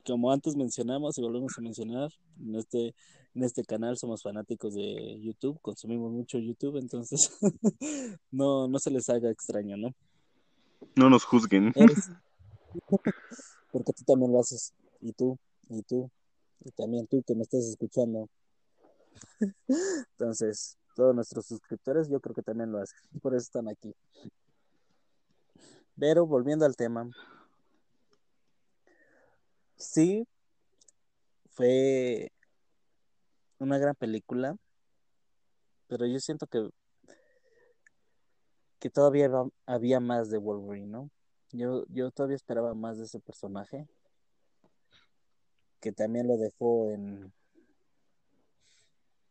Como 0.05 0.33
antes 0.33 0.57
mencionamos 0.57 1.19
y 1.19 1.23
volvemos 1.23 1.59
a 1.59 1.61
mencionar, 1.61 2.11
en 2.41 2.55
este 2.57 2.95
en 3.37 3.45
este 3.45 3.65
canal 3.65 3.99
somos 3.99 4.23
fanáticos 4.23 4.75
de 4.75 5.21
YouTube, 5.21 5.61
consumimos 5.61 6.11
mucho 6.11 6.39
YouTube, 6.39 6.79
entonces 6.79 7.31
no, 8.31 8.67
no 8.67 8.79
se 8.79 8.91
les 8.91 9.11
haga 9.11 9.31
extraño, 9.31 9.77
¿no? 9.77 9.95
No 10.97 11.11
nos 11.11 11.25
juzguen. 11.25 11.73
Porque 13.73 13.93
tú 13.93 14.05
también 14.05 14.33
lo 14.33 14.41
haces, 14.41 14.73
y 15.03 15.13
tú, 15.13 15.39
y 15.69 15.83
tú, 15.83 16.11
y 16.65 16.71
también 16.71 17.07
tú 17.07 17.23
que 17.27 17.35
me 17.35 17.43
estás 17.43 17.67
escuchando. 17.67 18.27
Entonces, 20.13 20.79
todos 20.95 21.15
nuestros 21.15 21.45
suscriptores 21.47 22.09
yo 22.09 22.21
creo 22.21 22.35
que 22.35 22.43
también 22.43 22.73
lo 22.73 22.79
hacen, 22.79 22.99
por 23.21 23.35
eso 23.35 23.43
están 23.43 23.69
aquí. 23.69 23.95
Pero 25.99 26.27
volviendo 26.27 26.65
al 26.65 26.75
tema, 26.75 27.11
sí, 29.77 30.27
fue 31.51 32.33
una 33.59 33.79
gran 33.79 33.95
película, 33.95 34.57
pero 35.89 36.07
yo 36.07 36.19
siento 36.21 36.47
que 36.47 36.71
que 38.79 38.91
todavía 38.91 39.31
había 39.65 40.01
más 40.01 40.31
de 40.31 40.39
Wolverine, 40.39 40.87
¿no? 40.87 41.11
Yo, 41.51 41.85
yo 41.89 42.11
todavía 42.11 42.37
esperaba 42.37 42.75
más 42.75 42.99
de 42.99 43.05
ese 43.05 43.21
personaje, 43.21 43.89
que 45.81 45.93
también 45.93 46.29
lo 46.29 46.37
dejó 46.37 46.91
en 46.91 47.33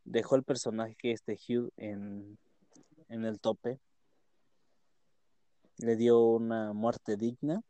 dejó 0.03 0.35
el 0.35 0.43
personaje 0.43 0.95
este 1.03 1.33
Hugh 1.33 1.71
en, 1.77 2.37
en 3.09 3.25
el 3.25 3.39
tope, 3.39 3.79
le 5.77 5.95
dio 5.95 6.19
una 6.21 6.73
muerte 6.73 7.17
digna 7.17 7.61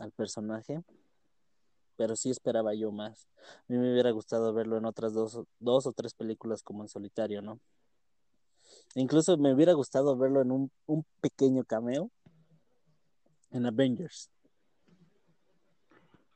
al 0.00 0.12
personaje 0.12 0.82
pero 1.98 2.14
sí 2.14 2.30
esperaba 2.30 2.74
yo 2.74 2.92
más. 2.92 3.28
A 3.68 3.72
mí 3.72 3.76
me 3.76 3.92
hubiera 3.92 4.12
gustado 4.12 4.54
verlo 4.54 4.78
en 4.78 4.84
otras 4.84 5.12
dos, 5.12 5.42
dos 5.58 5.84
o 5.84 5.92
tres 5.92 6.14
películas 6.14 6.62
como 6.62 6.84
en 6.84 6.88
solitario, 6.88 7.42
¿no? 7.42 7.58
Incluso 8.94 9.36
me 9.36 9.52
hubiera 9.52 9.72
gustado 9.72 10.16
verlo 10.16 10.40
en 10.40 10.52
un, 10.52 10.70
un 10.86 11.04
pequeño 11.20 11.64
cameo 11.64 12.08
en 13.50 13.66
Avengers. 13.66 14.30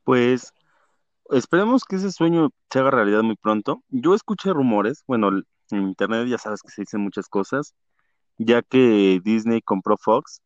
Pues 0.02 0.52
esperemos 1.30 1.84
que 1.84 1.96
ese 1.96 2.10
sueño 2.10 2.50
se 2.68 2.80
haga 2.80 2.90
realidad 2.90 3.22
muy 3.22 3.36
pronto. 3.36 3.84
Yo 3.88 4.16
escuché 4.16 4.52
rumores, 4.52 5.04
bueno, 5.06 5.28
en 5.70 5.82
internet 5.82 6.26
ya 6.26 6.38
sabes 6.38 6.60
que 6.62 6.72
se 6.72 6.82
dicen 6.82 7.02
muchas 7.02 7.28
cosas, 7.28 7.72
ya 8.36 8.62
que 8.62 9.20
Disney 9.22 9.60
compró 9.62 9.96
Fox, 9.96 10.40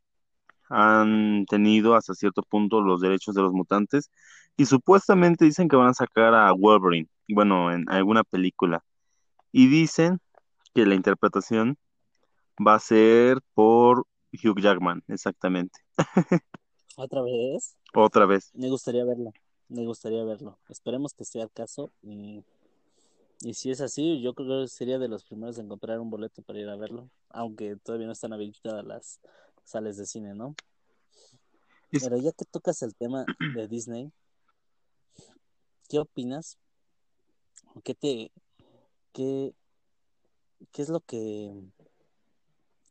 han 0.69 1.47
tenido 1.47 1.95
hasta 1.95 2.15
cierto 2.15 2.43
punto 2.43 2.81
los 2.81 3.01
derechos 3.01 3.35
de 3.35 3.43
los 3.43 3.53
mutantes 3.53 4.11
y 4.57 4.67
supuestamente 4.67 5.45
dicen 5.45 5.69
que 5.69 5.77
van 5.77 5.89
a 5.89 5.95
sacar 5.95 6.35
a 6.35 6.53
Wolverine, 6.53 7.09
bueno, 7.29 7.73
en 7.73 7.89
alguna 7.91 8.25
película. 8.25 8.85
Y 9.53 9.69
dicen 9.69 10.21
que 10.75 10.87
la 10.87 10.95
interpretación 10.95 11.77
va 12.67 12.75
a 12.75 12.81
ser 12.81 13.41
por 13.55 14.07
Hugh 14.33 14.61
Jackman, 14.61 15.03
exactamente. 15.09 15.81
¿Otra 16.97 17.23
vez? 17.23 17.77
Otra 17.95 18.27
vez. 18.27 18.51
Me 18.55 18.71
gustaría 18.71 19.05
verlo, 19.05 19.33
me 19.69 19.85
gustaría 19.85 20.25
verlo. 20.25 20.59
Esperemos 20.69 21.13
que 21.13 21.25
sea 21.25 21.45
el 21.45 21.51
caso. 21.51 21.91
Y, 22.03 22.43
y 23.43 23.55
si 23.55 23.71
es 23.71 23.83
así, 23.83 24.23
yo 24.23 24.35
creo 24.35 24.63
que 24.63 24.69
sería 24.69 24.99
de 24.99 25.09
los 25.09 25.25
primeros 25.25 25.59
en 25.59 25.69
comprar 25.69 26.01
un 26.01 26.09
boleto 26.09 26.43
para 26.43 26.59
ir 26.59 26.69
a 26.69 26.77
verlo, 26.77 27.11
aunque 27.29 27.77
todavía 27.77 28.07
no 28.07 28.13
están 28.13 28.33
habilitadas 28.33 28.85
las 28.85 29.21
salas 29.67 29.97
de 29.99 30.07
cine, 30.07 30.35
¿no? 30.35 30.55
Pero 31.91 32.17
ya 32.17 32.33
que 32.33 32.45
tocas 32.45 32.83
el 32.83 32.95
tema 32.95 33.27
de 33.55 33.69
Disney, 33.69 34.13
¿qué 35.89 35.99
opinas? 35.99 36.59
¿O 37.75 37.81
¿Qué 37.81 37.95
te, 37.95 38.33
qué, 39.13 39.55
qué 40.73 40.83
es 40.83 40.89
lo 40.89 41.01
que 41.01 41.53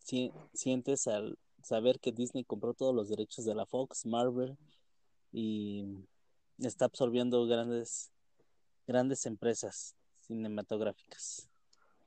si- 0.04 0.32
sientes 0.54 1.08
al 1.08 1.38
saber 1.64 2.00
que 2.00 2.12
Disney 2.12 2.44
compró 2.44 2.74
todos 2.74 2.94
los 2.94 3.10
derechos 3.10 3.46
de 3.46 3.56
la 3.56 3.66
Fox, 3.66 4.06
Marvel 4.06 4.58
y 5.32 5.84
está 6.60 6.86
absorbiendo 6.86 7.46
grandes, 7.48 8.12
grandes 8.88 9.26
empresas 9.26 9.96
cinematográficas? 10.22 11.50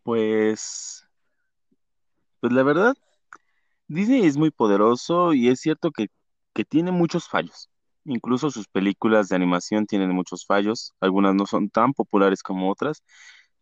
Pues, 0.04 1.04
pues 2.40 2.52
la 2.52 2.62
verdad, 2.62 2.94
Disney 3.88 4.26
es 4.26 4.36
muy 4.36 4.50
poderoso 4.50 5.32
y 5.34 5.48
es 5.48 5.60
cierto 5.60 5.90
que, 5.90 6.08
que 6.54 6.64
tiene 6.64 6.92
muchos 6.92 7.28
fallos. 7.28 7.70
Incluso 8.04 8.50
sus 8.50 8.68
películas 8.68 9.28
de 9.28 9.36
animación 9.36 9.86
tienen 9.86 10.10
muchos 10.10 10.46
fallos, 10.46 10.94
algunas 11.00 11.34
no 11.34 11.46
son 11.46 11.70
tan 11.70 11.92
populares 11.94 12.42
como 12.42 12.70
otras, 12.70 13.02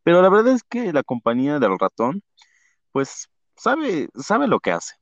pero 0.02 0.22
la 0.22 0.28
verdad 0.28 0.54
es 0.54 0.62
que 0.64 0.92
la 0.92 1.02
compañía 1.02 1.58
del 1.58 1.78
ratón, 1.78 2.22
pues 2.92 3.28
sabe, 3.56 4.08
sabe 4.16 4.48
lo 4.48 4.60
que 4.60 4.72
hace. 4.72 4.94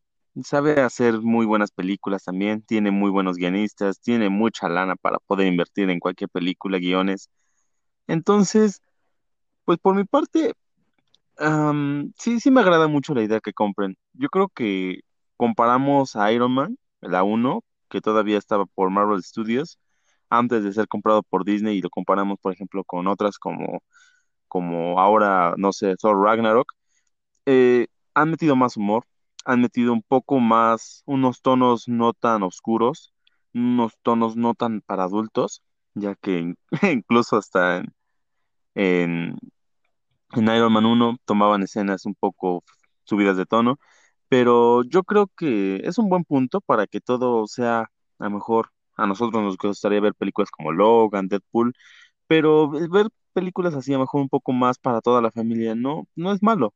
Sabe 0.44 0.80
hacer 0.80 1.20
muy 1.20 1.46
buenas 1.46 1.70
películas 1.72 2.24
también, 2.24 2.62
tiene 2.62 2.90
muy 2.90 3.10
buenos 3.10 3.36
guionistas, 3.36 4.00
tiene 4.00 4.30
mucha 4.30 4.68
lana 4.68 4.96
para 4.96 5.18
poder 5.20 5.46
invertir 5.46 5.90
en 5.90 6.00
cualquier 6.00 6.30
película, 6.30 6.78
guiones. 6.78 7.30
Entonces, 8.08 8.82
pues 9.64 9.78
por 9.78 9.96
mi 9.96 10.04
parte, 10.04 10.54
sí, 12.18 12.40
sí 12.40 12.50
me 12.50 12.60
agrada 12.60 12.88
mucho 12.88 13.14
la 13.14 13.22
idea 13.22 13.40
que 13.40 13.52
compren. 13.52 13.96
Yo 14.14 14.28
creo 14.28 14.48
que 14.48 15.00
comparamos 15.36 16.16
a 16.16 16.32
Iron 16.32 16.52
Man, 16.52 16.78
la 17.00 17.22
uno 17.24 17.64
que 17.88 18.00
todavía 18.00 18.38
estaba 18.38 18.66
por 18.66 18.90
Marvel 18.90 19.22
Studios, 19.22 19.78
antes 20.30 20.64
de 20.64 20.72
ser 20.72 20.88
comprado 20.88 21.22
por 21.22 21.44
Disney, 21.44 21.78
y 21.78 21.82
lo 21.82 21.90
comparamos, 21.90 22.38
por 22.40 22.52
ejemplo, 22.52 22.84
con 22.84 23.06
otras 23.08 23.38
como, 23.38 23.82
como 24.48 25.00
ahora, 25.00 25.54
no 25.58 25.72
sé, 25.72 25.96
Thor 25.96 26.18
Ragnarok, 26.22 26.72
eh, 27.46 27.88
han 28.14 28.30
metido 28.30 28.56
más 28.56 28.76
humor, 28.76 29.04
han 29.44 29.60
metido 29.60 29.92
un 29.92 30.02
poco 30.02 30.40
más, 30.40 31.02
unos 31.06 31.42
tonos 31.42 31.88
no 31.88 32.12
tan 32.14 32.42
oscuros, 32.42 33.12
unos 33.54 33.94
tonos 34.02 34.36
no 34.36 34.54
tan 34.54 34.80
para 34.82 35.04
adultos, 35.04 35.62
ya 35.94 36.14
que 36.16 36.54
incluso 36.92 37.36
hasta 37.36 37.78
en, 37.78 37.94
en 38.74 39.36
en 40.32 40.48
Iron 40.48 40.72
Man 40.72 40.84
1 40.86 41.16
tomaban 41.24 41.62
escenas 41.62 42.06
un 42.06 42.14
poco 42.14 42.64
subidas 43.04 43.36
de 43.36 43.46
tono, 43.46 43.78
pero 44.28 44.82
yo 44.84 45.02
creo 45.04 45.28
que 45.36 45.76
es 45.84 45.98
un 45.98 46.08
buen 46.08 46.24
punto 46.24 46.60
para 46.60 46.86
que 46.86 47.00
todo 47.00 47.46
sea, 47.46 47.80
a 48.18 48.24
lo 48.24 48.30
mejor 48.30 48.70
a 48.96 49.06
nosotros 49.06 49.42
nos 49.42 49.56
gustaría 49.58 50.00
ver 50.00 50.14
películas 50.14 50.50
como 50.50 50.72
Logan, 50.72 51.28
Deadpool, 51.28 51.74
pero 52.28 52.70
ver 52.70 53.08
películas 53.34 53.74
así 53.76 53.92
a 53.92 53.96
lo 53.96 54.02
mejor 54.02 54.22
un 54.22 54.28
poco 54.30 54.52
más 54.52 54.78
para 54.78 55.00
toda 55.02 55.22
la 55.22 55.32
familia 55.32 55.74
no, 55.76 56.08
no 56.16 56.32
es 56.32 56.42
malo. 56.42 56.74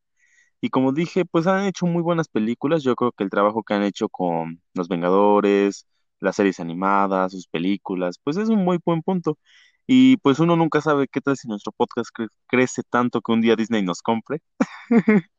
Y 0.61 0.71
como 0.71 0.93
dije, 0.93 1.25
pues 1.25 1.47
han 1.47 1.65
hecho 1.67 1.87
muy 1.87 2.03
buenas 2.03 2.29
películas. 2.29 2.83
Yo 2.83 2.97
creo 2.97 3.13
que 3.13 3.25
el 3.25 3.31
trabajo 3.31 3.63
que 3.63 3.75
han 3.75 3.83
hecho 3.85 4.09
con 4.09 4.61
Los 4.75 4.89
Vengadores, 4.89 5.87
las 6.21 6.37
series 6.37 6.61
animadas, 6.61 7.33
sus 7.33 7.47
películas, 7.49 8.19
pues 8.25 8.37
es 8.37 8.49
un 8.49 8.65
muy 8.65 8.79
buen 8.85 9.03
punto. 9.03 9.39
Y 9.87 10.17
pues 10.19 10.39
uno 10.41 10.57
nunca 10.57 10.81
sabe 10.81 11.07
qué 11.09 11.21
tal 11.21 11.37
si 11.37 11.49
nuestro 11.49 11.73
podcast 11.73 12.11
cre- 12.17 12.29
crece 12.49 12.83
tanto 12.91 13.21
que 13.23 13.33
un 13.33 13.41
día 13.41 13.57
Disney 13.57 13.83
nos 13.83 14.03
compre. 14.03 14.41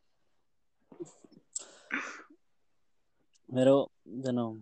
Pero, 3.54 3.92
bueno, 4.06 4.60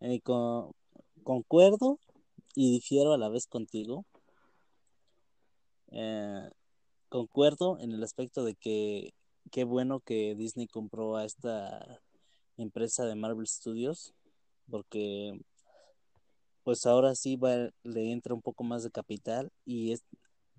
eh, 0.00 0.20
co- 0.22 0.74
concuerdo 1.22 1.98
y 2.54 2.72
difiero 2.72 3.12
a 3.12 3.18
la 3.18 3.28
vez 3.28 3.46
contigo. 3.46 4.04
Eh, 5.90 6.50
concuerdo 7.08 7.78
en 7.80 7.92
el 7.92 8.02
aspecto 8.02 8.44
de 8.44 8.54
que 8.54 9.14
qué 9.50 9.64
bueno 9.64 10.00
que 10.00 10.34
Disney 10.36 10.66
compró 10.66 11.16
a 11.16 11.24
esta 11.24 12.00
empresa 12.56 13.04
de 13.06 13.14
Marvel 13.16 13.46
Studios, 13.46 14.14
porque 14.70 15.38
pues 16.64 16.84
ahora 16.86 17.14
sí 17.14 17.36
va, 17.36 17.70
le 17.84 18.12
entra 18.12 18.34
un 18.34 18.42
poco 18.42 18.64
más 18.64 18.82
de 18.82 18.90
capital 18.90 19.50
y, 19.64 19.92
es, 19.92 20.04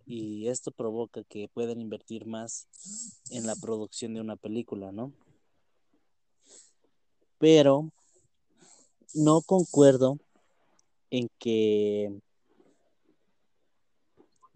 y 0.05 0.47
esto 0.47 0.71
provoca 0.71 1.23
que 1.25 1.49
puedan 1.49 1.81
invertir 1.81 2.25
más 2.25 2.67
en 3.31 3.45
la 3.45 3.55
producción 3.55 4.13
de 4.13 4.21
una 4.21 4.37
película, 4.37 4.91
¿no? 4.91 5.11
Pero 7.39 7.91
no 9.13 9.41
concuerdo 9.41 10.17
en 11.09 11.29
que 11.39 12.19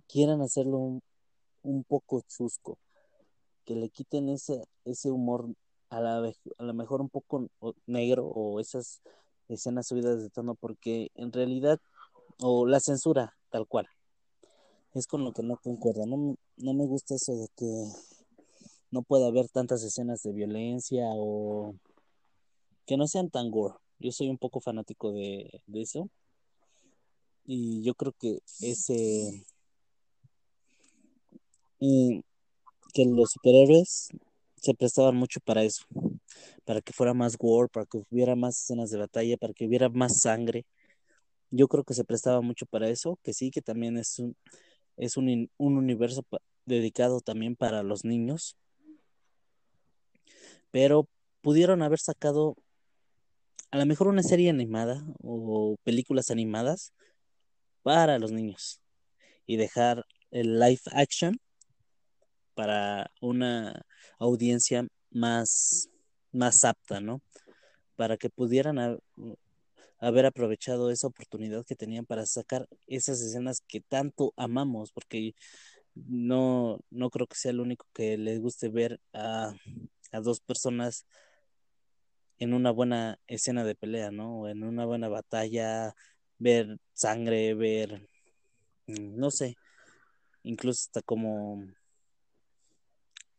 quieran 0.08 0.42
hacerlo 0.42 1.02
un, 1.64 1.84
poco 1.84 2.22
chusco, 2.28 2.78
que 3.66 3.76
le 3.76 3.90
quiten 3.90 4.30
ese, 4.30 4.66
ese 4.86 5.12
humor 5.12 5.48
a 5.90 6.02
la, 6.02 6.18
a 6.18 6.64
lo 6.64 6.74
mejor 6.74 7.02
un 7.02 7.10
poco 7.10 7.48
negro 7.86 8.26
o 8.28 8.60
esas 8.60 9.02
escenas 9.48 9.88
subidas 9.88 10.22
de 10.22 10.30
tono, 10.30 10.56
porque 10.56 11.12
en 11.16 11.32
realidad, 11.32 11.80
o 12.40 12.66
la 12.66 12.80
censura 12.80 13.36
tal 13.50 13.68
cual, 13.68 13.88
es 14.94 15.08
con 15.08 15.24
lo 15.24 15.32
que 15.34 15.44
no 15.44 15.58
concuerdo. 15.58 16.06
No, 16.06 16.36
no 16.58 16.74
me 16.74 16.86
gusta 16.86 17.16
eso 17.16 17.36
de 17.36 17.48
que 17.56 17.86
no 18.92 19.02
pueda 19.04 19.28
haber 19.28 19.48
tantas 19.50 19.84
escenas 19.84 20.22
de 20.24 20.34
violencia 20.34 21.06
o 21.14 21.76
que 22.92 22.98
no 22.98 23.08
sean 23.08 23.30
tan 23.30 23.50
gore. 23.50 23.76
Yo 24.00 24.12
soy 24.12 24.28
un 24.28 24.38
poco 24.38 24.60
fanático 24.60 25.14
de, 25.14 25.62
eso 25.76 26.10
y 27.46 27.82
yo 27.84 27.94
creo 27.94 28.12
que 28.20 28.40
ese 28.60 29.46
y 31.80 32.22
que 32.94 33.06
los 33.06 33.32
superhéroes 33.32 34.10
se 34.58 34.74
prestaban 34.74 35.16
mucho 35.16 35.40
para 35.40 35.64
eso, 35.64 35.86
para 36.66 36.82
que 36.82 36.92
fuera 36.92 37.14
más 37.14 37.38
gore, 37.38 37.70
para 37.70 37.86
que 37.86 38.04
hubiera 38.12 38.36
más 38.36 38.58
escenas 38.58 38.92
de 38.92 38.98
batalla, 38.98 39.38
para 39.38 39.54
que 39.54 39.68
hubiera 39.68 39.88
más 39.88 40.20
sangre. 40.20 40.66
Yo 41.50 41.70
creo 41.70 41.86
que 41.86 41.94
se 41.94 42.04
prestaba 42.04 42.42
mucho 42.42 42.66
para 42.66 42.90
eso, 42.90 43.18
que 43.24 43.32
sí, 43.32 43.52
que 43.52 43.62
también 43.62 43.98
es 43.98 44.20
un, 44.20 44.36
es 44.98 45.16
un, 45.16 45.50
un 45.58 45.78
universo 45.78 46.26
dedicado 46.66 47.22
también 47.22 47.56
para 47.56 47.84
los 47.84 48.04
niños, 48.04 48.58
pero 50.72 51.08
pudieron 51.42 51.84
haber 51.84 52.00
sacado 52.00 52.58
a 53.72 53.78
lo 53.78 53.86
mejor 53.86 54.08
una 54.08 54.24
serie 54.24 54.50
animada 54.50 55.04
o 55.24 55.78
películas 55.84 56.30
animadas 56.30 56.94
para 57.84 58.20
los 58.20 58.32
niños 58.32 58.82
y 59.46 59.56
dejar 59.58 60.06
el 60.32 60.60
live 60.60 60.82
action 60.92 61.40
para 62.54 63.12
una 63.22 63.86
audiencia 64.20 64.86
más, 65.10 65.90
más 66.32 66.64
apta, 66.66 67.00
¿no? 67.00 67.22
Para 67.96 68.18
que 68.18 68.30
pudieran 68.30 68.78
ha- 68.80 68.98
haber 70.00 70.26
aprovechado 70.26 70.92
esa 70.92 71.08
oportunidad 71.08 71.66
que 71.66 71.76
tenían 71.76 72.06
para 72.06 72.26
sacar 72.26 72.68
esas 72.88 73.22
escenas 73.22 73.62
que 73.68 73.82
tanto 73.82 74.34
amamos, 74.36 74.92
porque 74.92 75.34
no, 75.96 76.80
no 76.90 77.10
creo 77.10 77.28
que 77.28 77.36
sea 77.36 77.54
lo 77.54 77.64
único 77.64 77.86
que 77.94 78.18
les 78.18 78.40
guste 78.42 78.70
ver 78.70 79.00
a, 79.14 79.54
a 80.12 80.20
dos 80.22 80.40
personas 80.42 81.06
en 82.42 82.56
una 82.56 82.72
buena 82.72 83.20
escena 83.28 83.64
de 83.64 83.76
pelea, 83.76 84.10
¿no? 84.10 84.42
O 84.42 84.48
en 84.48 84.64
una 84.64 84.84
buena 84.86 85.08
batalla, 85.08 85.94
ver 86.40 86.80
sangre, 86.92 87.54
ver, 87.54 88.10
mm, 88.88 89.16
no 89.16 89.30
sé, 89.30 89.58
incluso 90.42 90.80
hasta 90.88 91.04
como, 91.04 91.64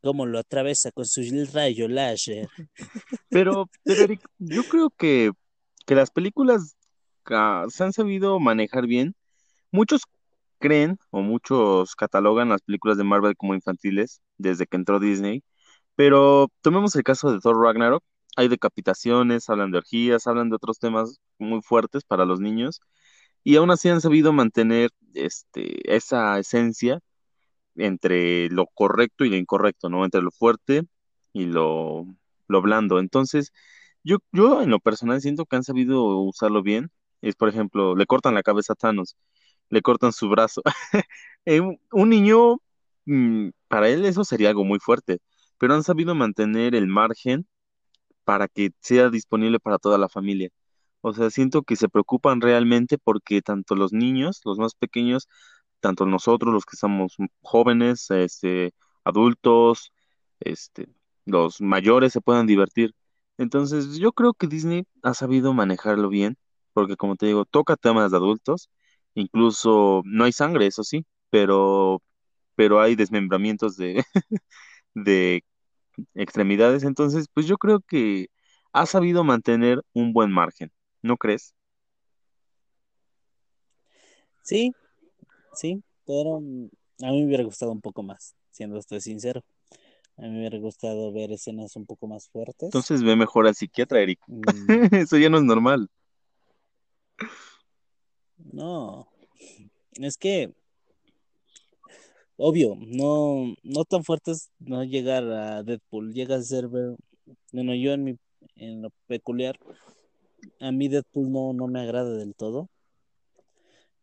como 0.03 0.25
lo 0.25 0.39
atraviesa 0.39 0.93
con 0.93 1.05
su 1.05 1.21
rayo 1.53 1.89
láser. 1.89 2.49
Pero, 3.29 3.69
pero 3.83 4.15
yo 4.39 4.63
creo 4.65 4.91
que, 4.91 5.33
que 5.85 5.95
las 5.95 6.11
películas 6.11 6.77
ah, 7.27 7.65
se 7.71 7.83
han 7.83 7.93
sabido 7.93 8.39
manejar 8.39 8.87
bien. 8.87 9.15
Muchos 9.73 10.03
creen 10.59 10.99
o 11.11 11.23
muchos 11.23 11.97
catalogan 11.97 12.51
las 12.51 12.63
películas 12.63 12.99
de 12.99 13.05
Marvel 13.05 13.37
como 13.37 13.55
infantiles 13.55 14.21
desde 14.37 14.67
que 14.67 14.77
entró 14.77 15.01
Disney, 15.01 15.43
pero 15.97 16.51
tomemos 16.61 16.95
el 16.95 17.03
caso 17.03 17.33
de 17.33 17.41
Thor 17.41 17.59
Ragnarok. 17.61 18.05
Hay 18.37 18.49
decapitaciones, 18.49 19.49
hablan 19.51 19.71
de 19.73 19.79
orgías, 19.79 20.27
hablan 20.27 20.51
de 20.51 20.57
otros 20.57 20.79
temas 20.79 21.21
muy 21.39 21.63
fuertes 21.63 22.05
para 22.05 22.25
los 22.25 22.41
niños, 22.41 22.81
y 23.45 23.57
aún 23.57 23.71
así 23.71 23.89
han 23.89 24.01
sabido 24.01 24.33
mantener 24.33 24.91
este, 25.15 25.95
esa 25.95 26.39
esencia 26.39 27.01
entre 27.77 28.49
lo 28.51 28.67
correcto 28.67 29.25
y 29.25 29.31
lo 29.31 29.37
incorrecto, 29.37 29.89
¿no? 29.89 30.05
Entre 30.05 30.23
lo 30.23 30.31
fuerte 30.31 30.83
y 31.33 31.47
lo, 31.47 32.07
lo 32.49 32.63
blando. 32.63 32.99
Entonces, 33.01 33.53
yo, 34.05 34.19
yo 34.33 34.63
en 34.63 34.71
lo 34.71 34.81
personal 34.81 35.21
siento 35.21 35.47
que 35.47 35.57
han 35.57 35.65
sabido 35.65 36.05
usarlo 36.21 36.63
bien. 36.63 36.91
Es, 37.23 37.37
por 37.37 37.49
ejemplo, 37.49 37.97
le 37.97 38.07
cortan 38.07 38.35
la 38.35 38.43
cabeza 38.43 38.75
a 38.75 38.77
Thanos, 38.77 39.17
le 39.71 39.83
cortan 39.83 40.13
su 40.13 40.29
brazo. 40.29 40.63
Eh, 41.45 41.61
un 41.61 42.09
niño, 42.09 42.59
mm, 43.07 43.51
para 43.67 43.89
él 43.89 44.05
eso 44.05 44.25
sería 44.25 44.51
algo 44.51 44.65
muy 44.65 44.79
fuerte, 44.79 45.19
pero 45.59 45.75
han 45.75 45.83
sabido 45.83 46.15
mantener 46.15 46.77
el 46.77 46.87
margen 46.87 47.49
para 48.25 48.49
que 48.49 48.71
sea 48.81 49.11
disponible 49.11 49.61
para 49.61 49.79
toda 49.79 49.99
la 49.99 50.09
familia. 50.09 50.51
O 51.01 51.13
sea, 51.13 51.31
siento 51.31 51.63
que 51.63 51.77
se 51.77 51.89
preocupan 51.89 52.41
realmente 52.41 52.99
porque 52.99 53.43
tanto 53.43 53.75
los 53.77 53.93
niños, 53.93 54.41
los 54.45 54.59
más 54.59 54.75
pequeños, 54.75 55.29
tanto 55.81 56.07
nosotros, 56.07 56.55
los 56.55 56.65
que 56.67 56.77
somos 56.77 57.17
jóvenes, 57.43 58.11
este, 58.11 58.73
adultos, 59.05 59.93
este, 60.41 60.89
los 61.27 61.61
mayores 61.61 62.13
se 62.13 62.21
puedan 62.21 62.47
divertir. 62.47 62.95
Entonces, 63.39 63.97
yo 63.99 64.13
creo 64.13 64.35
que 64.35 64.47
Disney 64.47 64.85
ha 65.03 65.15
sabido 65.15 65.53
manejarlo 65.55 66.09
bien, 66.09 66.37
porque 66.73 66.97
como 66.97 67.17
te 67.17 67.27
digo, 67.27 67.45
toca 67.45 67.77
temas 67.77 68.11
de 68.13 68.17
adultos, 68.19 68.71
incluso 69.15 70.03
no 70.05 70.25
hay 70.25 70.33
sangre, 70.33 70.67
eso 70.67 70.85
sí, 70.85 71.05
pero, 71.31 72.03
pero 72.55 72.81
hay 72.81 72.95
desmembramientos 72.97 73.77
de, 73.77 74.05
de 74.95 75.45
extremidades. 76.15 76.85
Entonces, 76.85 77.27
pues 77.33 77.47
yo 77.47 77.57
creo 77.59 77.81
que 77.81 78.29
ha 78.73 78.87
sabido 78.87 79.25
mantener 79.25 79.83
un 79.93 80.13
buen 80.13 80.31
margen, 80.31 80.71
¿no 81.03 81.17
crees? 81.17 81.55
Sí, 84.43 84.73
sí, 85.55 85.83
pero 86.07 86.41
mm, 86.41 86.69
a 87.03 87.11
mí 87.11 87.21
me 87.21 87.27
hubiera 87.27 87.45
gustado 87.45 87.73
un 87.73 87.81
poco 87.81 88.03
más, 88.03 88.35
siendo 88.51 88.79
estoy 88.79 89.01
sincero. 89.01 89.45
A 90.17 90.23
mí 90.23 90.31
me 90.31 90.39
hubiera 90.39 90.59
gustado 90.59 91.13
ver 91.13 91.33
escenas 91.33 91.75
un 91.77 91.87
poco 91.87 92.07
más 92.07 92.29
fuertes. 92.29 92.67
Entonces 92.67 93.03
ve 93.03 93.17
mejor 93.17 93.47
al 93.47 93.55
psiquiatra, 93.55 94.01
Eric. 94.01 94.21
Mm, 94.27 94.41
Eso 94.95 95.17
ya 95.17 95.29
no 95.31 95.39
es 95.39 95.45
normal. 95.45 95.89
no, 98.53 99.09
es 99.95 100.17
que, 100.17 100.53
obvio, 102.45 102.77
no, 102.77 103.55
no 103.63 103.85
tan 103.85 104.03
fuertes 104.03 104.51
no 104.59 104.83
llegar 104.83 105.23
a 105.25 105.63
Deadpool, 105.63 106.13
llega 106.13 106.35
a 106.37 106.43
ser, 106.43 106.67
bueno, 106.67 107.75
yo 107.75 107.93
en 107.93 108.03
mi, 108.03 108.19
en 108.57 108.83
lo 108.83 108.91
peculiar, 109.07 109.57
a 110.59 110.73
mí 110.73 110.89
Deadpool 110.89 111.31
no, 111.31 111.53
no 111.53 111.69
me 111.69 111.81
agrada 111.81 112.17
del 112.17 112.35
todo. 112.35 112.69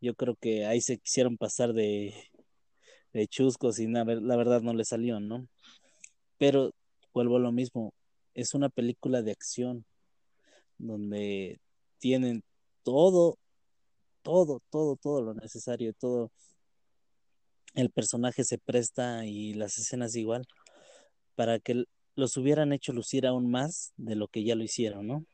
Yo 0.00 0.14
creo 0.14 0.36
que 0.36 0.64
ahí 0.64 0.80
se 0.80 0.96
quisieron 0.96 1.36
pasar 1.36 1.74
de, 1.74 2.14
de 3.12 3.28
chuscos 3.28 3.78
y 3.78 3.86
la 3.86 4.04
verdad 4.04 4.62
no 4.62 4.72
le 4.72 4.86
salió, 4.86 5.20
¿no? 5.20 5.46
Pero 6.38 6.72
vuelvo 7.12 7.36
a 7.36 7.40
lo 7.40 7.52
mismo, 7.52 7.92
es 8.32 8.54
una 8.54 8.70
película 8.70 9.20
de 9.20 9.32
acción 9.32 9.84
donde 10.78 11.60
tienen 11.98 12.42
todo, 12.84 13.36
todo, 14.22 14.62
todo, 14.70 14.96
todo 14.96 15.20
lo 15.20 15.34
necesario, 15.34 15.92
todo 15.92 16.30
el 17.74 17.90
personaje 17.90 18.44
se 18.44 18.58
presta 18.58 19.26
y 19.26 19.54
las 19.54 19.78
escenas 19.78 20.16
igual 20.16 20.46
para 21.34 21.58
que 21.58 21.84
los 22.16 22.36
hubieran 22.36 22.72
hecho 22.72 22.92
lucir 22.92 23.26
aún 23.26 23.50
más 23.50 23.92
de 23.96 24.14
lo 24.16 24.28
que 24.28 24.44
ya 24.44 24.54
lo 24.54 24.64
hicieron, 24.64 25.06
¿no? 25.06 25.24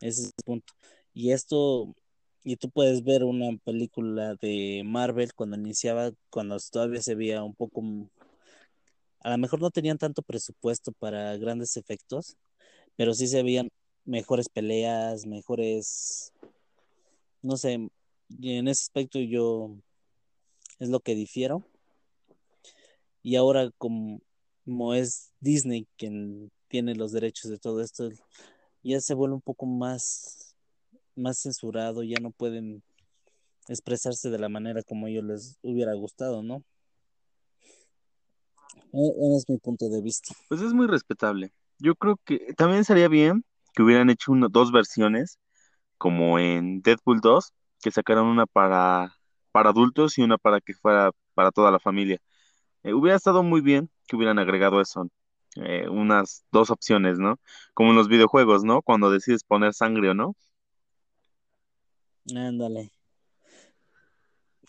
Ese 0.00 0.22
es 0.22 0.26
el 0.26 0.44
punto. 0.44 0.72
Y 1.14 1.32
esto, 1.32 1.94
y 2.44 2.56
tú 2.56 2.70
puedes 2.70 3.02
ver 3.02 3.24
una 3.24 3.56
película 3.64 4.34
de 4.40 4.82
Marvel 4.84 5.34
cuando 5.34 5.56
iniciaba, 5.56 6.12
cuando 6.30 6.56
todavía 6.70 7.02
se 7.02 7.14
veía 7.14 7.42
un 7.42 7.54
poco, 7.54 7.82
a 9.20 9.30
lo 9.30 9.38
mejor 9.38 9.60
no 9.60 9.70
tenían 9.70 9.98
tanto 9.98 10.22
presupuesto 10.22 10.92
para 10.92 11.36
grandes 11.36 11.76
efectos, 11.76 12.36
pero 12.96 13.14
sí 13.14 13.26
se 13.26 13.42
veían 13.42 13.70
mejores 14.04 14.48
peleas, 14.48 15.26
mejores, 15.26 16.32
no 17.42 17.56
sé, 17.56 17.74
en 18.40 18.68
ese 18.68 18.82
aspecto 18.82 19.18
yo 19.20 19.76
es 20.82 20.88
lo 20.88 20.98
que 21.00 21.14
difiero. 21.14 21.62
Y 23.22 23.36
ahora 23.36 23.70
como, 23.78 24.20
es 24.94 25.32
Disney 25.38 25.86
quien 25.96 26.50
tiene 26.66 26.96
los 26.96 27.12
derechos 27.12 27.50
de 27.50 27.58
todo 27.58 27.80
esto, 27.80 28.10
ya 28.82 29.00
se 29.00 29.14
vuelve 29.14 29.36
un 29.36 29.42
poco 29.42 29.64
más, 29.64 30.56
más 31.14 31.38
censurado, 31.38 32.02
ya 32.02 32.18
no 32.20 32.32
pueden 32.32 32.82
expresarse 33.68 34.28
de 34.28 34.40
la 34.40 34.48
manera 34.48 34.82
como 34.82 35.06
ellos 35.06 35.24
les 35.24 35.58
hubiera 35.62 35.94
gustado, 35.94 36.42
¿no? 36.42 36.64
E- 38.92 39.36
es 39.36 39.48
mi 39.48 39.58
punto 39.58 39.88
de 39.88 40.02
vista. 40.02 40.34
Pues 40.48 40.60
es 40.62 40.72
muy 40.72 40.88
respetable. 40.88 41.52
Yo 41.78 41.94
creo 41.94 42.16
que 42.24 42.54
también 42.56 42.84
sería 42.84 43.06
bien 43.06 43.44
que 43.72 43.84
hubieran 43.84 44.10
hecho 44.10 44.32
uno- 44.32 44.48
dos 44.48 44.72
versiones, 44.72 45.38
como 45.96 46.40
en 46.40 46.82
Deadpool 46.82 47.20
2, 47.20 47.52
que 47.80 47.92
sacaran 47.92 48.24
una 48.24 48.46
para, 48.46 49.14
para 49.52 49.70
adultos 49.70 50.18
y 50.18 50.22
una 50.22 50.38
para 50.38 50.60
que 50.60 50.74
fuera 50.74 51.10
para 51.34 51.50
toda 51.50 51.70
la 51.70 51.78
familia. 51.78 52.18
Eh, 52.82 52.94
hubiera 52.94 53.16
estado 53.16 53.42
muy 53.42 53.60
bien 53.60 53.90
que 54.06 54.16
hubieran 54.16 54.38
agregado 54.38 54.80
eso, 54.80 55.08
eh, 55.56 55.88
unas 55.88 56.44
dos 56.50 56.70
opciones, 56.70 57.18
¿no? 57.18 57.38
Como 57.74 57.90
en 57.90 57.96
los 57.96 58.08
videojuegos, 58.08 58.64
¿no? 58.64 58.82
Cuando 58.82 59.10
decides 59.10 59.44
poner 59.44 59.74
sangre 59.74 60.10
o 60.10 60.14
no. 60.14 60.34
Ándale. 62.34 62.90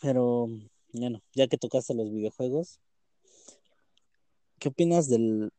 Pero, 0.02 0.48
bueno, 0.92 1.22
ya 1.34 1.48
que 1.48 1.58
tocaste 1.58 1.94
los 1.94 2.12
videojuegos, 2.12 2.80
¿qué 4.60 4.70
opinas 4.70 5.08
del, 5.08 5.52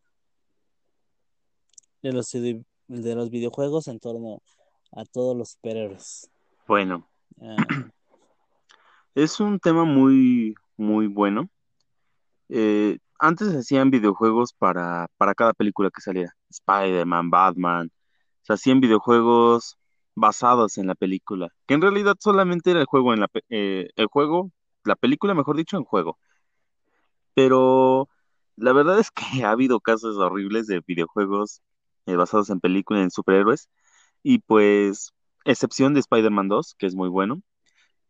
de 2.02 2.12
los, 2.12 2.30
de 2.30 2.64
los 2.88 3.30
videojuegos 3.30 3.88
en 3.88 4.00
torno 4.00 4.42
a 4.92 5.04
todos 5.06 5.36
los 5.36 5.50
superhéroes? 5.50 6.30
Bueno, 6.66 7.08
Ah, 7.40 7.56
es 9.14 9.40
un 9.40 9.58
tema 9.60 9.84
muy, 9.84 10.54
muy 10.76 11.06
bueno. 11.06 11.48
Eh, 12.48 12.98
antes 13.18 13.48
hacían 13.54 13.90
videojuegos 13.90 14.52
para, 14.52 15.08
para 15.16 15.34
cada 15.34 15.52
película 15.54 15.90
que 15.90 16.00
saliera. 16.00 16.34
Spider-Man, 16.50 17.30
Batman. 17.30 17.90
Se 18.42 18.52
hacían 18.54 18.80
videojuegos 18.80 19.78
basados 20.14 20.78
en 20.78 20.86
la 20.88 20.94
película. 20.94 21.48
Que 21.66 21.74
en 21.74 21.82
realidad 21.82 22.16
solamente 22.20 22.70
era 22.70 22.80
el 22.80 22.86
juego 22.86 23.14
en 23.14 23.20
la 23.20 23.28
eh, 23.50 23.90
el 23.96 24.06
juego, 24.06 24.50
la 24.84 24.96
película, 24.96 25.34
mejor 25.34 25.56
dicho, 25.56 25.76
en 25.76 25.84
juego. 25.84 26.18
Pero 27.34 28.08
la 28.56 28.72
verdad 28.72 28.98
es 28.98 29.10
que 29.10 29.24
ha 29.44 29.50
habido 29.50 29.80
casos 29.80 30.16
horribles 30.18 30.66
de 30.66 30.82
videojuegos 30.86 31.62
eh, 32.06 32.16
basados 32.16 32.50
en 32.50 32.60
películas, 32.60 33.04
en 33.04 33.10
superhéroes. 33.10 33.68
Y 34.22 34.38
pues, 34.38 35.12
excepción 35.44 35.94
de 35.94 36.00
Spider-Man 36.00 36.48
2, 36.48 36.76
que 36.78 36.86
es 36.86 36.94
muy 36.94 37.08
bueno. 37.08 37.42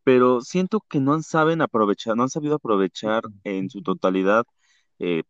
Pero 0.05 0.40
siento 0.42 0.80
que 0.88 1.00
no 1.00 1.20
saben 1.22 1.62
aprovechar, 1.62 2.16
no 2.16 2.24
han 2.24 2.30
sabido 2.30 2.57
aprovechar 2.57 3.24
en 3.44 3.70
su 3.70 3.82
totalidad 3.82 4.44
eh, 4.98 5.22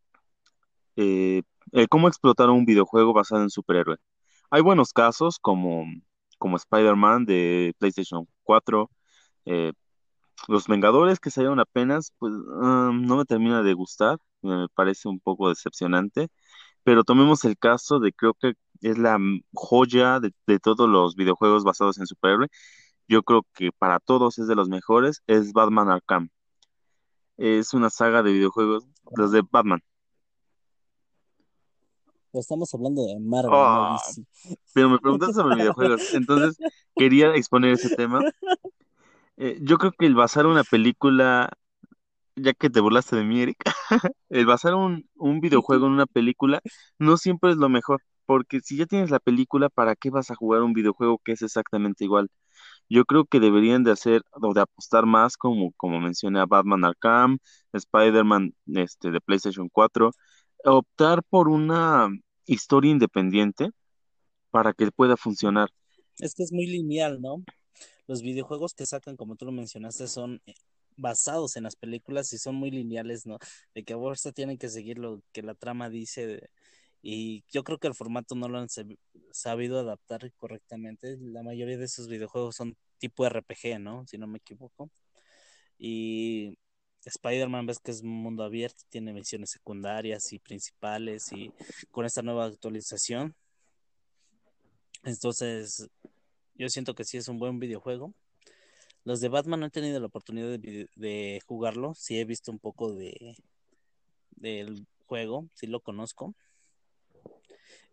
eh, 0.97 1.43
eh, 1.73 1.87
cómo 1.89 2.09
explotar 2.09 2.51
un 2.51 2.65
videojuego 2.65 3.13
basado 3.13 3.43
en 3.43 3.51
superhéroe. 3.51 3.97
Hay 4.51 4.63
buenos 4.63 4.93
casos 4.93 5.39
como, 5.41 5.85
como 6.39 6.57
Spider-Man 6.57 7.27
de 7.27 7.75
PlayStation 7.79 8.27
4, 8.45 8.91
eh, 9.47 9.73
Los 10.49 10.69
Vengadores 10.69 11.21
que 11.21 11.31
salieron 11.31 11.61
apenas, 11.61 12.13
pues 12.19 12.35
ah, 12.63 12.91
no 12.95 13.17
me 13.19 13.25
termina 13.25 13.63
de 13.63 13.75
gustar, 13.75 14.19
me 14.43 14.69
parece 14.75 15.09
un 15.09 15.21
poco 15.21 15.49
decepcionante, 15.51 16.29
pero 16.85 17.05
tomemos 17.05 17.45
el 17.45 17.59
caso 17.59 18.01
de 18.01 18.13
creo 18.13 18.35
que 18.35 18.55
es 18.83 18.99
la 18.99 19.19
joya 19.55 20.21
de, 20.21 20.33
de 20.47 20.61
todos 20.61 20.89
los 20.89 21.17
videojuegos 21.17 21.65
basados 21.65 21.99
en 21.99 22.07
superhéroe. 22.07 22.49
Yo 23.09 23.23
creo 23.23 23.47
que 23.55 23.71
para 23.73 24.01
todos 24.01 24.39
es 24.39 24.47
de 24.47 24.55
los 24.55 24.69
mejores, 24.69 25.23
es 25.27 25.53
Batman 25.53 25.91
Arkham. 25.91 26.29
Es 27.37 27.75
una 27.75 27.91
saga 27.91 28.23
de 28.23 28.33
videojuegos, 28.33 28.87
los 29.17 29.33
de 29.33 29.43
Batman. 29.51 29.81
estamos 32.41 32.73
hablando 32.75 33.07
de 33.07 33.19
Marvel, 33.21 33.51
no 33.51 33.57
Ah, 33.57 34.01
pero 34.73 34.89
me 34.89 34.99
preguntaste 34.99 35.35
sobre 35.35 35.57
videojuegos, 35.57 36.01
entonces 36.15 36.57
quería 36.97 37.35
exponer 37.35 37.73
ese 37.73 37.95
tema. 37.95 38.23
Eh, 39.37 39.59
yo 39.63 39.79
creo 39.79 39.93
que 39.93 40.07
el 40.07 40.15
basar 40.15 40.47
una 40.47 40.65
película, 40.65 41.51
ya 42.37 42.53
que 42.53 42.71
te 42.71 42.81
burlaste 42.81 43.17
de 43.17 43.25
mí, 43.25 43.41
Eric, 43.41 43.59
el 44.29 44.47
basar 44.47 44.75
un, 44.75 45.09
un 45.17 45.41
videojuego 45.41 45.87
en 45.87 45.93
una 45.93 46.07
película 46.07 46.61
no 46.99 47.17
siempre 47.17 47.51
es 47.51 47.57
lo 47.57 47.69
mejor, 47.69 48.01
porque 48.27 48.61
si 48.61 48.77
ya 48.77 48.87
tienes 48.87 49.11
la 49.11 49.21
película, 49.21 49.69
¿para 49.69 49.97
qué 49.97 50.11
vas 50.11 50.31
a 50.31 50.37
jugar 50.37 50.63
un 50.63 50.73
videojuego 50.73 51.19
que 51.25 51.33
es 51.33 51.43
exactamente 51.43 52.05
igual? 52.05 52.31
Yo 52.89 53.05
creo 53.05 53.25
que 53.25 53.41
deberían 53.41 53.83
de 53.85 53.93
hacer 53.93 54.23
o 54.33 54.53
de 54.53 54.61
apostar 54.61 55.07
más, 55.07 55.37
como, 55.37 55.73
como 55.77 56.01
mencioné 56.01 56.41
a 56.41 56.47
Batman 56.47 56.85
Arkham, 56.85 57.39
Spider-Man 57.73 58.55
este, 58.67 59.11
de 59.11 59.21
PlayStation 59.21 59.69
4, 59.69 60.13
optar 60.65 61.23
por 61.25 61.49
una 61.49 62.09
historia 62.47 62.91
independiente 62.91 63.71
para 64.51 64.73
que 64.73 64.91
pueda 64.93 65.17
funcionar. 65.17 65.71
Es 66.19 66.35
que 66.35 66.43
es 66.43 66.53
muy 66.53 66.67
lineal, 66.67 67.21
¿no? 67.21 67.43
Los 68.07 68.23
videojuegos 68.23 68.75
que 68.75 68.87
sacan, 68.87 69.17
como 69.17 69.37
tú 69.37 69.47
lo 69.47 69.53
mencionaste, 69.53 70.07
son 70.07 70.41
eh, 70.47 70.55
basados 70.97 71.57
en 71.57 71.65
las 71.65 71.77
películas 71.77 72.33
y 72.33 72.39
son 72.39 72.55
muy 72.55 72.71
lineales, 72.71 73.27
¿no? 73.27 73.39
De 73.75 73.83
que 73.83 73.95
a 73.95 73.97
fuerza 73.97 74.33
tienen 74.33 74.59
que 74.59 74.69
seguir 74.69 74.99
lo 74.99 75.23
que 75.33 75.43
la 75.43 75.55
trama 75.55 75.89
dice 75.89 76.51
y 77.07 77.45
yo 77.53 77.65
creo 77.65 77.77
que 77.77 77.87
el 77.87 77.95
formato 77.95 78.35
no 78.35 78.49
lo 78.49 78.59
han 78.59 78.69
sabido 79.31 79.79
adaptar 79.79 80.33
correctamente. 80.39 81.19
La 81.21 81.43
mayoría 81.43 81.77
de 81.77 81.85
esos 81.85 82.09
videojuegos 82.09 82.57
son 82.57 82.79
tipo 82.97 83.27
RPG, 83.29 83.79
¿no? 83.79 84.07
Si 84.07 84.17
no 84.17 84.27
me 84.27 84.39
equivoco. 84.39 84.91
Y 85.79 86.57
Spider-Man 87.05 87.67
ves 87.67 87.79
que 87.79 87.91
es 87.91 88.01
un 88.01 88.09
mundo 88.09 88.43
abierto, 88.43 88.85
tiene 88.89 89.13
misiones 89.13 89.51
secundarias 89.51 90.33
y 90.33 90.39
principales 90.39 91.31
y 91.31 91.53
con 91.91 92.07
esta 92.07 92.23
nueva 92.23 92.47
actualización. 92.47 93.35
Entonces, 95.03 95.87
yo 96.55 96.71
siento 96.71 96.95
que 96.95 97.05
sí 97.05 97.19
es 97.19 97.29
un 97.29 97.39
buen 97.39 97.59
videojuego. 97.59 98.15
Los 99.05 99.21
de 99.21 99.29
Batman 99.29 99.61
no 99.61 99.67
he 99.67 99.71
tenido 99.71 100.01
la 100.01 100.07
oportunidad 100.07 100.59
de, 100.59 101.43
jugarlo, 101.45 101.93
sí 101.95 102.19
he 102.19 102.25
visto 102.25 102.51
un 102.51 102.59
poco 102.59 102.95
de 102.95 103.37
del 104.31 104.87
juego, 105.05 105.51
sí 105.53 105.67
lo 105.67 105.81
conozco. 105.81 106.35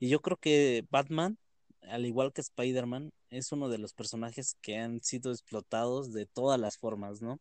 Y 0.01 0.09
yo 0.09 0.19
creo 0.19 0.35
que 0.37 0.83
Batman, 0.89 1.37
al 1.83 2.07
igual 2.07 2.33
que 2.33 2.41
Spider-Man, 2.41 3.13
es 3.29 3.51
uno 3.51 3.69
de 3.69 3.77
los 3.77 3.93
personajes 3.93 4.57
que 4.59 4.77
han 4.79 5.03
sido 5.03 5.31
explotados 5.31 6.11
de 6.11 6.25
todas 6.25 6.59
las 6.59 6.79
formas, 6.79 7.21
¿no? 7.21 7.39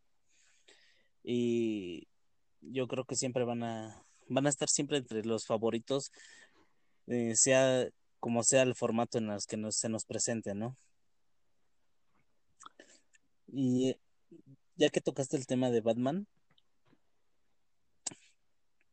Y 1.22 2.06
yo 2.60 2.86
creo 2.86 3.06
que 3.06 3.16
siempre 3.16 3.44
van 3.44 3.62
a, 3.62 4.04
van 4.28 4.46
a 4.46 4.50
estar 4.50 4.68
siempre 4.68 4.98
entre 4.98 5.24
los 5.24 5.46
favoritos, 5.46 6.12
eh, 7.06 7.34
sea 7.34 7.88
como 8.18 8.42
sea 8.44 8.60
el 8.60 8.74
formato 8.74 9.16
en 9.16 9.28
los 9.28 9.46
que 9.46 9.56
se 9.70 9.88
nos 9.88 10.04
presente, 10.04 10.54
¿no? 10.54 10.76
Y 13.48 13.96
ya 14.76 14.90
que 14.90 15.00
tocaste 15.00 15.38
el 15.38 15.46
tema 15.46 15.70
de 15.70 15.80
Batman, 15.80 16.26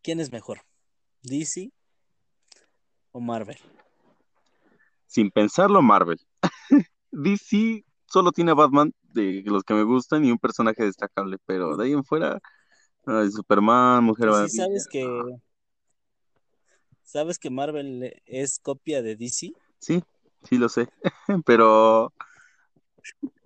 ¿quién 0.01 0.21
es 0.21 0.31
mejor? 0.31 0.61
¿DC 1.23 1.73
o 3.17 3.19
Marvel? 3.19 3.57
Sin 5.07 5.31
pensarlo, 5.31 5.81
Marvel. 5.81 6.19
DC 7.11 7.83
solo 8.05 8.31
tiene 8.31 8.51
a 8.51 8.53
Batman 8.53 8.93
de 9.13 9.41
los 9.45 9.63
que 9.63 9.73
me 9.73 9.83
gustan 9.83 10.23
y 10.23 10.31
un 10.31 10.37
personaje 10.37 10.83
destacable, 10.83 11.37
pero 11.45 11.75
de 11.75 11.85
ahí 11.85 11.93
en 11.93 12.03
fuera, 12.03 12.39
Superman, 13.31 14.03
Mujer 14.03 14.27
Maravilla. 14.27 14.49
¿Sí 14.49 14.57
sabes 14.57 14.87
que 14.87 15.05
sabes 17.03 17.39
que 17.39 17.49
Marvel 17.49 18.21
es 18.25 18.59
copia 18.59 19.01
de 19.01 19.15
DC? 19.15 19.51
Sí, 19.79 20.03
sí 20.43 20.57
lo 20.57 20.69
sé, 20.69 20.87
pero 21.45 22.13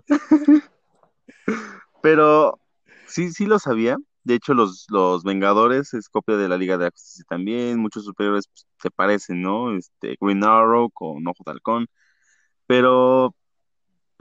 pero 2.02 2.60
sí, 3.08 3.32
sí 3.32 3.46
lo 3.46 3.58
sabía. 3.58 3.98
De 4.24 4.36
hecho, 4.36 4.54
los, 4.54 4.86
los 4.90 5.24
Vengadores 5.24 5.94
es 5.94 6.10
copia 6.10 6.38
de 6.38 6.48
la 6.50 6.58
Liga 6.58 6.78
de 6.78 6.86
la 6.86 6.92
Justicia 6.92 7.26
también. 7.28 7.80
Muchos 7.80 8.06
superiores 8.06 8.48
pues, 8.48 8.68
se 8.82 8.92
parecen, 8.92 9.42
¿no? 9.42 9.76
Este, 9.76 10.16
Green 10.20 10.44
Arrow 10.44 10.90
con 10.92 11.28
Ojo 11.28 11.44
de 11.46 11.52
Halcón. 11.52 11.88
Pero 12.68 13.36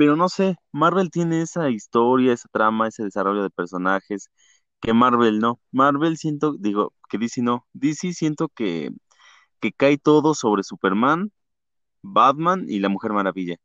pero 0.00 0.16
no 0.16 0.30
sé, 0.30 0.56
Marvel 0.72 1.10
tiene 1.10 1.42
esa 1.42 1.68
historia, 1.68 2.32
esa 2.32 2.48
trama, 2.50 2.88
ese 2.88 3.02
desarrollo 3.04 3.42
de 3.42 3.50
personajes 3.50 4.30
que 4.80 4.94
Marvel 4.94 5.40
no. 5.40 5.60
Marvel 5.72 6.16
siento, 6.16 6.54
digo, 6.58 6.94
que 7.10 7.18
DC 7.18 7.42
no. 7.42 7.66
DC 7.74 8.14
siento 8.14 8.48
que, 8.48 8.90
que 9.60 9.72
cae 9.72 9.98
todo 9.98 10.34
sobre 10.34 10.62
Superman, 10.64 11.32
Batman 12.02 12.64
y 12.68 12.80
la 12.80 12.88
Mujer 12.88 13.12
Maravilla. 13.12 13.56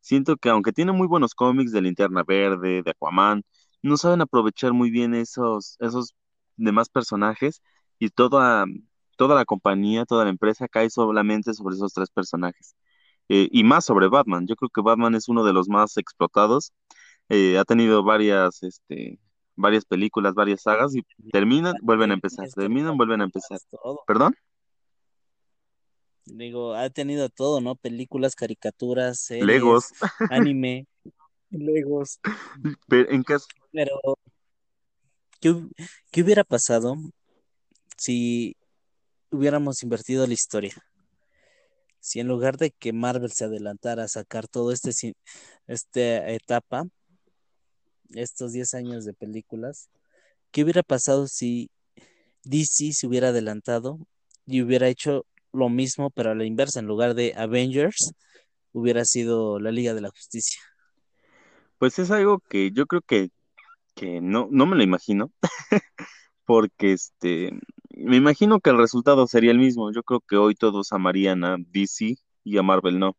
Siento 0.00 0.36
que 0.36 0.50
aunque 0.50 0.72
tiene 0.72 0.92
muy 0.92 1.06
buenos 1.08 1.34
cómics 1.34 1.72
de 1.72 1.82
Linterna 1.82 2.24
Verde, 2.26 2.82
de 2.82 2.90
Aquaman, 2.90 3.44
no 3.84 3.98
saben 3.98 4.22
aprovechar 4.22 4.72
muy 4.72 4.90
bien 4.90 5.14
esos, 5.14 5.76
esos 5.78 6.14
demás 6.56 6.88
personajes 6.88 7.60
y 7.98 8.08
toda, 8.08 8.64
toda 9.16 9.34
la 9.34 9.44
compañía, 9.44 10.06
toda 10.06 10.24
la 10.24 10.30
empresa 10.30 10.68
cae 10.68 10.88
solamente 10.88 11.52
sobre 11.52 11.76
esos 11.76 11.92
tres 11.92 12.08
personajes. 12.08 12.74
Eh, 13.28 13.48
y 13.52 13.62
más 13.62 13.84
sobre 13.84 14.08
Batman. 14.08 14.46
Yo 14.46 14.56
creo 14.56 14.70
que 14.70 14.80
Batman 14.80 15.14
es 15.14 15.28
uno 15.28 15.44
de 15.44 15.52
los 15.52 15.68
más 15.68 15.98
explotados. 15.98 16.72
Eh, 17.28 17.58
ha 17.58 17.64
tenido 17.64 18.02
varias, 18.02 18.62
este, 18.62 19.18
varias 19.54 19.84
películas, 19.84 20.34
varias 20.34 20.62
sagas 20.62 20.94
y 20.94 21.02
terminan, 21.30 21.74
vuelven 21.82 22.10
a 22.10 22.14
empezar, 22.14 22.48
terminan, 22.54 22.96
vuelven 22.96 23.20
a 23.20 23.24
empezar. 23.24 23.58
¿Perdón? 24.06 24.34
Digo, 26.24 26.74
ha 26.74 26.88
tenido 26.88 27.28
todo, 27.28 27.60
¿no? 27.60 27.74
Películas, 27.74 28.34
caricaturas, 28.34 29.20
series, 29.20 29.46
Legos. 29.46 29.92
anime, 30.30 30.86
Legos. 31.50 32.18
Pero, 32.88 33.10
en 33.10 33.22
caso... 33.22 33.46
Pero, 33.74 34.00
¿qué, 35.40 35.54
¿qué 36.10 36.22
hubiera 36.22 36.44
pasado 36.44 36.96
si 37.98 38.56
hubiéramos 39.30 39.82
invertido 39.82 40.26
la 40.26 40.34
historia? 40.34 40.74
si 42.04 42.20
en 42.20 42.28
lugar 42.28 42.58
de 42.58 42.70
que 42.70 42.92
Marvel 42.92 43.32
se 43.32 43.46
adelantara 43.46 44.04
a 44.04 44.08
sacar 44.08 44.46
todo 44.46 44.72
este 44.72 44.90
esta 45.66 46.30
etapa, 46.30 46.84
estos 48.10 48.52
10 48.52 48.74
años 48.74 49.06
de 49.06 49.14
películas, 49.14 49.88
¿qué 50.50 50.64
hubiera 50.64 50.82
pasado 50.82 51.26
si 51.28 51.70
DC 52.42 52.92
se 52.92 53.06
hubiera 53.06 53.28
adelantado 53.28 53.98
y 54.44 54.60
hubiera 54.60 54.88
hecho 54.88 55.24
lo 55.54 55.70
mismo, 55.70 56.10
pero 56.10 56.32
a 56.32 56.34
la 56.34 56.44
inversa, 56.44 56.80
en 56.80 56.86
lugar 56.86 57.14
de 57.14 57.32
Avengers, 57.38 58.12
hubiera 58.72 59.06
sido 59.06 59.58
la 59.58 59.70
Liga 59.70 59.94
de 59.94 60.02
la 60.02 60.10
Justicia? 60.10 60.60
Pues 61.78 61.98
es 61.98 62.10
algo 62.10 62.38
que 62.50 62.70
yo 62.70 62.84
creo 62.84 63.00
que, 63.00 63.30
que 63.94 64.20
no, 64.20 64.48
no 64.50 64.66
me 64.66 64.76
lo 64.76 64.82
imagino, 64.82 65.30
porque 66.46 66.92
este, 66.92 67.50
me 67.90 68.16
imagino 68.16 68.60
que 68.60 68.70
el 68.70 68.78
resultado 68.78 69.26
sería 69.26 69.50
el 69.50 69.58
mismo. 69.58 69.92
Yo 69.92 70.02
creo 70.02 70.20
que 70.20 70.36
hoy 70.36 70.54
todos 70.54 70.92
amarían 70.92 71.44
a 71.44 71.56
DC 71.58 72.16
y 72.44 72.58
a 72.58 72.62
Marvel 72.62 72.98
no. 72.98 73.16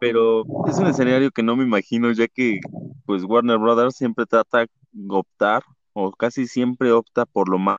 Pero 0.00 0.44
es 0.68 0.78
un 0.78 0.88
escenario 0.88 1.30
que 1.30 1.42
no 1.42 1.56
me 1.56 1.64
imagino, 1.64 2.12
ya 2.12 2.28
que 2.28 2.60
pues 3.06 3.24
Warner 3.24 3.58
Brothers 3.58 3.96
siempre 3.96 4.26
trata 4.26 4.60
de 4.60 4.68
optar, 5.08 5.62
o 5.92 6.12
casi 6.12 6.46
siempre 6.46 6.92
opta 6.92 7.26
por 7.26 7.48
lo 7.48 7.58
más. 7.58 7.78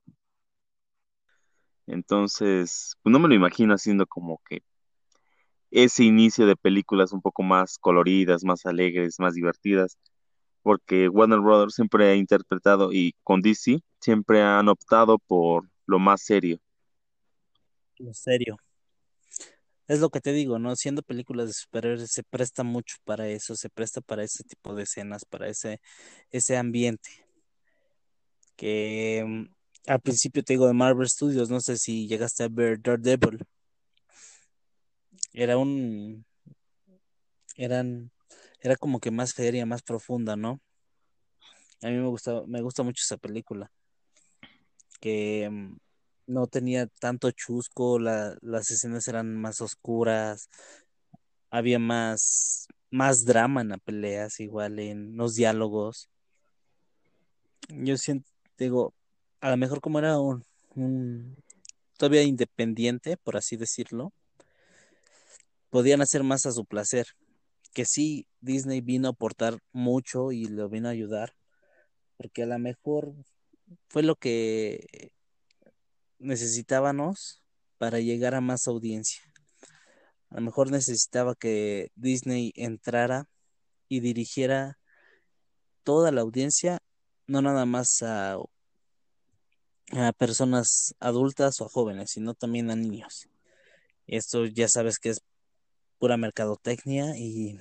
Entonces, 1.86 2.96
pues 3.02 3.12
no 3.12 3.18
me 3.18 3.28
lo 3.28 3.34
imagino 3.34 3.74
haciendo 3.74 4.06
como 4.06 4.40
que 4.48 4.62
ese 5.70 6.04
inicio 6.04 6.46
de 6.46 6.56
películas 6.56 7.12
un 7.12 7.20
poco 7.20 7.42
más 7.42 7.78
coloridas, 7.78 8.44
más 8.44 8.64
alegres, 8.66 9.18
más 9.18 9.34
divertidas, 9.34 9.98
porque 10.64 11.08
Warner 11.08 11.40
Brothers 11.40 11.74
siempre 11.74 12.08
ha 12.08 12.14
interpretado 12.16 12.92
y 12.92 13.14
con 13.22 13.42
DC 13.42 13.80
siempre 14.00 14.42
han 14.42 14.68
optado 14.68 15.18
por 15.18 15.68
lo 15.86 15.98
más 15.98 16.22
serio. 16.22 16.58
Lo 17.98 18.12
serio. 18.14 18.56
Es 19.86 20.00
lo 20.00 20.08
que 20.08 20.20
te 20.20 20.32
digo, 20.32 20.58
¿no? 20.58 20.74
Siendo 20.76 21.02
películas 21.02 21.48
de 21.48 21.52
superhéroes 21.52 22.10
se 22.10 22.22
presta 22.22 22.62
mucho 22.62 22.96
para 23.04 23.28
eso, 23.28 23.54
se 23.54 23.68
presta 23.68 24.00
para 24.00 24.24
ese 24.24 24.42
tipo 24.42 24.74
de 24.74 24.84
escenas, 24.84 25.26
para 25.26 25.48
ese, 25.48 25.80
ese 26.30 26.56
ambiente. 26.56 27.10
Que 28.56 29.22
mm, 29.26 29.90
al 29.90 30.00
principio 30.00 30.42
te 30.42 30.54
digo 30.54 30.66
de 30.66 30.72
Marvel 30.72 31.08
Studios, 31.08 31.50
no 31.50 31.60
sé 31.60 31.76
si 31.76 32.08
llegaste 32.08 32.44
a 32.44 32.48
ver 32.48 32.80
Daredevil. 32.80 33.46
Era 35.34 35.58
un. 35.58 36.24
Eran. 37.56 38.10
Era 38.64 38.74
como 38.76 38.98
que 38.98 39.12
más 39.12 39.32
feria, 39.34 39.64
más 39.64 39.82
profunda, 39.82 40.34
¿no? 40.34 40.60
A 41.82 41.86
mí 41.88 41.96
me 41.96 42.08
gusta, 42.08 42.42
me 42.48 42.62
gusta 42.62 42.82
mucho 42.82 43.02
esa 43.04 43.16
película 43.16 43.70
que 45.04 45.50
mm, 45.50 45.76
no 46.28 46.46
tenía 46.46 46.86
tanto 46.86 47.30
chusco, 47.30 47.98
las 47.98 48.70
escenas 48.70 49.06
eran 49.06 49.36
más 49.36 49.60
oscuras, 49.60 50.48
había 51.50 51.78
más, 51.78 52.68
más 52.90 53.26
drama 53.26 53.60
en 53.60 53.68
las 53.68 53.80
peleas, 53.80 54.40
igual 54.40 54.78
en 54.78 55.14
los 55.18 55.34
diálogos. 55.34 56.08
Yo 57.68 57.98
siento, 57.98 58.30
digo, 58.56 58.94
a 59.42 59.50
lo 59.50 59.58
mejor 59.58 59.82
como 59.82 59.98
era 59.98 60.18
un, 60.18 60.42
un 60.74 61.36
todavía 61.98 62.22
independiente, 62.22 63.18
por 63.18 63.36
así 63.36 63.56
decirlo, 63.56 64.10
podían 65.68 66.00
hacer 66.00 66.22
más 66.22 66.46
a 66.46 66.52
su 66.52 66.64
placer. 66.64 67.08
Que 67.74 67.84
sí, 67.84 68.28
Disney 68.40 68.80
vino 68.80 69.08
a 69.08 69.10
aportar 69.10 69.58
mucho 69.72 70.30
y 70.32 70.46
lo 70.46 70.68
vino 70.68 70.88
a 70.88 70.92
ayudar, 70.92 71.34
porque 72.16 72.44
a 72.44 72.46
lo 72.46 72.58
mejor 72.58 73.12
fue 73.88 74.04
lo 74.04 74.14
que 74.14 75.10
necesitábamos 76.18 77.42
para 77.76 77.98
llegar 77.98 78.36
a 78.36 78.40
más 78.40 78.68
audiencia. 78.68 79.22
A 80.30 80.36
lo 80.36 80.42
mejor 80.42 80.70
necesitaba 80.70 81.34
que 81.34 81.90
Disney 81.96 82.52
entrara 82.54 83.28
y 83.88 84.00
dirigiera 84.00 84.78
toda 85.82 86.12
la 86.12 86.20
audiencia, 86.20 86.78
no 87.26 87.42
nada 87.42 87.66
más 87.66 88.02
a, 88.02 88.36
a 89.92 90.12
personas 90.16 90.94
adultas 91.00 91.60
o 91.60 91.66
a 91.66 91.68
jóvenes, 91.68 92.12
sino 92.12 92.34
también 92.34 92.70
a 92.70 92.76
niños. 92.76 93.28
Esto 94.06 94.46
ya 94.46 94.68
sabes 94.68 94.98
que 94.98 95.10
es 95.10 95.20
pura 95.98 96.16
mercadotecnia 96.16 97.16
y, 97.16 97.58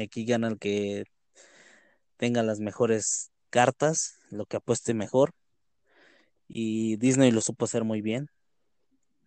aquí 0.00 0.24
gana 0.24 0.48
el 0.48 0.58
que 0.58 1.04
tenga 2.16 2.42
las 2.42 2.60
mejores 2.60 3.30
cartas, 3.50 4.18
lo 4.30 4.46
que 4.46 4.56
apueste 4.56 4.94
mejor. 4.94 5.32
Y 6.48 6.96
Disney 6.96 7.30
lo 7.30 7.40
supo 7.40 7.64
hacer 7.64 7.84
muy 7.84 8.00
bien. 8.02 8.28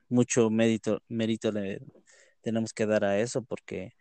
Mucho 0.09 0.49
mérito, 0.49 1.01
mérito 1.07 1.51
le 1.51 1.81
tenemos 2.41 2.73
que 2.73 2.85
dar 2.85 3.03
a 3.03 3.19
eso 3.19 3.41
porque 3.43 3.93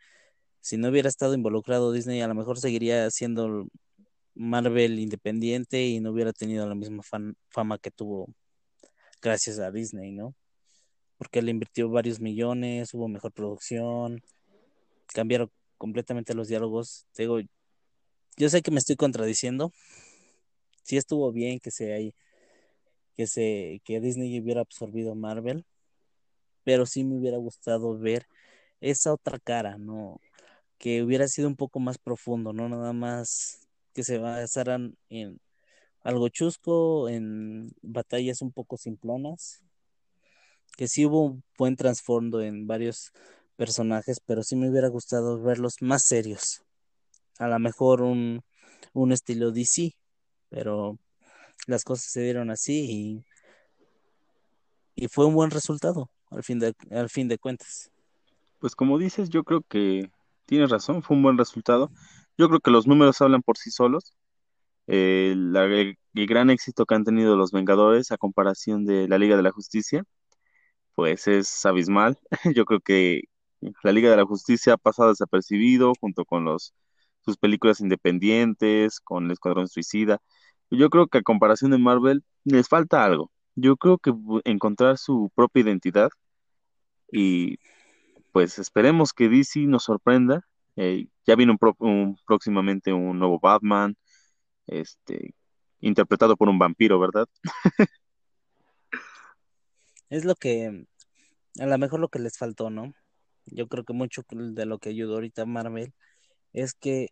si 0.60 0.76
no 0.76 0.88
hubiera 0.88 1.08
estado 1.08 1.34
involucrado 1.34 1.92
Disney, 1.92 2.20
a 2.20 2.28
lo 2.28 2.34
mejor 2.34 2.58
seguiría 2.58 3.10
siendo 3.10 3.68
Marvel 4.34 4.98
independiente 4.98 5.84
y 5.84 6.00
no 6.00 6.12
hubiera 6.12 6.32
tenido 6.32 6.68
la 6.68 6.74
misma 6.74 7.02
fama 7.48 7.78
que 7.78 7.90
tuvo 7.90 8.28
gracias 9.22 9.58
a 9.58 9.70
Disney, 9.70 10.12
¿no? 10.12 10.34
Porque 11.18 11.42
le 11.42 11.50
invirtió 11.50 11.88
varios 11.88 12.20
millones, 12.20 12.92
hubo 12.94 13.08
mejor 13.08 13.32
producción, 13.32 14.22
cambiaron 15.14 15.50
completamente 15.78 16.34
los 16.34 16.48
diálogos. 16.48 17.06
digo, 17.16 17.40
yo 18.36 18.48
sé 18.50 18.62
que 18.62 18.70
me 18.70 18.78
estoy 18.78 18.96
contradiciendo. 18.96 19.72
Sí 20.82 20.96
estuvo 20.96 21.32
bien 21.32 21.58
que 21.60 21.70
se 21.70 22.14
que 23.16 23.26
se 23.26 23.80
que 23.84 24.00
Disney 24.00 24.38
hubiera 24.40 24.60
absorbido 24.60 25.14
Marvel, 25.14 25.64
pero 26.64 26.86
sí 26.86 27.04
me 27.04 27.16
hubiera 27.16 27.38
gustado 27.38 27.98
ver 27.98 28.26
esa 28.80 29.14
otra 29.14 29.38
cara, 29.38 29.78
¿no? 29.78 30.20
Que 30.78 31.02
hubiera 31.02 31.28
sido 31.28 31.48
un 31.48 31.56
poco 31.56 31.80
más 31.80 31.98
profundo, 31.98 32.52
no 32.52 32.68
nada 32.68 32.92
más 32.92 33.66
que 33.94 34.04
se 34.04 34.18
basaran 34.18 34.96
en 35.08 35.40
algo 36.02 36.28
chusco, 36.28 37.08
en 37.08 37.72
batallas 37.82 38.42
un 38.42 38.52
poco 38.52 38.76
simplonas, 38.76 39.64
que 40.76 40.88
sí 40.88 41.06
hubo 41.06 41.24
un 41.24 41.44
buen 41.58 41.76
trasfondo 41.76 42.40
en 42.42 42.66
varios 42.66 43.12
personajes, 43.56 44.20
pero 44.24 44.42
sí 44.42 44.56
me 44.56 44.70
hubiera 44.70 44.88
gustado 44.88 45.40
verlos 45.40 45.76
más 45.80 46.04
serios. 46.04 46.62
A 47.38 47.48
lo 47.48 47.58
mejor 47.58 48.02
un, 48.02 48.42
un 48.92 49.12
estilo 49.12 49.50
DC, 49.50 49.94
pero 50.48 50.98
las 51.66 51.84
cosas 51.84 52.10
se 52.10 52.22
dieron 52.22 52.50
así 52.50 53.24
y, 54.94 55.04
y 55.04 55.08
fue 55.08 55.26
un 55.26 55.34
buen 55.34 55.50
resultado 55.50 56.10
al 56.30 56.42
fin 56.42 56.58
de, 56.58 56.74
al 56.90 57.08
fin 57.08 57.28
de 57.28 57.38
cuentas. 57.38 57.90
Pues 58.58 58.74
como 58.74 58.98
dices, 58.98 59.30
yo 59.30 59.44
creo 59.44 59.62
que 59.62 60.10
tienes 60.46 60.70
razón, 60.70 61.02
fue 61.02 61.16
un 61.16 61.22
buen 61.22 61.38
resultado. 61.38 61.90
Yo 62.38 62.48
creo 62.48 62.60
que 62.60 62.70
los 62.70 62.86
números 62.86 63.20
hablan 63.20 63.42
por 63.42 63.58
sí 63.58 63.70
solos. 63.70 64.14
Eh, 64.86 65.32
el, 65.32 65.96
gran 66.26 66.50
éxito 66.50 66.86
que 66.86 66.94
han 66.94 67.04
tenido 67.04 67.36
los 67.36 67.50
Vengadores 67.50 68.12
a 68.12 68.18
comparación 68.18 68.84
de 68.84 69.08
la 69.08 69.18
Liga 69.18 69.36
de 69.36 69.42
la 69.42 69.50
Justicia, 69.50 70.04
pues 70.96 71.28
es 71.28 71.66
abismal. 71.66 72.18
Yo 72.56 72.64
creo 72.66 72.80
que 72.80 73.22
la 73.84 73.92
Liga 73.92 74.10
de 74.10 74.16
la 74.16 74.26
Justicia 74.26 74.74
ha 74.74 74.76
pasado 74.78 75.10
desapercibido 75.10 75.92
junto 76.00 76.24
con 76.24 76.44
los 76.44 76.74
sus 77.26 77.36
películas 77.38 77.80
independientes, 77.80 79.00
con 79.00 79.26
el 79.26 79.32
Escuadrón 79.32 79.68
Suicida. 79.68 80.20
Yo 80.70 80.90
creo 80.90 81.08
que 81.08 81.18
a 81.18 81.22
comparación 81.22 81.72
de 81.72 81.78
Marvel 81.78 82.24
les 82.44 82.68
falta 82.68 83.04
algo. 83.04 83.32
Yo 83.56 83.76
creo 83.76 83.98
que 83.98 84.12
encontrar 84.44 84.98
su 84.98 85.30
propia 85.34 85.62
identidad 85.62 86.10
y 87.12 87.58
pues 88.32 88.58
esperemos 88.58 89.12
que 89.12 89.28
DC 89.28 89.60
nos 89.66 89.84
sorprenda. 89.84 90.42
Eh, 90.76 91.08
ya 91.26 91.36
viene 91.36 91.56
un, 91.78 92.16
próximamente 92.26 92.92
un 92.92 93.18
nuevo 93.18 93.40
Batman, 93.40 93.96
este, 94.66 95.34
interpretado 95.80 96.36
por 96.36 96.48
un 96.48 96.58
vampiro, 96.58 96.98
¿verdad? 97.00 97.26
es 100.10 100.24
lo 100.24 100.34
que, 100.34 100.86
a 101.58 101.66
lo 101.66 101.78
mejor 101.78 102.00
lo 102.00 102.08
que 102.08 102.18
les 102.18 102.38
faltó, 102.38 102.70
¿no? 102.70 102.92
Yo 103.46 103.68
creo 103.68 103.84
que 103.84 103.92
mucho 103.92 104.24
de 104.28 104.66
lo 104.66 104.78
que 104.78 104.90
ayudó 104.90 105.14
ahorita 105.14 105.46
Marvel 105.46 105.94
es 106.52 106.74
que 106.74 107.10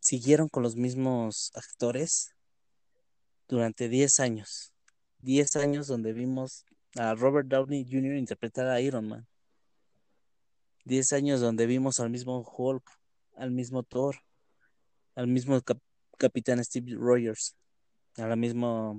siguieron 0.00 0.48
con 0.48 0.62
los 0.62 0.76
mismos 0.76 1.50
actores 1.54 2.34
durante 3.48 3.88
10 3.88 4.20
años. 4.20 4.72
10 5.18 5.56
años 5.56 5.86
donde 5.86 6.12
vimos 6.12 6.64
a 6.96 7.14
Robert 7.14 7.48
Downey 7.48 7.84
Jr. 7.84 8.16
interpretar 8.16 8.66
a 8.68 8.80
Iron 8.80 9.08
Man. 9.08 9.26
10 10.84 11.12
años 11.12 11.40
donde 11.40 11.66
vimos 11.66 12.00
al 12.00 12.10
mismo 12.10 12.40
Hulk, 12.40 12.84
al 13.36 13.50
mismo 13.50 13.82
Thor, 13.82 14.16
al 15.14 15.26
mismo 15.26 15.60
Capitán 16.16 16.64
Steve 16.64 16.94
Rogers, 16.96 17.56
a 18.16 18.26
la 18.26 18.36
misma 18.36 18.94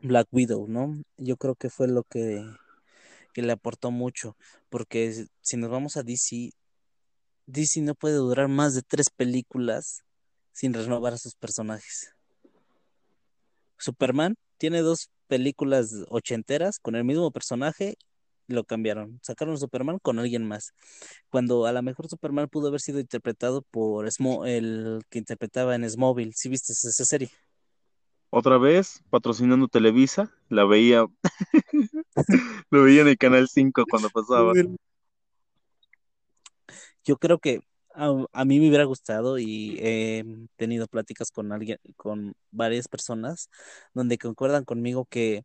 Black 0.00 0.28
Widow, 0.30 0.66
¿no? 0.68 1.02
Yo 1.16 1.36
creo 1.36 1.54
que 1.54 1.70
fue 1.70 1.88
lo 1.88 2.02
que, 2.04 2.44
que 3.32 3.42
le 3.42 3.52
aportó 3.52 3.90
mucho, 3.90 4.36
porque 4.68 5.26
si 5.40 5.56
nos 5.56 5.70
vamos 5.70 5.96
a 5.96 6.02
DC, 6.02 6.52
DC 7.46 7.80
no 7.80 7.94
puede 7.94 8.16
durar 8.16 8.48
más 8.48 8.74
de 8.74 8.82
tres 8.82 9.10
películas 9.10 10.02
sin 10.52 10.74
renovar 10.74 11.14
a 11.14 11.18
sus 11.18 11.34
personajes. 11.34 12.12
Superman 13.78 14.36
tiene 14.58 14.80
dos 14.80 15.10
películas 15.26 15.92
ochenteras 16.08 16.78
con 16.78 16.96
el 16.96 17.04
mismo 17.04 17.30
personaje 17.30 17.96
lo 18.48 18.64
cambiaron. 18.64 19.18
Sacaron 19.22 19.54
a 19.54 19.58
Superman 19.58 19.98
con 20.00 20.18
alguien 20.18 20.46
más. 20.46 20.72
Cuando 21.30 21.66
a 21.66 21.72
lo 21.72 21.82
mejor 21.82 22.08
Superman 22.08 22.48
pudo 22.48 22.68
haber 22.68 22.80
sido 22.80 23.00
interpretado 23.00 23.62
por 23.62 24.06
el 24.06 25.02
que 25.10 25.18
interpretaba 25.18 25.74
en 25.74 25.88
Smallville. 25.88 26.32
¿Sí 26.34 26.48
viste 26.48 26.72
esa 26.72 27.04
serie? 27.04 27.30
Otra 28.38 28.58
vez, 28.58 29.02
patrocinando 29.08 29.66
Televisa, 29.66 30.30
la 30.50 30.66
veía. 30.66 31.06
lo 32.70 32.82
veía 32.82 33.00
en 33.00 33.08
el 33.08 33.16
canal 33.16 33.48
5 33.48 33.84
cuando 33.88 34.10
pasaba. 34.10 34.52
Yo 37.02 37.16
creo 37.16 37.38
que 37.38 37.60
a, 37.94 38.44
mí 38.44 38.60
me 38.60 38.68
hubiera 38.68 38.84
gustado 38.84 39.38
y 39.38 39.78
he 39.80 40.22
tenido 40.56 40.86
pláticas 40.86 41.30
con 41.30 41.50
alguien, 41.50 41.78
con 41.96 42.34
varias 42.50 42.88
personas, 42.88 43.48
donde 43.94 44.18
concuerdan 44.18 44.66
conmigo 44.66 45.06
que 45.06 45.42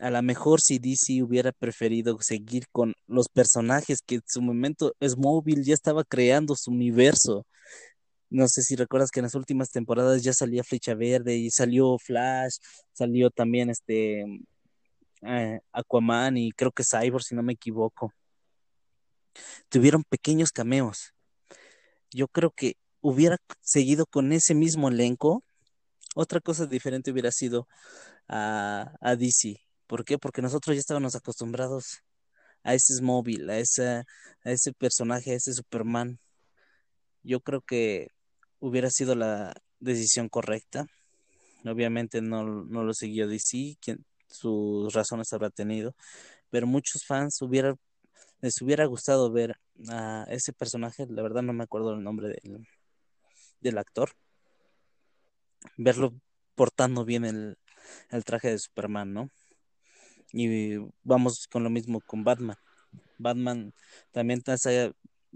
a 0.00 0.08
lo 0.08 0.22
mejor 0.22 0.60
si 0.60 0.78
DC 0.78 1.24
hubiera 1.24 1.50
preferido 1.50 2.20
seguir 2.20 2.68
con 2.70 2.94
los 3.08 3.28
personajes 3.28 4.00
que 4.00 4.14
en 4.14 4.22
su 4.24 4.42
momento 4.42 4.94
Smallville 5.04 5.64
ya 5.64 5.74
estaba 5.74 6.04
creando 6.04 6.54
su 6.54 6.70
universo. 6.70 7.44
No 8.30 8.48
sé 8.48 8.62
si 8.62 8.76
recuerdas 8.76 9.10
que 9.10 9.20
en 9.20 9.24
las 9.24 9.34
últimas 9.34 9.70
temporadas 9.70 10.22
ya 10.22 10.32
salía 10.32 10.64
Flecha 10.64 10.94
Verde 10.94 11.36
y 11.36 11.50
salió 11.50 11.98
Flash, 11.98 12.58
salió 12.92 13.30
también 13.30 13.70
este 13.70 14.24
eh, 15.22 15.60
Aquaman 15.72 16.36
y 16.36 16.52
creo 16.52 16.72
que 16.72 16.84
Cyborg, 16.84 17.22
si 17.22 17.34
no 17.34 17.42
me 17.42 17.54
equivoco. 17.54 18.12
Tuvieron 19.68 20.04
pequeños 20.04 20.52
cameos. 20.52 21.14
Yo 22.10 22.28
creo 22.28 22.50
que 22.50 22.76
hubiera 23.00 23.38
seguido 23.60 24.06
con 24.06 24.32
ese 24.32 24.54
mismo 24.54 24.88
elenco. 24.88 25.44
Otra 26.14 26.40
cosa 26.40 26.66
diferente 26.66 27.10
hubiera 27.10 27.30
sido 27.30 27.68
a, 28.28 28.92
a 29.00 29.16
DC 29.16 29.68
¿Por 29.88 30.04
qué? 30.04 30.18
Porque 30.18 30.42
nosotros 30.42 30.76
ya 30.76 30.80
estábamos 30.80 31.14
acostumbrados 31.16 32.02
a 32.62 32.74
ese 32.74 33.00
móvil, 33.02 33.48
a, 33.50 33.54
a 33.54 34.04
ese 34.44 34.72
personaje, 34.74 35.32
a 35.32 35.34
ese 35.36 35.54
Superman. 35.54 36.20
Yo 37.22 37.40
creo 37.40 37.62
que 37.62 38.08
hubiera 38.60 38.90
sido 38.90 39.14
la 39.14 39.54
decisión 39.80 40.28
correcta. 40.28 40.86
Obviamente 41.64 42.20
no, 42.22 42.44
no 42.64 42.84
lo 42.84 42.94
siguió 42.94 43.28
DC, 43.28 43.76
quien, 43.80 44.04
sus 44.28 44.92
razones 44.92 45.32
habrá 45.32 45.50
tenido, 45.50 45.94
pero 46.50 46.66
muchos 46.66 47.04
fans 47.04 47.40
hubiera, 47.42 47.74
les 48.40 48.60
hubiera 48.62 48.84
gustado 48.86 49.30
ver 49.32 49.56
a 49.88 50.26
ese 50.28 50.52
personaje, 50.52 51.06
la 51.08 51.22
verdad 51.22 51.42
no 51.42 51.52
me 51.52 51.64
acuerdo 51.64 51.94
el 51.94 52.02
nombre 52.02 52.28
del, 52.28 52.66
del 53.60 53.78
actor, 53.78 54.10
verlo 55.76 56.14
portando 56.54 57.04
bien 57.04 57.24
el, 57.24 57.58
el 58.10 58.24
traje 58.24 58.50
de 58.50 58.58
Superman, 58.58 59.12
¿no? 59.12 59.30
Y 60.32 60.76
vamos 61.02 61.46
con 61.50 61.64
lo 61.64 61.70
mismo 61.70 62.00
con 62.00 62.22
Batman. 62.22 62.56
Batman 63.18 63.72
también 64.12 64.42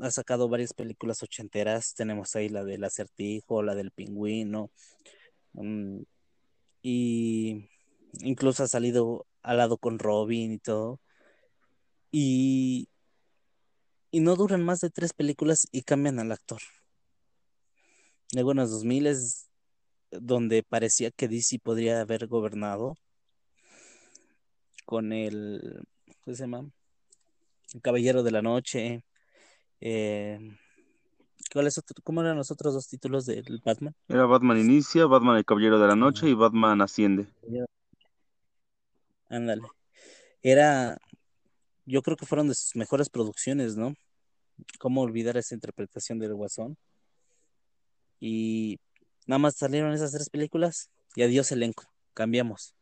ha 0.01 0.11
sacado 0.11 0.49
varias 0.49 0.72
películas 0.74 1.22
ochenteras. 1.22 1.95
Tenemos 1.95 2.34
ahí 2.36 2.49
la 2.49 2.64
del 2.64 2.84
acertijo, 2.84 3.62
la 3.62 3.74
del 3.74 3.90
pingüino. 3.90 4.70
Mm, 5.53 6.03
y 6.82 7.68
incluso 8.20 8.64
ha 8.64 8.68
salido 8.68 9.26
al 9.43 9.59
lado 9.59 9.78
con 9.78 9.99
Robin 9.99 10.53
y 10.53 10.59
todo. 10.59 11.01
Y, 12.11 12.88
no 14.12 14.36
duran 14.36 14.62
más 14.62 14.80
de 14.80 14.90
tres 14.90 15.14
películas 15.14 15.66
y 15.72 15.82
cambian 15.82 16.18
al 16.18 16.32
actor. 16.32 16.61
Luego 18.34 18.53
en 18.53 18.59
los 18.59 18.70
2000 18.70 19.07
es 19.07 19.49
donde 20.11 20.62
parecía 20.62 21.11
que 21.11 21.28
DC 21.28 21.59
podría 21.59 22.01
haber 22.03 22.26
gobernado 22.26 22.97
con 24.84 25.12
el, 25.12 25.82
¿cómo 26.20 26.36
se 26.36 26.43
llama? 26.43 26.70
El 27.72 27.80
Caballero 27.80 28.22
de 28.22 28.30
la 28.30 28.43
Noche. 28.43 29.03
Eh, 29.85 30.39
¿Cómo 32.05 32.20
eran 32.20 32.37
los 32.37 32.53
otros 32.53 32.72
dos 32.72 32.87
títulos 32.87 33.26
del 33.26 33.61
Batman? 33.64 33.95
Era 34.09 34.26
Batman 34.26 34.61
Inicia, 34.61 35.07
Batman 35.07 35.37
el 35.37 35.45
Caballero 35.45 35.80
de 35.80 35.89
la 35.89 35.97
Noche 35.97 36.28
y 36.28 36.35
Batman 36.35 36.80
Asciende. 36.80 37.26
Ándale. 39.28 39.62
Era, 40.41 40.99
yo 41.85 42.01
creo 42.01 42.16
que 42.16 42.26
fueron 42.26 42.47
de 42.47 42.55
sus 42.55 42.76
mejores 42.76 43.11
producciones, 43.11 43.76
¿no? 43.76 43.95
¿Cómo 44.78 45.03
olvidar 45.03 45.37
esa 45.37 45.57
interpretación 45.57 46.20
del 46.20 46.35
Guasón? 46.35 46.78
Y 48.20 48.78
nada 49.26 49.41
más 49.41 49.57
salieron 49.57 49.93
esas 49.93 50.12
tres 50.12 50.30
películas 50.30 50.91
y 51.16 51.22
adiós 51.22 51.51
elenco, 51.51 51.85
cambiamos. 52.14 52.76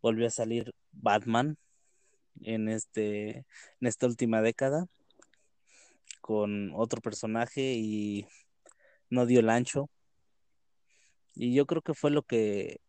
Volvió 0.00 0.28
a 0.28 0.30
salir 0.30 0.72
Batman 0.92 1.58
en 2.42 2.68
este 2.68 3.44
en 3.80 3.86
esta 3.88 4.06
última 4.06 4.40
década 4.40 4.86
con 6.30 6.70
otro 6.76 7.00
personaje 7.00 7.74
y 7.74 8.24
no 9.08 9.26
dio 9.26 9.40
el 9.40 9.50
ancho. 9.50 9.90
Y 11.34 11.52
yo 11.52 11.66
creo 11.66 11.82
que 11.82 11.92
fue 11.92 12.12
lo 12.12 12.22
que 12.22 12.80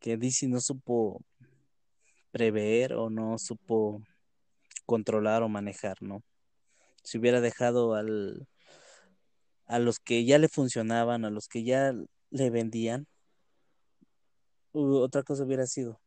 que 0.00 0.16
DC 0.16 0.48
no 0.48 0.60
supo 0.60 1.22
prever 2.32 2.94
o 2.94 3.08
no 3.08 3.38
supo 3.38 4.02
controlar 4.84 5.44
o 5.44 5.48
manejar, 5.48 6.02
¿no? 6.02 6.24
Si 7.04 7.18
hubiera 7.18 7.40
dejado 7.40 7.94
al, 7.94 8.48
a 9.66 9.78
los 9.78 10.00
que 10.00 10.24
ya 10.24 10.38
le 10.38 10.48
funcionaban, 10.48 11.24
a 11.24 11.30
los 11.30 11.46
que 11.46 11.62
ya 11.62 11.94
le 12.30 12.50
vendían, 12.50 13.06
otra 14.72 15.22
cosa 15.22 15.44
hubiera 15.44 15.66
sido 15.66 16.00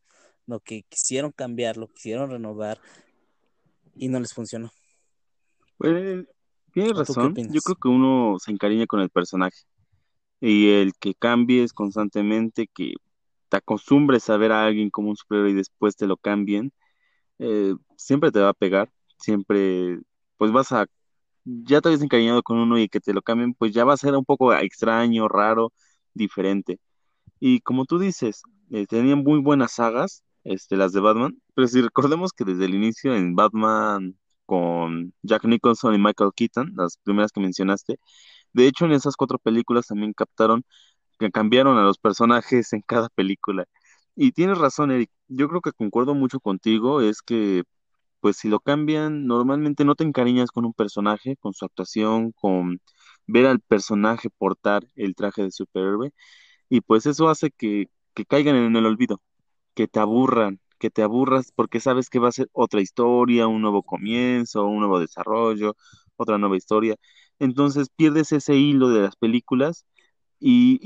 lo 0.46 0.60
que 0.60 0.84
quisieron 0.90 1.32
cambiar, 1.32 1.78
lo 1.78 1.88
quisieron 1.88 2.32
renovar 2.32 2.82
y 3.96 4.10
no 4.10 4.20
les 4.20 4.34
funcionó. 4.34 4.74
Pues, 5.78 6.26
tienes 6.74 6.98
razón. 6.98 7.34
Yo 7.36 7.62
creo 7.62 7.76
que 7.76 7.88
uno 7.88 8.38
se 8.40 8.52
encariña 8.52 8.86
con 8.88 9.00
el 9.00 9.10
personaje 9.10 9.60
y 10.42 10.72
el 10.72 10.94
que 11.00 11.14
cambies 11.16 11.72
constantemente, 11.72 12.68
que 12.68 12.96
te 13.50 13.58
acostumbres 13.58 14.30
a 14.30 14.38
ver 14.38 14.52
a 14.52 14.66
alguien 14.66 14.90
como 14.90 15.10
un 15.10 15.16
superhéroe 15.16 15.52
y 15.52 15.54
después 15.54 15.96
te 15.96 16.08
lo 16.08 16.18
cambien, 16.18 16.74
eh, 17.40 17.76
siempre 17.96 18.32
te 18.32 18.40
va 18.40 18.50
a 18.50 18.54
pegar, 18.54 18.92
siempre, 19.18 20.00
pues 20.38 20.52
vas 20.52 20.72
a, 20.74 20.88
ya 21.46 21.82
te 21.82 21.90
habías 21.90 22.02
encariñado 22.02 22.44
con 22.44 22.58
uno 22.58 22.78
y 22.80 22.90
que 22.90 23.00
te 23.00 23.14
lo 23.14 23.22
cambien, 23.22 23.54
pues 23.54 23.74
ya 23.74 23.86
va 23.86 23.94
a 23.94 23.98
ser 23.98 24.16
un 24.16 24.26
poco 24.26 24.54
extraño, 24.54 25.28
raro, 25.30 25.72
diferente. 26.14 26.80
Y 27.40 27.62
como 27.62 27.86
tú 27.86 28.00
dices, 28.00 28.42
eh, 28.72 28.86
tenían 28.88 29.24
muy 29.24 29.40
buenas 29.40 29.74
sagas, 29.74 30.24
este, 30.44 30.78
las 30.78 30.92
de 30.94 31.00
Batman, 31.00 31.38
pero 31.54 31.68
si 31.68 31.82
recordemos 31.82 32.34
que 32.34 32.44
desde 32.44 32.66
el 32.66 32.76
inicio 32.76 33.16
en 33.16 33.36
Batman 33.36 34.18
con 34.46 35.14
Jack 35.24 35.46
Nicholson 35.46 35.96
y 35.96 36.00
Michael 36.00 36.32
Keaton, 36.36 36.74
las 36.76 36.98
primeras 37.04 37.32
que 37.32 37.42
mencionaste, 37.42 37.98
de 38.54 38.68
hecho 38.68 38.86
en 38.86 38.94
esas 38.94 39.16
cuatro 39.16 39.40
películas 39.40 39.88
también 39.88 40.14
captaron 40.14 40.64
que 41.20 41.32
cambiaron 41.32 41.78
a 41.78 41.84
los 41.84 41.98
personajes 42.00 42.74
en 42.74 42.82
cada 42.82 43.10
película. 43.10 43.66
Y 44.16 44.32
tienes 44.34 44.58
razón, 44.58 44.92
Eric. 44.92 45.10
Yo 45.28 45.48
creo 45.50 45.62
que 45.62 45.72
concuerdo 45.72 46.14
mucho 46.16 46.40
contigo. 46.40 47.02
Es 47.02 47.22
que, 47.22 47.64
pues, 48.20 48.38
si 48.38 48.50
lo 48.50 48.60
cambian, 48.60 49.28
normalmente 49.28 49.86
no 49.86 49.96
te 49.96 50.04
encariñas 50.04 50.52
con 50.52 50.66
un 50.66 50.74
personaje, 50.74 51.38
con 51.38 51.54
su 51.54 51.66
actuación, 51.66 52.32
con 52.34 52.80
ver 53.28 53.46
al 53.48 53.60
personaje 53.62 54.30
portar 54.30 54.84
el 54.96 55.16
traje 55.16 55.44
de 55.44 55.52
superhéroe. 55.52 56.12
Y 56.70 56.82
pues 56.82 57.06
eso 57.06 57.30
hace 57.30 57.52
que, 57.52 57.88
que 58.14 58.26
caigan 58.26 58.56
en 58.56 58.76
el 58.76 58.86
olvido, 58.86 59.22
que 59.76 59.88
te 59.88 60.00
aburran, 60.00 60.60
que 60.84 60.90
te 60.90 61.02
aburras 61.02 61.54
porque 61.56 61.80
sabes 61.80 62.10
que 62.10 62.20
va 62.20 62.28
a 62.28 62.34
ser 62.34 62.50
otra 62.52 62.82
historia, 62.82 63.48
un 63.48 63.62
nuevo 63.62 63.84
comienzo, 63.84 64.66
un 64.66 64.80
nuevo 64.80 65.00
desarrollo, 65.00 65.78
otra 66.18 66.38
nueva 66.38 66.58
historia. 66.58 66.98
Entonces 67.40 67.88
pierdes 67.96 68.34
ese 68.34 68.56
hilo 68.56 68.90
de 68.90 69.00
las 69.02 69.16
películas 69.16 69.86
y, 70.42 70.80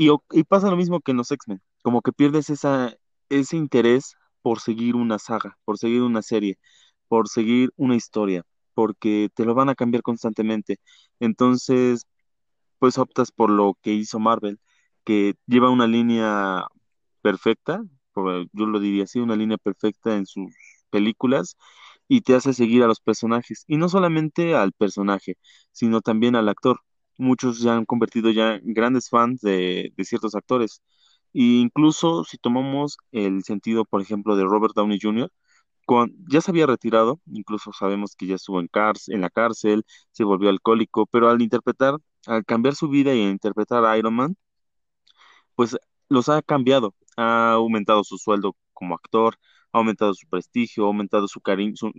pasa 0.47 0.69
lo 0.69 0.77
mismo 0.77 1.01
que 1.01 1.11
en 1.13 1.17
los 1.17 1.31
X-Men, 1.31 1.63
como 1.81 2.03
que 2.03 2.13
pierdes 2.13 2.51
ese 2.51 3.57
interés 3.57 4.15
por 4.43 4.59
seguir 4.59 4.95
una 4.95 5.17
saga, 5.17 5.57
por 5.65 5.79
seguir 5.79 6.03
una 6.03 6.21
serie, 6.21 6.59
por 7.07 7.27
seguir 7.27 7.71
una 7.75 7.95
historia, 7.95 8.43
porque 8.75 9.29
te 9.33 9.45
lo 9.45 9.55
van 9.55 9.69
a 9.69 9.75
cambiar 9.75 10.03
constantemente. 10.03 10.77
Entonces, 11.19 12.05
pues 12.79 12.99
optas 12.99 13.31
por 13.31 13.49
lo 13.49 13.75
que 13.81 13.93
hizo 13.93 14.19
Marvel, 14.19 14.59
que 15.03 15.33
lleva 15.47 15.71
una 15.71 15.87
línea 15.87 16.67
perfecta, 17.23 17.81
yo 18.53 18.65
lo 18.65 18.80
diría 18.80 19.03
así, 19.05 19.20
una 19.20 19.36
línea 19.36 19.57
perfecta 19.57 20.15
en 20.15 20.26
sus 20.26 20.53
películas 20.89 21.57
y 22.07 22.22
te 22.22 22.36
hace 22.36 22.53
seguir 22.53 22.84
a 22.84 22.88
los 22.88 22.99
personajes. 23.01 23.63
Y 23.68 23.78
no 23.78 23.89
solamente 23.89 24.55
al 24.55 24.74
personaje, 24.74 25.38
sino 25.72 26.01
también 26.01 26.36
al 26.36 26.49
actor 26.49 26.82
muchos 27.18 27.59
ya 27.59 27.76
han 27.76 27.86
convertido 27.86 28.32
ya 28.32 28.55
en 28.55 28.74
grandes 28.74 29.09
fans 29.09 29.41
de, 29.41 29.93
ciertos 30.03 30.36
actores. 30.36 30.82
E 31.34 31.41
incluso 31.41 32.24
si 32.24 32.38
tomamos 32.38 32.97
el 33.11 33.43
sentido, 33.43 33.86
por 33.86 34.01
ejemplo, 34.01 34.36
de 34.36 34.43
Robert 34.45 34.74
Downey 34.76 34.99
Jr., 35.01 35.32
ya 36.30 36.41
se 36.41 36.51
había 36.51 36.65
retirado, 36.68 37.22
incluso 37.28 37.72
sabemos 37.74 38.15
que 38.15 38.28
ya 38.28 38.36
estuvo 38.36 38.59
en, 38.59 38.70
en 39.07 39.22
la 39.22 39.30
cárcel, 39.30 39.86
se 40.11 40.24
volvió 40.26 40.49
alcohólico, 40.49 41.05
pero 41.07 41.30
al 41.30 41.41
interpretar, 41.41 41.95
al 42.26 42.45
cambiar 42.45 42.76
su 42.76 42.89
vida 42.89 43.13
y 43.15 43.22
interpretar 43.22 43.86
a 43.86 43.97
Iron 43.97 44.15
Man, 44.15 44.36
pues 45.55 45.78
los 46.09 46.30
ha 46.30 46.41
cambiado, 46.41 46.93
ha 47.18 47.51
aumentado 47.53 48.03
su 48.03 48.18
sueldo 48.18 48.55
como 48.74 48.95
actor, 48.95 49.36
ha 49.74 49.80
aumentado 49.80 50.13
su 50.13 50.28
prestigio, 50.30 50.86
ha 50.86 50.88
aumentado 50.88 51.28
su, 51.28 51.41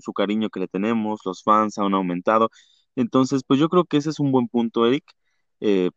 su 0.00 0.12
cariño 0.14 0.48
que 0.48 0.60
le 0.60 0.68
tenemos, 0.68 1.20
los 1.24 1.42
fans 1.42 1.78
han 1.78 1.94
aumentado, 1.94 2.48
entonces, 2.98 3.42
pues 3.46 3.60
yo 3.60 3.68
creo 3.68 3.84
que 3.84 3.98
ese 3.98 4.10
es 4.10 4.18
un 4.18 4.32
buen 4.32 4.48
punto, 4.48 4.84
Eric, 4.84 5.04
eh, 5.60 5.90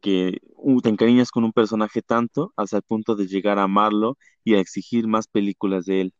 que 0.00 0.38
uh, 0.56 0.80
te 0.80 0.88
encariñas 0.88 1.30
con 1.30 1.44
un 1.44 1.52
personaje 1.52 2.02
tanto 2.02 2.52
hasta 2.56 2.78
el 2.78 2.82
punto 2.82 3.14
de 3.14 3.28
llegar 3.28 3.60
a 3.60 3.62
amarlo 3.62 4.18
y 4.42 4.54
a 4.54 4.58
exigir 4.58 5.06
más 5.06 5.28
películas 5.28 5.84
de 5.84 6.00
él. 6.00 6.14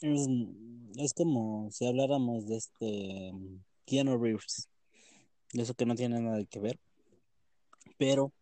Es, 0.00 1.14
como 1.14 1.70
si 1.70 1.86
habláramos 1.86 2.48
de 2.48 2.56
este 2.56 3.32
Keanu 3.86 4.18
Reeves, 4.18 4.68
de 5.52 5.62
eso 5.62 5.74
que 5.74 5.86
no 5.86 5.94
tiene 5.94 6.18
nada 6.18 6.44
que 6.44 6.58
ver, 6.58 6.80
pero 7.98 8.32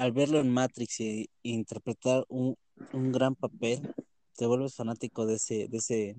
al 0.00 0.12
verlo 0.12 0.40
en 0.40 0.50
Matrix 0.50 1.00
y, 1.00 1.30
interpretar 1.42 2.24
un, 2.28 2.56
un, 2.92 3.12
gran 3.12 3.34
papel, 3.36 3.94
te 4.36 4.46
vuelves 4.46 4.74
fanático 4.74 5.26
de 5.26 5.34
ese, 5.34 5.68
de 5.68 5.76
ese 5.78 6.16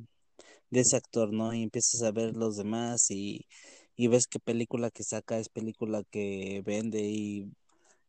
de 0.71 0.81
ese 0.81 0.97
actor, 0.97 1.33
¿no? 1.33 1.53
Y 1.53 1.63
empiezas 1.63 2.01
a 2.03 2.11
ver 2.11 2.35
los 2.35 2.57
demás 2.57 3.11
y, 3.11 3.45
ves 3.97 4.27
qué 4.27 4.39
película 4.39 4.89
que 4.91 5.03
saca 5.03 5.37
es 5.39 5.49
película 5.49 6.03
que 6.11 6.63
vende 6.65 7.01
y, 7.03 7.51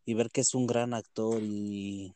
ver 0.07 0.31
que 0.31 0.43
es 0.43 0.55
un 0.55 0.67
gran 0.67 0.95
actor 0.95 1.43
y 1.43 2.15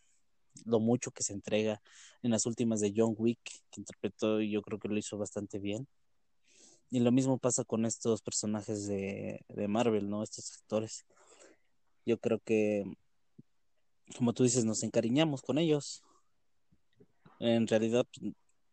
lo 0.65 0.81
mucho 0.81 1.11
que 1.11 1.23
se 1.23 1.35
entrega 1.35 1.81
en 2.23 2.31
las 2.33 2.47
últimas 2.47 2.81
de 2.81 2.93
John 2.97 3.15
Wick, 3.19 3.41
que 3.71 3.81
interpretó 3.81 4.41
y 4.41 4.51
yo 4.51 4.63
creo 4.63 4.79
que 4.79 4.89
lo 4.89 4.99
hizo 4.99 5.19
bastante 5.19 5.59
bien. 5.59 5.87
Y 6.91 7.01
lo 7.01 7.13
mismo 7.13 7.39
pasa 7.39 7.65
con 7.65 7.85
estos 7.87 8.23
personajes 8.23 8.87
de, 8.87 9.45
de 9.49 9.69
Marvel, 9.69 10.09
¿no? 10.09 10.23
Estos 10.23 10.53
actores. 10.61 11.05
Yo 12.07 12.19
creo 12.19 12.39
que, 12.41 12.85
como 14.15 14.33
tú 14.33 14.45
dices, 14.45 14.65
nos 14.65 14.83
encariñamos 14.83 15.43
con 15.43 15.59
ellos. 15.59 16.03
En 17.39 17.67
realidad, 17.67 18.07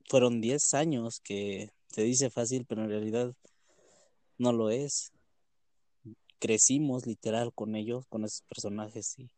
fueron 0.09 0.41
10 0.41 0.73
años 0.73 1.19
que 1.19 1.71
se 1.87 2.03
dice 2.03 2.29
fácil, 2.29 2.65
pero 2.65 2.83
en 2.83 2.89
realidad 2.89 3.33
no 4.37 4.53
lo 4.53 4.69
es. 4.69 5.11
Crecimos 6.39 7.05
literal 7.05 7.53
con 7.53 7.75
ellos, 7.75 8.05
con 8.07 8.25
esos 8.25 8.41
personajes 8.43 9.17
y, 9.17 9.31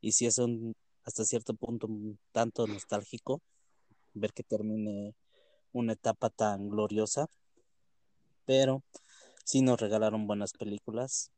y 0.00 0.12
sí 0.12 0.26
es 0.26 0.38
un 0.38 0.74
hasta 1.04 1.24
cierto 1.24 1.54
punto 1.54 1.86
un 1.86 2.18
tanto 2.32 2.66
nostálgico 2.66 3.40
ver 4.12 4.34
que 4.34 4.42
termine 4.42 5.14
una 5.72 5.94
etapa 5.94 6.28
tan 6.28 6.68
gloriosa, 6.68 7.28
pero 8.44 8.82
sí 9.44 9.62
nos 9.62 9.80
regalaron 9.80 10.26
buenas 10.26 10.52
películas, 10.52 11.30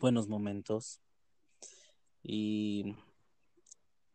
buenos 0.00 0.26
momentos 0.26 1.00
y 2.22 2.96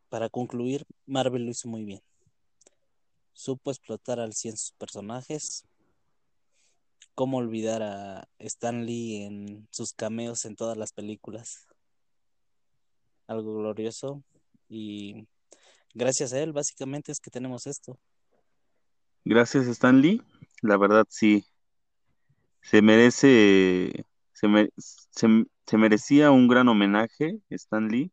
para 0.09 0.29
concluir, 0.29 0.85
Marvel 1.05 1.45
lo 1.45 1.51
hizo 1.51 1.67
muy 1.67 1.83
bien 1.83 2.01
supo 3.35 3.69
explotar 3.69 4.19
al 4.19 4.33
100 4.33 4.57
sus 4.57 4.71
personajes. 4.71 5.65
Cómo 7.13 7.37
olvidar 7.37 7.83
a 7.83 8.27
Stan 8.39 8.85
Lee 8.85 9.23
en 9.23 9.67
sus 9.71 9.93
cameos 9.93 10.45
en 10.45 10.55
todas 10.55 10.77
las 10.77 10.91
películas. 10.91 11.67
Algo 13.27 13.57
glorioso. 13.57 14.23
Y 14.67 15.27
gracias 15.93 16.33
a 16.33 16.39
él, 16.39 16.51
básicamente, 16.53 17.11
es 17.11 17.19
que 17.19 17.29
tenemos 17.29 17.67
esto. 17.67 17.97
Gracias, 19.23 19.67
Stan 19.67 20.01
Lee. 20.01 20.21
La 20.61 20.77
verdad, 20.77 21.05
sí. 21.09 21.45
Se 22.61 22.81
merece. 22.81 24.05
Se, 24.77 25.45
se, 25.65 25.77
merecía 25.77 26.31
un 26.31 26.47
gran 26.47 26.67
homenaje, 26.67 27.39
Stan 27.49 27.87
Lee. 27.89 28.11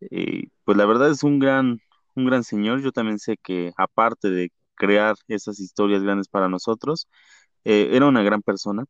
Eh, 0.00 0.48
pues 0.64 0.78
la 0.78 0.86
verdad 0.86 1.10
es 1.10 1.22
un 1.24 1.38
gran 1.38 1.80
un 2.18 2.26
gran 2.26 2.44
señor. 2.44 2.82
Yo 2.82 2.92
también 2.92 3.18
sé 3.18 3.36
que 3.38 3.72
aparte 3.76 4.30
de 4.30 4.52
crear 4.74 5.16
esas 5.28 5.60
historias 5.60 6.02
grandes 6.02 6.28
para 6.28 6.48
nosotros, 6.48 7.08
eh, 7.64 7.90
era 7.92 8.06
una 8.06 8.22
gran 8.22 8.42
persona, 8.42 8.84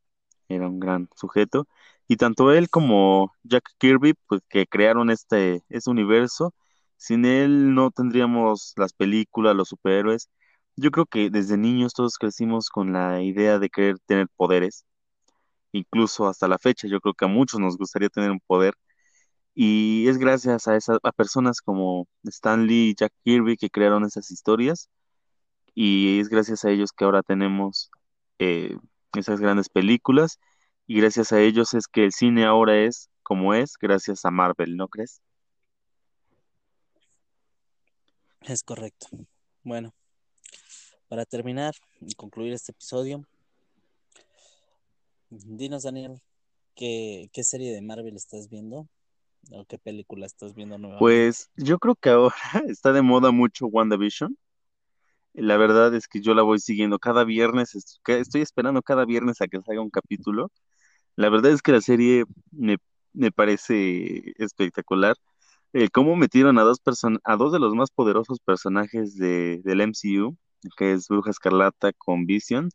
era 0.48 0.68
un 0.68 0.80
gran 0.80 1.09
sujeto. 1.16 1.66
Y 2.09 2.16
tanto 2.16 2.52
él 2.52 2.70
como 2.70 3.32
Jack 3.44 3.64
Kirby, 3.78 4.14
pues 4.26 4.43
que 4.48 4.66
crearon 4.66 5.10
este, 5.10 5.62
este 5.68 5.90
universo, 5.90 6.55
Sin 6.97 7.24
él 7.24 7.74
no 7.74 7.90
tendríamos 7.93 8.74
las 8.76 8.93
películas, 8.93 9.56
los 9.56 9.68
superhéroes. 9.68 10.30
Yo 10.76 10.90
creo 10.90 11.06
que 11.06 11.30
desde 11.30 11.56
niños 11.56 11.93
todos 11.94 12.18
crecimos 12.18 12.70
con 12.70 12.93
la 12.93 13.22
idea 13.22 13.59
de 13.59 13.70
querer 13.70 13.98
tener 14.06 14.28
poderes. 14.36 14.85
Incluso 15.73 16.28
hasta 16.28 16.49
la 16.49 16.59
fecha, 16.59 16.89
yo 16.89 17.01
creo 17.01 17.15
que 17.15 17.24
a 17.27 17.28
muchos 17.28 17.61
nos 17.61 17.77
gustaría 17.77 18.09
tener 18.09 18.31
un 18.31 18.40
poder. 18.40 18.74
Y 19.55 20.09
es 20.09 20.19
gracias 20.19 20.69
a, 20.69 20.77
esas, 20.77 20.99
a 21.03 21.12
personas 21.12 21.61
como 21.61 22.07
Stan 22.24 22.66
Lee 22.66 22.90
y 22.90 22.95
Jack 22.95 23.12
Kirby 23.24 23.57
que 23.57 23.70
crearon 23.70 24.05
esas 24.05 24.31
historias. 24.31 24.89
Y 25.74 26.20
es 26.20 26.28
gracias 26.28 26.65
a 26.65 26.70
ellos 26.70 26.93
que 26.93 27.05
ahora 27.05 27.23
tenemos 27.23 27.90
eh, 28.39 28.77
esas 29.15 29.40
grandes 29.40 29.69
películas. 29.69 30.39
Y 30.86 31.01
gracias 31.01 31.32
a 31.32 31.40
ellos 31.40 31.74
es 31.74 31.86
que 31.89 32.05
el 32.05 32.12
cine 32.12 32.47
ahora 32.47 32.78
es 32.78 33.11
como 33.23 33.53
es, 33.53 33.74
gracias 33.78 34.24
a 34.24 34.31
Marvel, 34.31 34.77
¿no 34.77 34.89
crees? 34.89 35.20
Es 38.43 38.62
correcto. 38.62 39.09
Bueno, 39.62 39.93
para 41.09 41.27
terminar 41.27 41.74
y 42.01 42.15
concluir 42.15 42.55
este 42.55 42.73
episodio, 42.73 43.27
dinos, 45.30 45.82
Daniel, 45.82 46.20
¿qué, 46.74 47.28
qué 47.32 47.44
serie 47.44 47.72
de 47.72 47.82
Marvel 47.82 48.16
estás 48.16 48.48
viendo? 48.48 48.88
¿O 49.52 49.64
qué 49.64 49.78
película 49.78 50.26
estás 50.26 50.55
viendo 50.55 50.78
nuevamente? 50.78 51.00
Pues 51.00 51.50
yo 51.56 51.78
creo 51.78 51.94
que 51.94 52.10
ahora 52.10 52.34
está 52.68 52.92
de 52.92 53.02
moda 53.02 53.30
mucho 53.30 53.66
WandaVision. 53.66 54.36
La 55.34 55.56
verdad 55.56 55.94
es 55.94 56.09
que 56.09 56.20
yo 56.20 56.34
la 56.34 56.42
voy 56.42 56.59
siguiendo 56.59 56.98
cada 56.98 57.24
viernes, 57.24 57.74
estoy 57.74 58.40
esperando 58.40 58.82
cada 58.82 59.05
viernes 59.05 59.40
a 59.40 59.46
que 59.46 59.60
salga 59.62 59.80
un 59.80 59.90
capítulo. 59.90 60.50
La 61.16 61.28
verdad 61.30 61.52
es 61.52 61.62
que 61.62 61.72
la 61.72 61.80
serie 61.80 62.24
me, 62.50 62.78
me 63.12 63.30
parece 63.30 64.34
espectacular. 64.36 65.16
Eh, 65.74 65.90
cómo 65.90 66.16
metieron 66.16 66.59
a 66.59 66.62
dos 66.62 66.78
a 67.24 67.36
dos 67.36 67.52
de 67.52 67.59
los 67.60 67.74
más 67.74 67.90
poderosos 67.90 68.40
personajes 68.40 69.16
de, 69.16 69.60
del 69.64 69.80
MCU, 69.82 70.36
que 70.76 70.92
es 70.92 71.09
Bruja 71.09 71.30
Escarlata 71.30 71.92
con 71.92 72.26
Vision, 72.26 72.70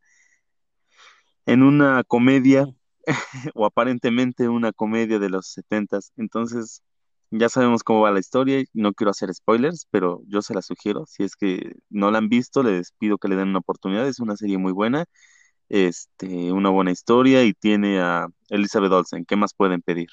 en 1.45 1.63
una 1.63 2.03
comedia, 2.05 2.67
o 3.55 3.65
aparentemente 3.65 4.49
una 4.49 4.71
comedia 4.73 5.19
de 5.19 5.29
los 5.29 5.47
setentas. 5.47 6.11
Entonces, 6.17 6.83
ya 7.31 7.49
sabemos 7.49 7.83
cómo 7.83 8.01
va 8.01 8.11
la 8.11 8.19
historia, 8.19 8.63
no 8.73 8.93
quiero 8.93 9.11
hacer 9.11 9.33
spoilers, 9.33 9.87
pero 9.91 10.21
yo 10.27 10.41
se 10.41 10.53
la 10.53 10.61
sugiero. 10.61 11.05
Si 11.07 11.23
es 11.23 11.35
que 11.35 11.73
no 11.89 12.11
la 12.11 12.19
han 12.19 12.29
visto, 12.29 12.63
les 12.63 12.93
pido 12.99 13.17
que 13.17 13.27
le 13.29 13.35
den 13.35 13.49
una 13.49 13.59
oportunidad. 13.59 14.07
Es 14.07 14.19
una 14.19 14.37
serie 14.37 14.57
muy 14.59 14.71
buena, 14.73 15.05
este, 15.69 16.51
una 16.53 16.69
buena 16.71 16.91
historia 16.91 17.43
y 17.45 17.53
tiene 17.53 18.01
a 18.01 18.27
Elizabeth 18.49 18.91
Olsen. 18.93 19.25
¿Qué 19.25 19.35
más 19.37 19.53
pueden 19.55 19.81
pedir? 19.81 20.09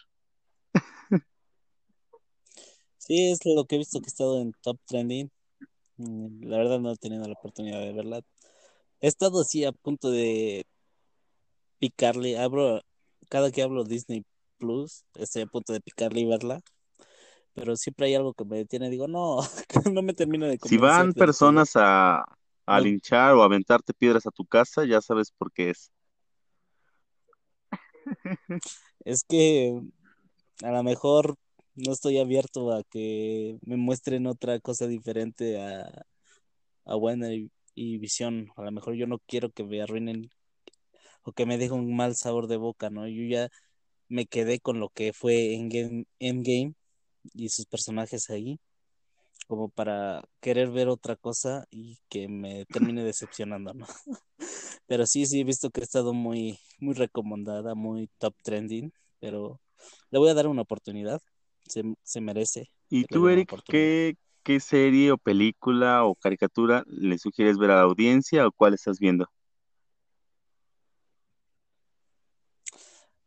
Sí, 2.98 3.30
es 3.30 3.40
lo 3.44 3.64
que 3.66 3.76
he 3.76 3.78
visto 3.78 4.00
que 4.00 4.06
ha 4.06 4.08
estado 4.08 4.40
en 4.40 4.52
Top 4.62 4.78
Trending. 4.86 5.30
Mm, 5.98 6.44
La 6.44 6.58
verdad 6.58 6.80
no 6.80 6.92
he 6.92 6.96
tenido 6.96 7.26
la 7.26 7.34
oportunidad 7.34 7.80
de 7.80 7.92
verla. 7.92 8.22
He 9.00 9.08
estado 9.08 9.42
así 9.42 9.64
a 9.64 9.72
punto 9.72 10.10
de 10.10 10.66
picarle. 11.80 12.38
Abro, 12.38 12.82
cada 13.28 13.50
que 13.50 13.62
hablo 13.62 13.82
Disney 13.82 14.24
Plus, 14.58 15.04
estoy 15.14 15.42
a 15.42 15.46
punto 15.46 15.72
de 15.72 15.80
picarle 15.80 16.20
y 16.20 16.26
verla. 16.26 16.60
Pero 17.54 17.74
siempre 17.74 18.06
hay 18.06 18.14
algo 18.14 18.34
que 18.34 18.44
me 18.44 18.58
detiene. 18.58 18.90
Digo, 18.90 19.08
no, 19.08 19.38
no 19.92 20.02
me 20.02 20.14
termino 20.14 20.46
de 20.46 20.58
Si 20.62 20.76
van 20.76 21.12
personas 21.12 21.72
a, 21.74 22.24
a 22.66 22.80
linchar 22.80 23.34
o 23.34 23.42
a 23.42 23.46
aventarte 23.46 23.92
piedras 23.92 24.26
a 24.26 24.30
tu 24.30 24.44
casa, 24.44 24.84
ya 24.84 25.00
sabes 25.00 25.32
por 25.32 25.50
qué 25.50 25.70
es. 25.70 25.90
es 29.04 29.24
que 29.24 29.80
a 30.62 30.70
lo 30.70 30.82
mejor 30.82 31.36
no 31.74 31.92
estoy 31.92 32.18
abierto 32.18 32.72
a 32.72 32.82
que 32.84 33.58
me 33.64 33.76
muestren 33.76 34.26
otra 34.26 34.60
cosa 34.60 34.86
diferente 34.86 35.60
a, 35.60 36.04
a 36.84 36.96
Warner 36.96 37.32
y, 37.32 37.50
y 37.74 37.98
Visión. 37.98 38.50
A 38.56 38.62
lo 38.62 38.70
mejor 38.70 38.94
yo 38.94 39.06
no 39.06 39.18
quiero 39.26 39.50
que 39.50 39.64
me 39.64 39.82
arruinen 39.82 40.30
o 41.22 41.32
que 41.32 41.46
me 41.46 41.58
deje 41.58 41.72
un 41.72 41.94
mal 41.96 42.16
sabor 42.16 42.46
de 42.46 42.56
boca, 42.56 42.90
¿no? 42.90 43.06
Yo 43.08 43.24
ya 43.24 43.48
me 44.08 44.26
quedé 44.26 44.60
con 44.60 44.80
lo 44.80 44.90
que 44.90 45.12
fue 45.12 45.54
Endgame, 45.54 46.06
Endgame 46.18 46.74
y 47.34 47.48
sus 47.50 47.66
personajes 47.66 48.30
ahí, 48.30 48.60
como 49.48 49.68
para 49.70 50.22
querer 50.40 50.70
ver 50.70 50.88
otra 50.88 51.16
cosa 51.16 51.64
y 51.70 51.98
que 52.08 52.28
me 52.28 52.66
termine 52.66 53.04
decepcionando, 53.04 53.74
¿no? 53.74 53.86
Pero 54.86 55.06
sí, 55.06 55.26
sí, 55.26 55.40
he 55.40 55.44
visto 55.44 55.70
que 55.70 55.80
ha 55.82 55.84
estado 55.84 56.12
muy, 56.14 56.58
muy 56.78 56.94
recomendada, 56.94 57.74
muy 57.74 58.08
top 58.18 58.34
trending, 58.42 58.92
pero 59.20 59.60
le 60.10 60.18
voy 60.18 60.30
a 60.30 60.34
dar 60.34 60.48
una 60.48 60.62
oportunidad, 60.62 61.20
se, 61.68 61.82
se 62.02 62.20
merece 62.20 62.70
¿Y 62.92 63.04
tú, 63.04 63.28
Eric, 63.28 63.54
qué, 63.66 64.16
qué 64.42 64.58
serie 64.58 65.12
o 65.12 65.16
película 65.16 66.04
o 66.04 66.16
caricatura 66.16 66.82
le 66.88 67.18
sugieres 67.18 67.56
ver 67.56 67.70
a 67.70 67.76
la 67.76 67.82
audiencia 67.82 68.48
o 68.48 68.52
cuál 68.52 68.74
estás 68.74 68.98
viendo? 68.98 69.28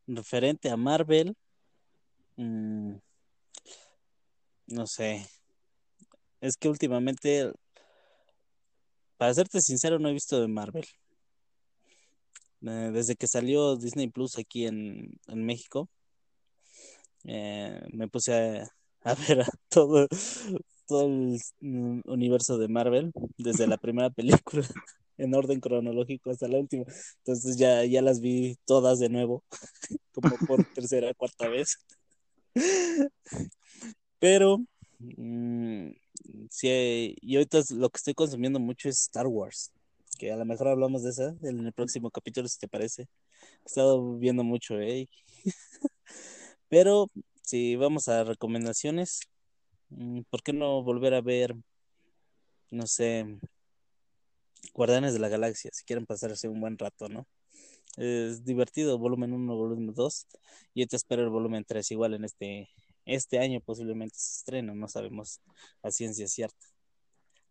Referente 0.07 0.69
a 0.69 0.77
Marvel, 0.77 1.35
mm, 2.37 2.95
no 4.67 4.87
sé, 4.87 5.25
es 6.41 6.57
que 6.57 6.67
últimamente, 6.67 7.53
para 9.17 9.33
serte 9.33 9.61
sincero, 9.61 9.97
no 9.99 10.09
he 10.09 10.13
visto 10.13 10.41
de 10.41 10.47
Marvel. 10.47 10.85
Eh, 12.65 12.91
desde 12.93 13.15
que 13.15 13.27
salió 13.27 13.77
Disney 13.77 14.09
Plus 14.09 14.37
aquí 14.37 14.65
en, 14.65 15.17
México, 15.27 15.89
eh, 17.23 17.81
me 17.93 18.07
puse 18.09 18.33
a, 18.33 18.63
a 19.09 19.15
ver 19.29 19.41
a 19.41 19.47
todo, 19.69 20.07
todo 20.87 21.05
el 21.05 21.39
mm, 21.61 22.01
universo 22.05 22.57
de 22.57 22.67
Marvel, 22.67 23.11
desde 23.37 23.67
la 23.67 23.77
primera 23.77 24.09
película, 24.09 24.67
en 25.17 25.35
orden 25.35 25.59
cronológico 25.59 26.31
hasta 26.31 26.47
la 26.47 26.57
última. 26.57 26.85
Entonces 27.19 27.57
ya, 27.57 27.85
ya 27.85 28.01
las 28.01 28.19
vi 28.21 28.57
todas 28.65 28.99
de 28.99 29.09
nuevo, 29.09 29.43
como 30.13 30.35
por 30.47 30.63
tercera, 30.73 31.13
cuarta 31.13 31.47
vez. 31.49 31.77
Pero, 34.19 34.59
mm, 34.99 35.89
sí, 36.49 37.15
y 37.21 37.35
ahorita 37.35 37.59
lo 37.71 37.89
que 37.89 37.97
estoy 37.97 38.13
consumiendo 38.13 38.59
mucho 38.59 38.89
es 38.89 39.01
Star 39.01 39.27
Wars, 39.27 39.71
que 40.17 40.31
a 40.31 40.37
lo 40.37 40.45
mejor 40.45 40.69
hablamos 40.69 41.03
de 41.03 41.09
esa 41.09 41.35
en 41.43 41.65
el 41.65 41.73
próximo 41.73 42.09
capítulo, 42.11 42.47
si 42.47 42.59
te 42.59 42.67
parece. 42.67 43.03
He 43.03 43.65
estado 43.65 44.17
viendo 44.17 44.43
mucho, 44.43 44.79
¿eh? 44.79 45.09
Pero 46.69 47.07
si 47.41 47.75
vamos 47.75 48.07
a 48.07 48.23
recomendaciones, 48.23 49.21
mm, 49.89 50.21
¿por 50.29 50.41
qué 50.43 50.53
no 50.53 50.83
volver 50.83 51.13
a 51.13 51.21
ver, 51.21 51.55
no 52.71 52.87
sé, 52.87 53.25
Guardianes 54.73 55.13
de 55.13 55.19
la 55.19 55.29
Galaxia, 55.29 55.71
si 55.73 55.83
quieren 55.85 56.05
pasarse 56.05 56.47
un 56.49 56.61
buen 56.61 56.77
rato, 56.77 57.09
¿no? 57.09 57.27
Es 57.97 58.43
divertido, 58.43 58.97
volumen 58.97 59.33
1, 59.33 59.55
volumen 59.55 59.93
2, 59.93 60.27
y 60.73 60.81
yo 60.81 60.87
te 60.87 60.95
espero 60.95 61.23
el 61.23 61.29
volumen 61.29 61.63
3 61.65 61.91
igual 61.91 62.15
en 62.15 62.25
este, 62.25 62.69
este 63.05 63.39
año 63.39 63.59
posiblemente 63.61 64.15
se 64.17 64.37
estrena, 64.39 64.73
no 64.73 64.87
sabemos 64.87 65.41
a 65.83 65.91
ciencia 65.91 66.27
cierta. 66.27 66.65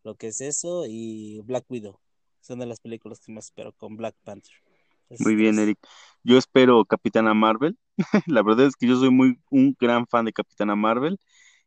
Lo 0.02 0.16
que 0.16 0.28
es 0.28 0.40
eso 0.40 0.84
y 0.88 1.40
Black 1.44 1.64
Widow, 1.68 2.00
son 2.40 2.58
de 2.58 2.66
las 2.66 2.80
películas 2.80 3.20
que 3.20 3.32
más 3.32 3.46
espero 3.46 3.72
con 3.72 3.96
Black 3.96 4.16
Panther. 4.24 4.52
Muy 5.18 5.34
bien. 5.34 5.58
Eric. 5.58 5.78
Yo 6.24 6.38
espero 6.38 6.84
Capitana 6.84 7.34
Marvel. 7.34 7.78
La 8.26 8.42
verdad 8.42 8.66
es 8.66 8.76
que 8.76 8.86
yo 8.86 8.96
soy 8.96 9.10
muy 9.10 9.38
un 9.50 9.76
gran 9.78 10.06
fan 10.06 10.24
de 10.24 10.32
Capitana 10.32 10.74
Marvel 10.74 11.18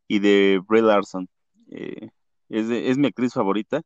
y 0.08 0.20
de 0.20 0.62
Brie 0.68 0.82
Larson. 0.82 1.30
Eh, 1.70 2.10
es, 2.50 2.68
de- 2.68 2.90
es 2.90 2.98
mi 2.98 3.08
actriz 3.08 3.34
favorita. 3.34 3.82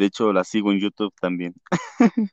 De 0.00 0.06
hecho, 0.06 0.32
la 0.32 0.44
sigo 0.44 0.72
en 0.72 0.78
YouTube 0.80 1.12
también. 1.20 1.52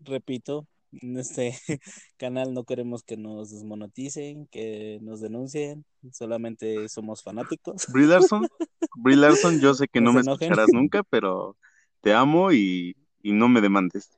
Repito, 0.00 0.66
en 0.92 1.18
este 1.18 1.52
canal 2.16 2.54
no 2.54 2.64
queremos 2.64 3.02
que 3.02 3.18
nos 3.18 3.50
desmoneticen, 3.50 4.46
que 4.46 4.98
nos 5.02 5.20
denuncien, 5.20 5.84
solamente 6.10 6.88
somos 6.88 7.22
fanáticos. 7.22 7.86
Brie 7.92 8.06
Larson, 8.06 8.48
Brie 8.96 9.16
Larson, 9.16 9.60
yo 9.60 9.74
sé 9.74 9.88
que 9.88 10.00
No 10.00 10.14
me 10.14 10.20
enojen. 10.20 10.52
escucharás 10.52 10.72
nunca, 10.72 11.02
pero 11.02 11.54
te 12.00 12.14
amo 12.14 12.50
y, 12.52 12.96
y 13.22 13.32
no 13.32 13.48
me 13.50 13.60
demandes. 13.60 14.08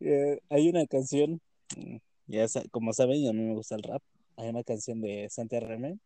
Eh, 0.00 0.40
hay 0.50 0.68
una 0.68 0.84
canción, 0.86 1.40
mm, 1.76 1.96
ya 2.26 2.46
como 2.72 2.92
saben, 2.92 3.28
a 3.28 3.32
mí 3.32 3.40
me 3.40 3.54
gusta 3.54 3.76
el 3.76 3.84
rap. 3.84 4.02
Hay 4.36 4.48
una 4.48 4.64
canción 4.64 5.00
de 5.00 5.28
Santa 5.30 5.60
RM, 5.60 5.98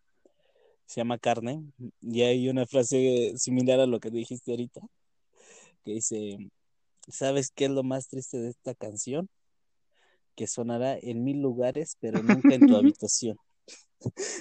se 0.87 1.01
llama 1.01 1.19
Carne, 1.19 1.63
y 2.01 2.23
hay 2.23 2.49
una 2.49 2.67
frase 2.67 3.33
similar 3.37 3.81
a 3.81 3.87
lo 3.87 4.01
que 4.01 4.11
dijiste 4.11 4.53
ahorita, 4.53 4.81
que 5.85 5.93
dice, 5.93 6.39
¿sabes 7.09 7.51
qué 7.55 7.67
es 7.67 7.71
lo 7.71 7.83
más 7.83 8.09
triste 8.09 8.39
de 8.39 8.51
esta 8.51 8.75
canción? 8.75 9.29
Que 10.35 10.47
sonará 10.47 10.99
en 11.01 11.25
mil 11.25 11.41
lugares, 11.41 11.97
pero 12.01 12.23
nunca 12.23 12.55
en 12.55 12.67
tu 12.67 12.77
habitación. 12.77 13.37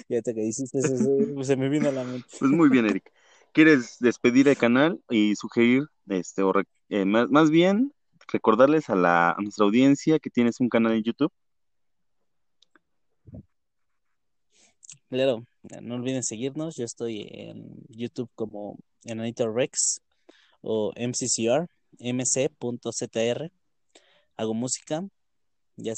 Y 0.08 0.14
ahorita 0.14 0.34
que 0.34 0.40
dijiste 0.40 0.78
eso, 0.78 0.96
se, 1.42 1.56
me 1.56 1.68
vino 1.68 1.88
a 1.88 1.92
la 1.92 2.04
mente. 2.04 2.28
Pues 2.38 2.50
muy 2.50 2.68
bien, 2.68 2.86
Eric. 2.86 3.10
¿Quieres 3.52 3.96
despedir 4.00 4.48
el 4.48 4.56
canal 4.56 5.00
y 5.08 5.34
sugerir, 5.34 5.84
este, 6.08 6.42
o 6.42 6.52
eh, 6.90 7.04
más, 7.04 7.30
más 7.30 7.50
bien, 7.50 7.92
recordarles 8.28 8.90
a 8.90 8.96
la, 8.96 9.30
a 9.30 9.40
nuestra 9.40 9.64
audiencia 9.64 10.18
que 10.18 10.30
tienes 10.30 10.60
un 10.60 10.68
canal 10.68 10.92
en 10.92 11.02
YouTube? 11.02 11.32
Claro, 15.08 15.44
no 15.82 15.94
olviden 15.94 16.22
seguirnos. 16.22 16.76
Yo 16.76 16.84
estoy 16.84 17.26
en 17.30 17.84
YouTube 17.88 18.30
como 18.34 18.78
Enanito 19.04 19.50
Rex 19.50 20.00
o 20.62 20.92
MCCR, 20.96 21.68
mc.zr. 21.98 23.52
Hago 24.36 24.54
música. 24.54 25.04
Ya, 25.76 25.92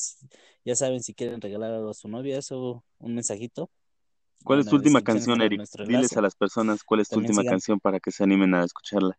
ya 0.65 0.75
saben 0.75 1.03
si 1.03 1.15
quieren 1.15 1.41
regalar 1.41 1.73
algo 1.73 1.91
a 1.91 1.95
su 1.95 2.09
novia, 2.09 2.39
eso 2.39 2.85
un 2.99 3.15
mensajito. 3.15 3.71
¿Cuál 4.45 4.61
es 4.61 4.67
tu 4.67 4.77
última 4.77 5.03
canción, 5.03 5.41
Eric? 5.43 5.63
Diles 5.87 6.17
a 6.17 6.21
las 6.21 6.35
personas 6.37 6.83
cuál 6.85 7.01
es 7.01 7.09
tu 7.09 7.15
También 7.17 7.31
última 7.31 7.43
sigan- 7.43 7.51
canción 7.53 7.81
para 7.81 8.01
que 8.01 8.11
se 8.13 8.23
animen 8.25 8.55
a 8.55 8.65
escucharla. 8.65 9.19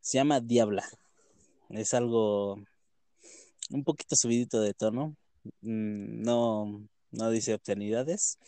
Se 0.00 0.18
llama 0.18 0.40
Diabla. 0.40 0.84
Es 1.68 1.94
algo 1.94 2.54
un 3.70 3.84
poquito 3.84 4.16
subidito 4.16 4.60
de 4.60 4.74
tono. 4.74 5.16
Mm, 5.62 6.22
No, 6.22 6.88
no 7.10 7.30
dice 7.30 7.54
obscenidades, 7.54 8.38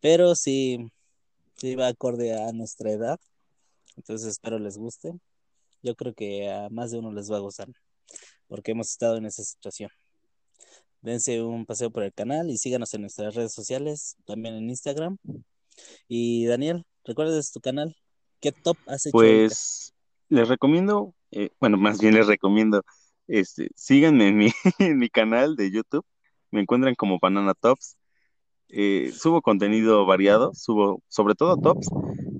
pero 0.00 0.34
sí, 0.34 0.90
sí 1.56 1.74
va 1.74 1.88
acorde 1.88 2.34
a 2.34 2.52
nuestra 2.52 2.90
edad. 2.90 3.20
Entonces 3.96 4.28
espero 4.28 4.58
les 4.58 4.78
guste. 4.78 5.12
Yo 5.82 5.94
creo 5.94 6.14
que 6.14 6.50
a 6.50 6.68
más 6.70 6.90
de 6.90 6.98
uno 6.98 7.12
les 7.12 7.30
va 7.30 7.36
a 7.36 7.40
gustar, 7.40 7.68
porque 8.48 8.72
hemos 8.72 8.90
estado 8.90 9.16
en 9.16 9.26
esa 9.26 9.44
situación. 9.44 9.90
Dense 11.00 11.42
un 11.42 11.64
paseo 11.64 11.90
por 11.90 12.02
el 12.02 12.12
canal 12.12 12.50
y 12.50 12.58
síganos 12.58 12.92
en 12.94 13.02
nuestras 13.02 13.34
redes 13.34 13.52
sociales, 13.52 14.16
también 14.26 14.56
en 14.56 14.68
Instagram. 14.68 15.18
Y 16.08 16.46
Daniel, 16.46 16.84
¿recuerdas 17.04 17.52
tu 17.52 17.60
canal? 17.60 17.96
¿Qué 18.40 18.50
top 18.50 18.76
has 18.86 19.06
hecho? 19.06 19.12
Pues 19.12 19.94
les 20.28 20.48
recomiendo, 20.48 21.14
eh, 21.30 21.50
bueno, 21.60 21.76
más 21.76 22.00
bien 22.00 22.14
les 22.14 22.26
recomiendo, 22.26 22.82
este, 23.28 23.70
síganme 23.76 24.28
en 24.28 24.98
mi 24.98 25.08
canal 25.10 25.54
de 25.54 25.70
YouTube, 25.70 26.04
me 26.50 26.60
encuentran 26.62 26.94
como 26.94 27.18
Banana 27.20 27.54
Tops. 27.54 27.96
Eh, 28.70 29.12
subo 29.14 29.40
contenido 29.42 30.04
variado, 30.06 30.52
subo 30.54 31.02
sobre 31.08 31.34
todo 31.34 31.56
tops, 31.56 31.88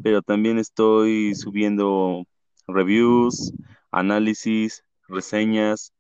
pero 0.03 0.23
también 0.23 0.59
estoy 0.59 1.35
subiendo 1.35 2.25
reviews, 2.67 3.53
análisis, 3.91 4.85
reseñas. 5.09 5.93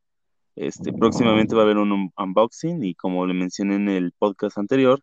Este, 0.56 0.92
próximamente 0.92 1.54
va 1.54 1.62
a 1.62 1.64
haber 1.64 1.78
un 1.78 1.92
un- 1.92 2.12
unboxing 2.18 2.84
y 2.84 2.94
como 2.94 3.26
le 3.26 3.34
mencioné 3.34 3.76
en 3.76 3.88
el 3.88 4.12
podcast 4.18 4.58
anterior, 4.58 5.00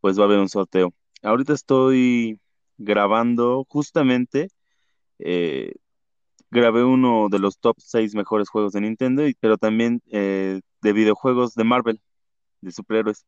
pues 0.00 0.18
va 0.18 0.24
a 0.24 0.26
haber 0.26 0.38
un 0.40 0.48
sorteo. 0.48 0.92
Ahorita 1.22 1.52
estoy 1.54 2.40
grabando 2.78 3.66
justamente, 3.68 4.48
eh, 5.18 5.74
grabé 6.50 6.84
uno 6.84 7.28
de 7.30 7.38
los 7.38 7.58
top 7.58 7.76
6 7.78 8.14
mejores 8.14 8.48
juegos 8.48 8.72
de 8.72 8.82
Nintendo, 8.82 9.22
pero 9.40 9.58
también 9.58 10.02
eh, 10.12 10.60
de 10.82 10.92
videojuegos 10.92 11.54
de 11.54 11.64
Marvel, 11.64 12.00
de 12.62 12.72
superhéroes. 12.72 13.26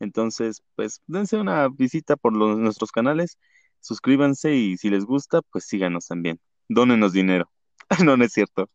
Entonces, 0.00 0.62
pues 0.76 1.00
dense 1.06 1.36
una 1.38 1.68
visita 1.68 2.16
por 2.16 2.36
los- 2.36 2.58
nuestros 2.58 2.92
canales, 2.92 3.38
suscríbanse 3.80 4.54
y 4.54 4.76
si 4.76 4.90
les 4.90 5.04
gusta, 5.04 5.40
pues 5.42 5.64
síganos 5.64 6.06
también. 6.06 6.38
Dónenos 6.68 7.12
dinero. 7.12 7.50
No, 8.10 8.16
no 8.16 8.24
es 8.24 8.32
cierto. 8.32 8.68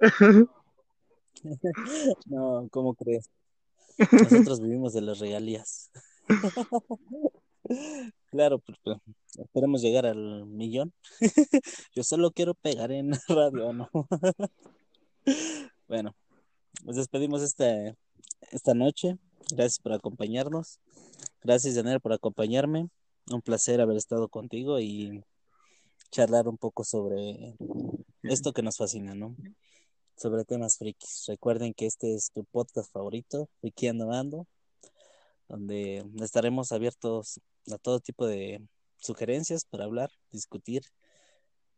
No, 2.26 2.68
¿cómo 2.70 2.94
crees? 2.94 3.28
Nosotros 4.12 4.60
vivimos 4.60 4.92
de 4.92 5.02
las 5.02 5.18
regalías. 5.18 5.90
Claro, 8.30 8.58
pues, 8.60 8.78
pues, 8.82 8.98
esperemos 9.38 9.82
llegar 9.82 10.06
al 10.06 10.46
millón. 10.46 10.92
Yo 11.94 12.02
solo 12.04 12.30
quiero 12.30 12.54
pegar 12.54 12.92
en 12.92 13.12
radio, 13.28 13.72
¿no? 13.72 13.90
Bueno, 15.88 16.14
nos 16.84 16.96
despedimos 16.96 17.42
esta, 17.42 17.96
esta 18.50 18.74
noche. 18.74 19.18
Gracias 19.52 19.78
por 19.78 19.92
acompañarnos. 19.92 20.80
Gracias, 21.42 21.74
Daniel, 21.74 22.00
por 22.00 22.14
acompañarme. 22.14 22.88
Un 23.30 23.42
placer 23.42 23.80
haber 23.80 23.98
estado 23.98 24.28
contigo 24.28 24.80
y 24.80 25.22
charlar 26.10 26.48
un 26.48 26.56
poco 26.56 26.84
sobre 26.84 27.54
esto 28.22 28.52
que 28.52 28.62
nos 28.62 28.78
fascina, 28.78 29.14
¿no? 29.14 29.36
Sobre 30.16 30.44
temas 30.44 30.78
frikis. 30.78 31.24
Recuerden 31.28 31.74
que 31.74 31.86
este 31.86 32.14
es 32.14 32.30
tu 32.32 32.44
podcast 32.44 32.90
favorito, 32.90 33.48
Frikiando 33.60 34.10
Ando, 34.10 34.46
donde 35.48 36.02
estaremos 36.20 36.72
abiertos 36.72 37.38
a 37.70 37.76
todo 37.76 38.00
tipo 38.00 38.26
de 38.26 38.66
sugerencias 38.96 39.64
para 39.66 39.84
hablar, 39.84 40.10
discutir 40.30 40.82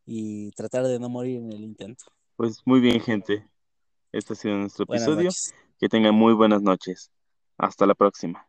y 0.07 0.53
tratar 0.53 0.87
de 0.87 1.01
no 1.01 1.09
morir 1.09 1.39
en 1.39 1.53
el 1.53 1.63
intento. 1.63 2.05
Pues 2.37 2.63
muy 2.65 2.81
bien, 2.81 3.01
gente. 3.01 3.49
Este 4.13 4.35
ha 4.35 4.37
sido 4.37 4.57
nuestro 4.57 4.87
Buenas 4.87 5.07
episodio. 5.09 5.25
noches. 5.27 5.55
Que 5.79 5.89
tengan 5.89 6.15
muy 6.15 6.35
buenas 6.35 6.63
noches. 6.63 7.11
Hasta 7.59 7.87
la 7.87 7.95
próxima. 7.95 8.47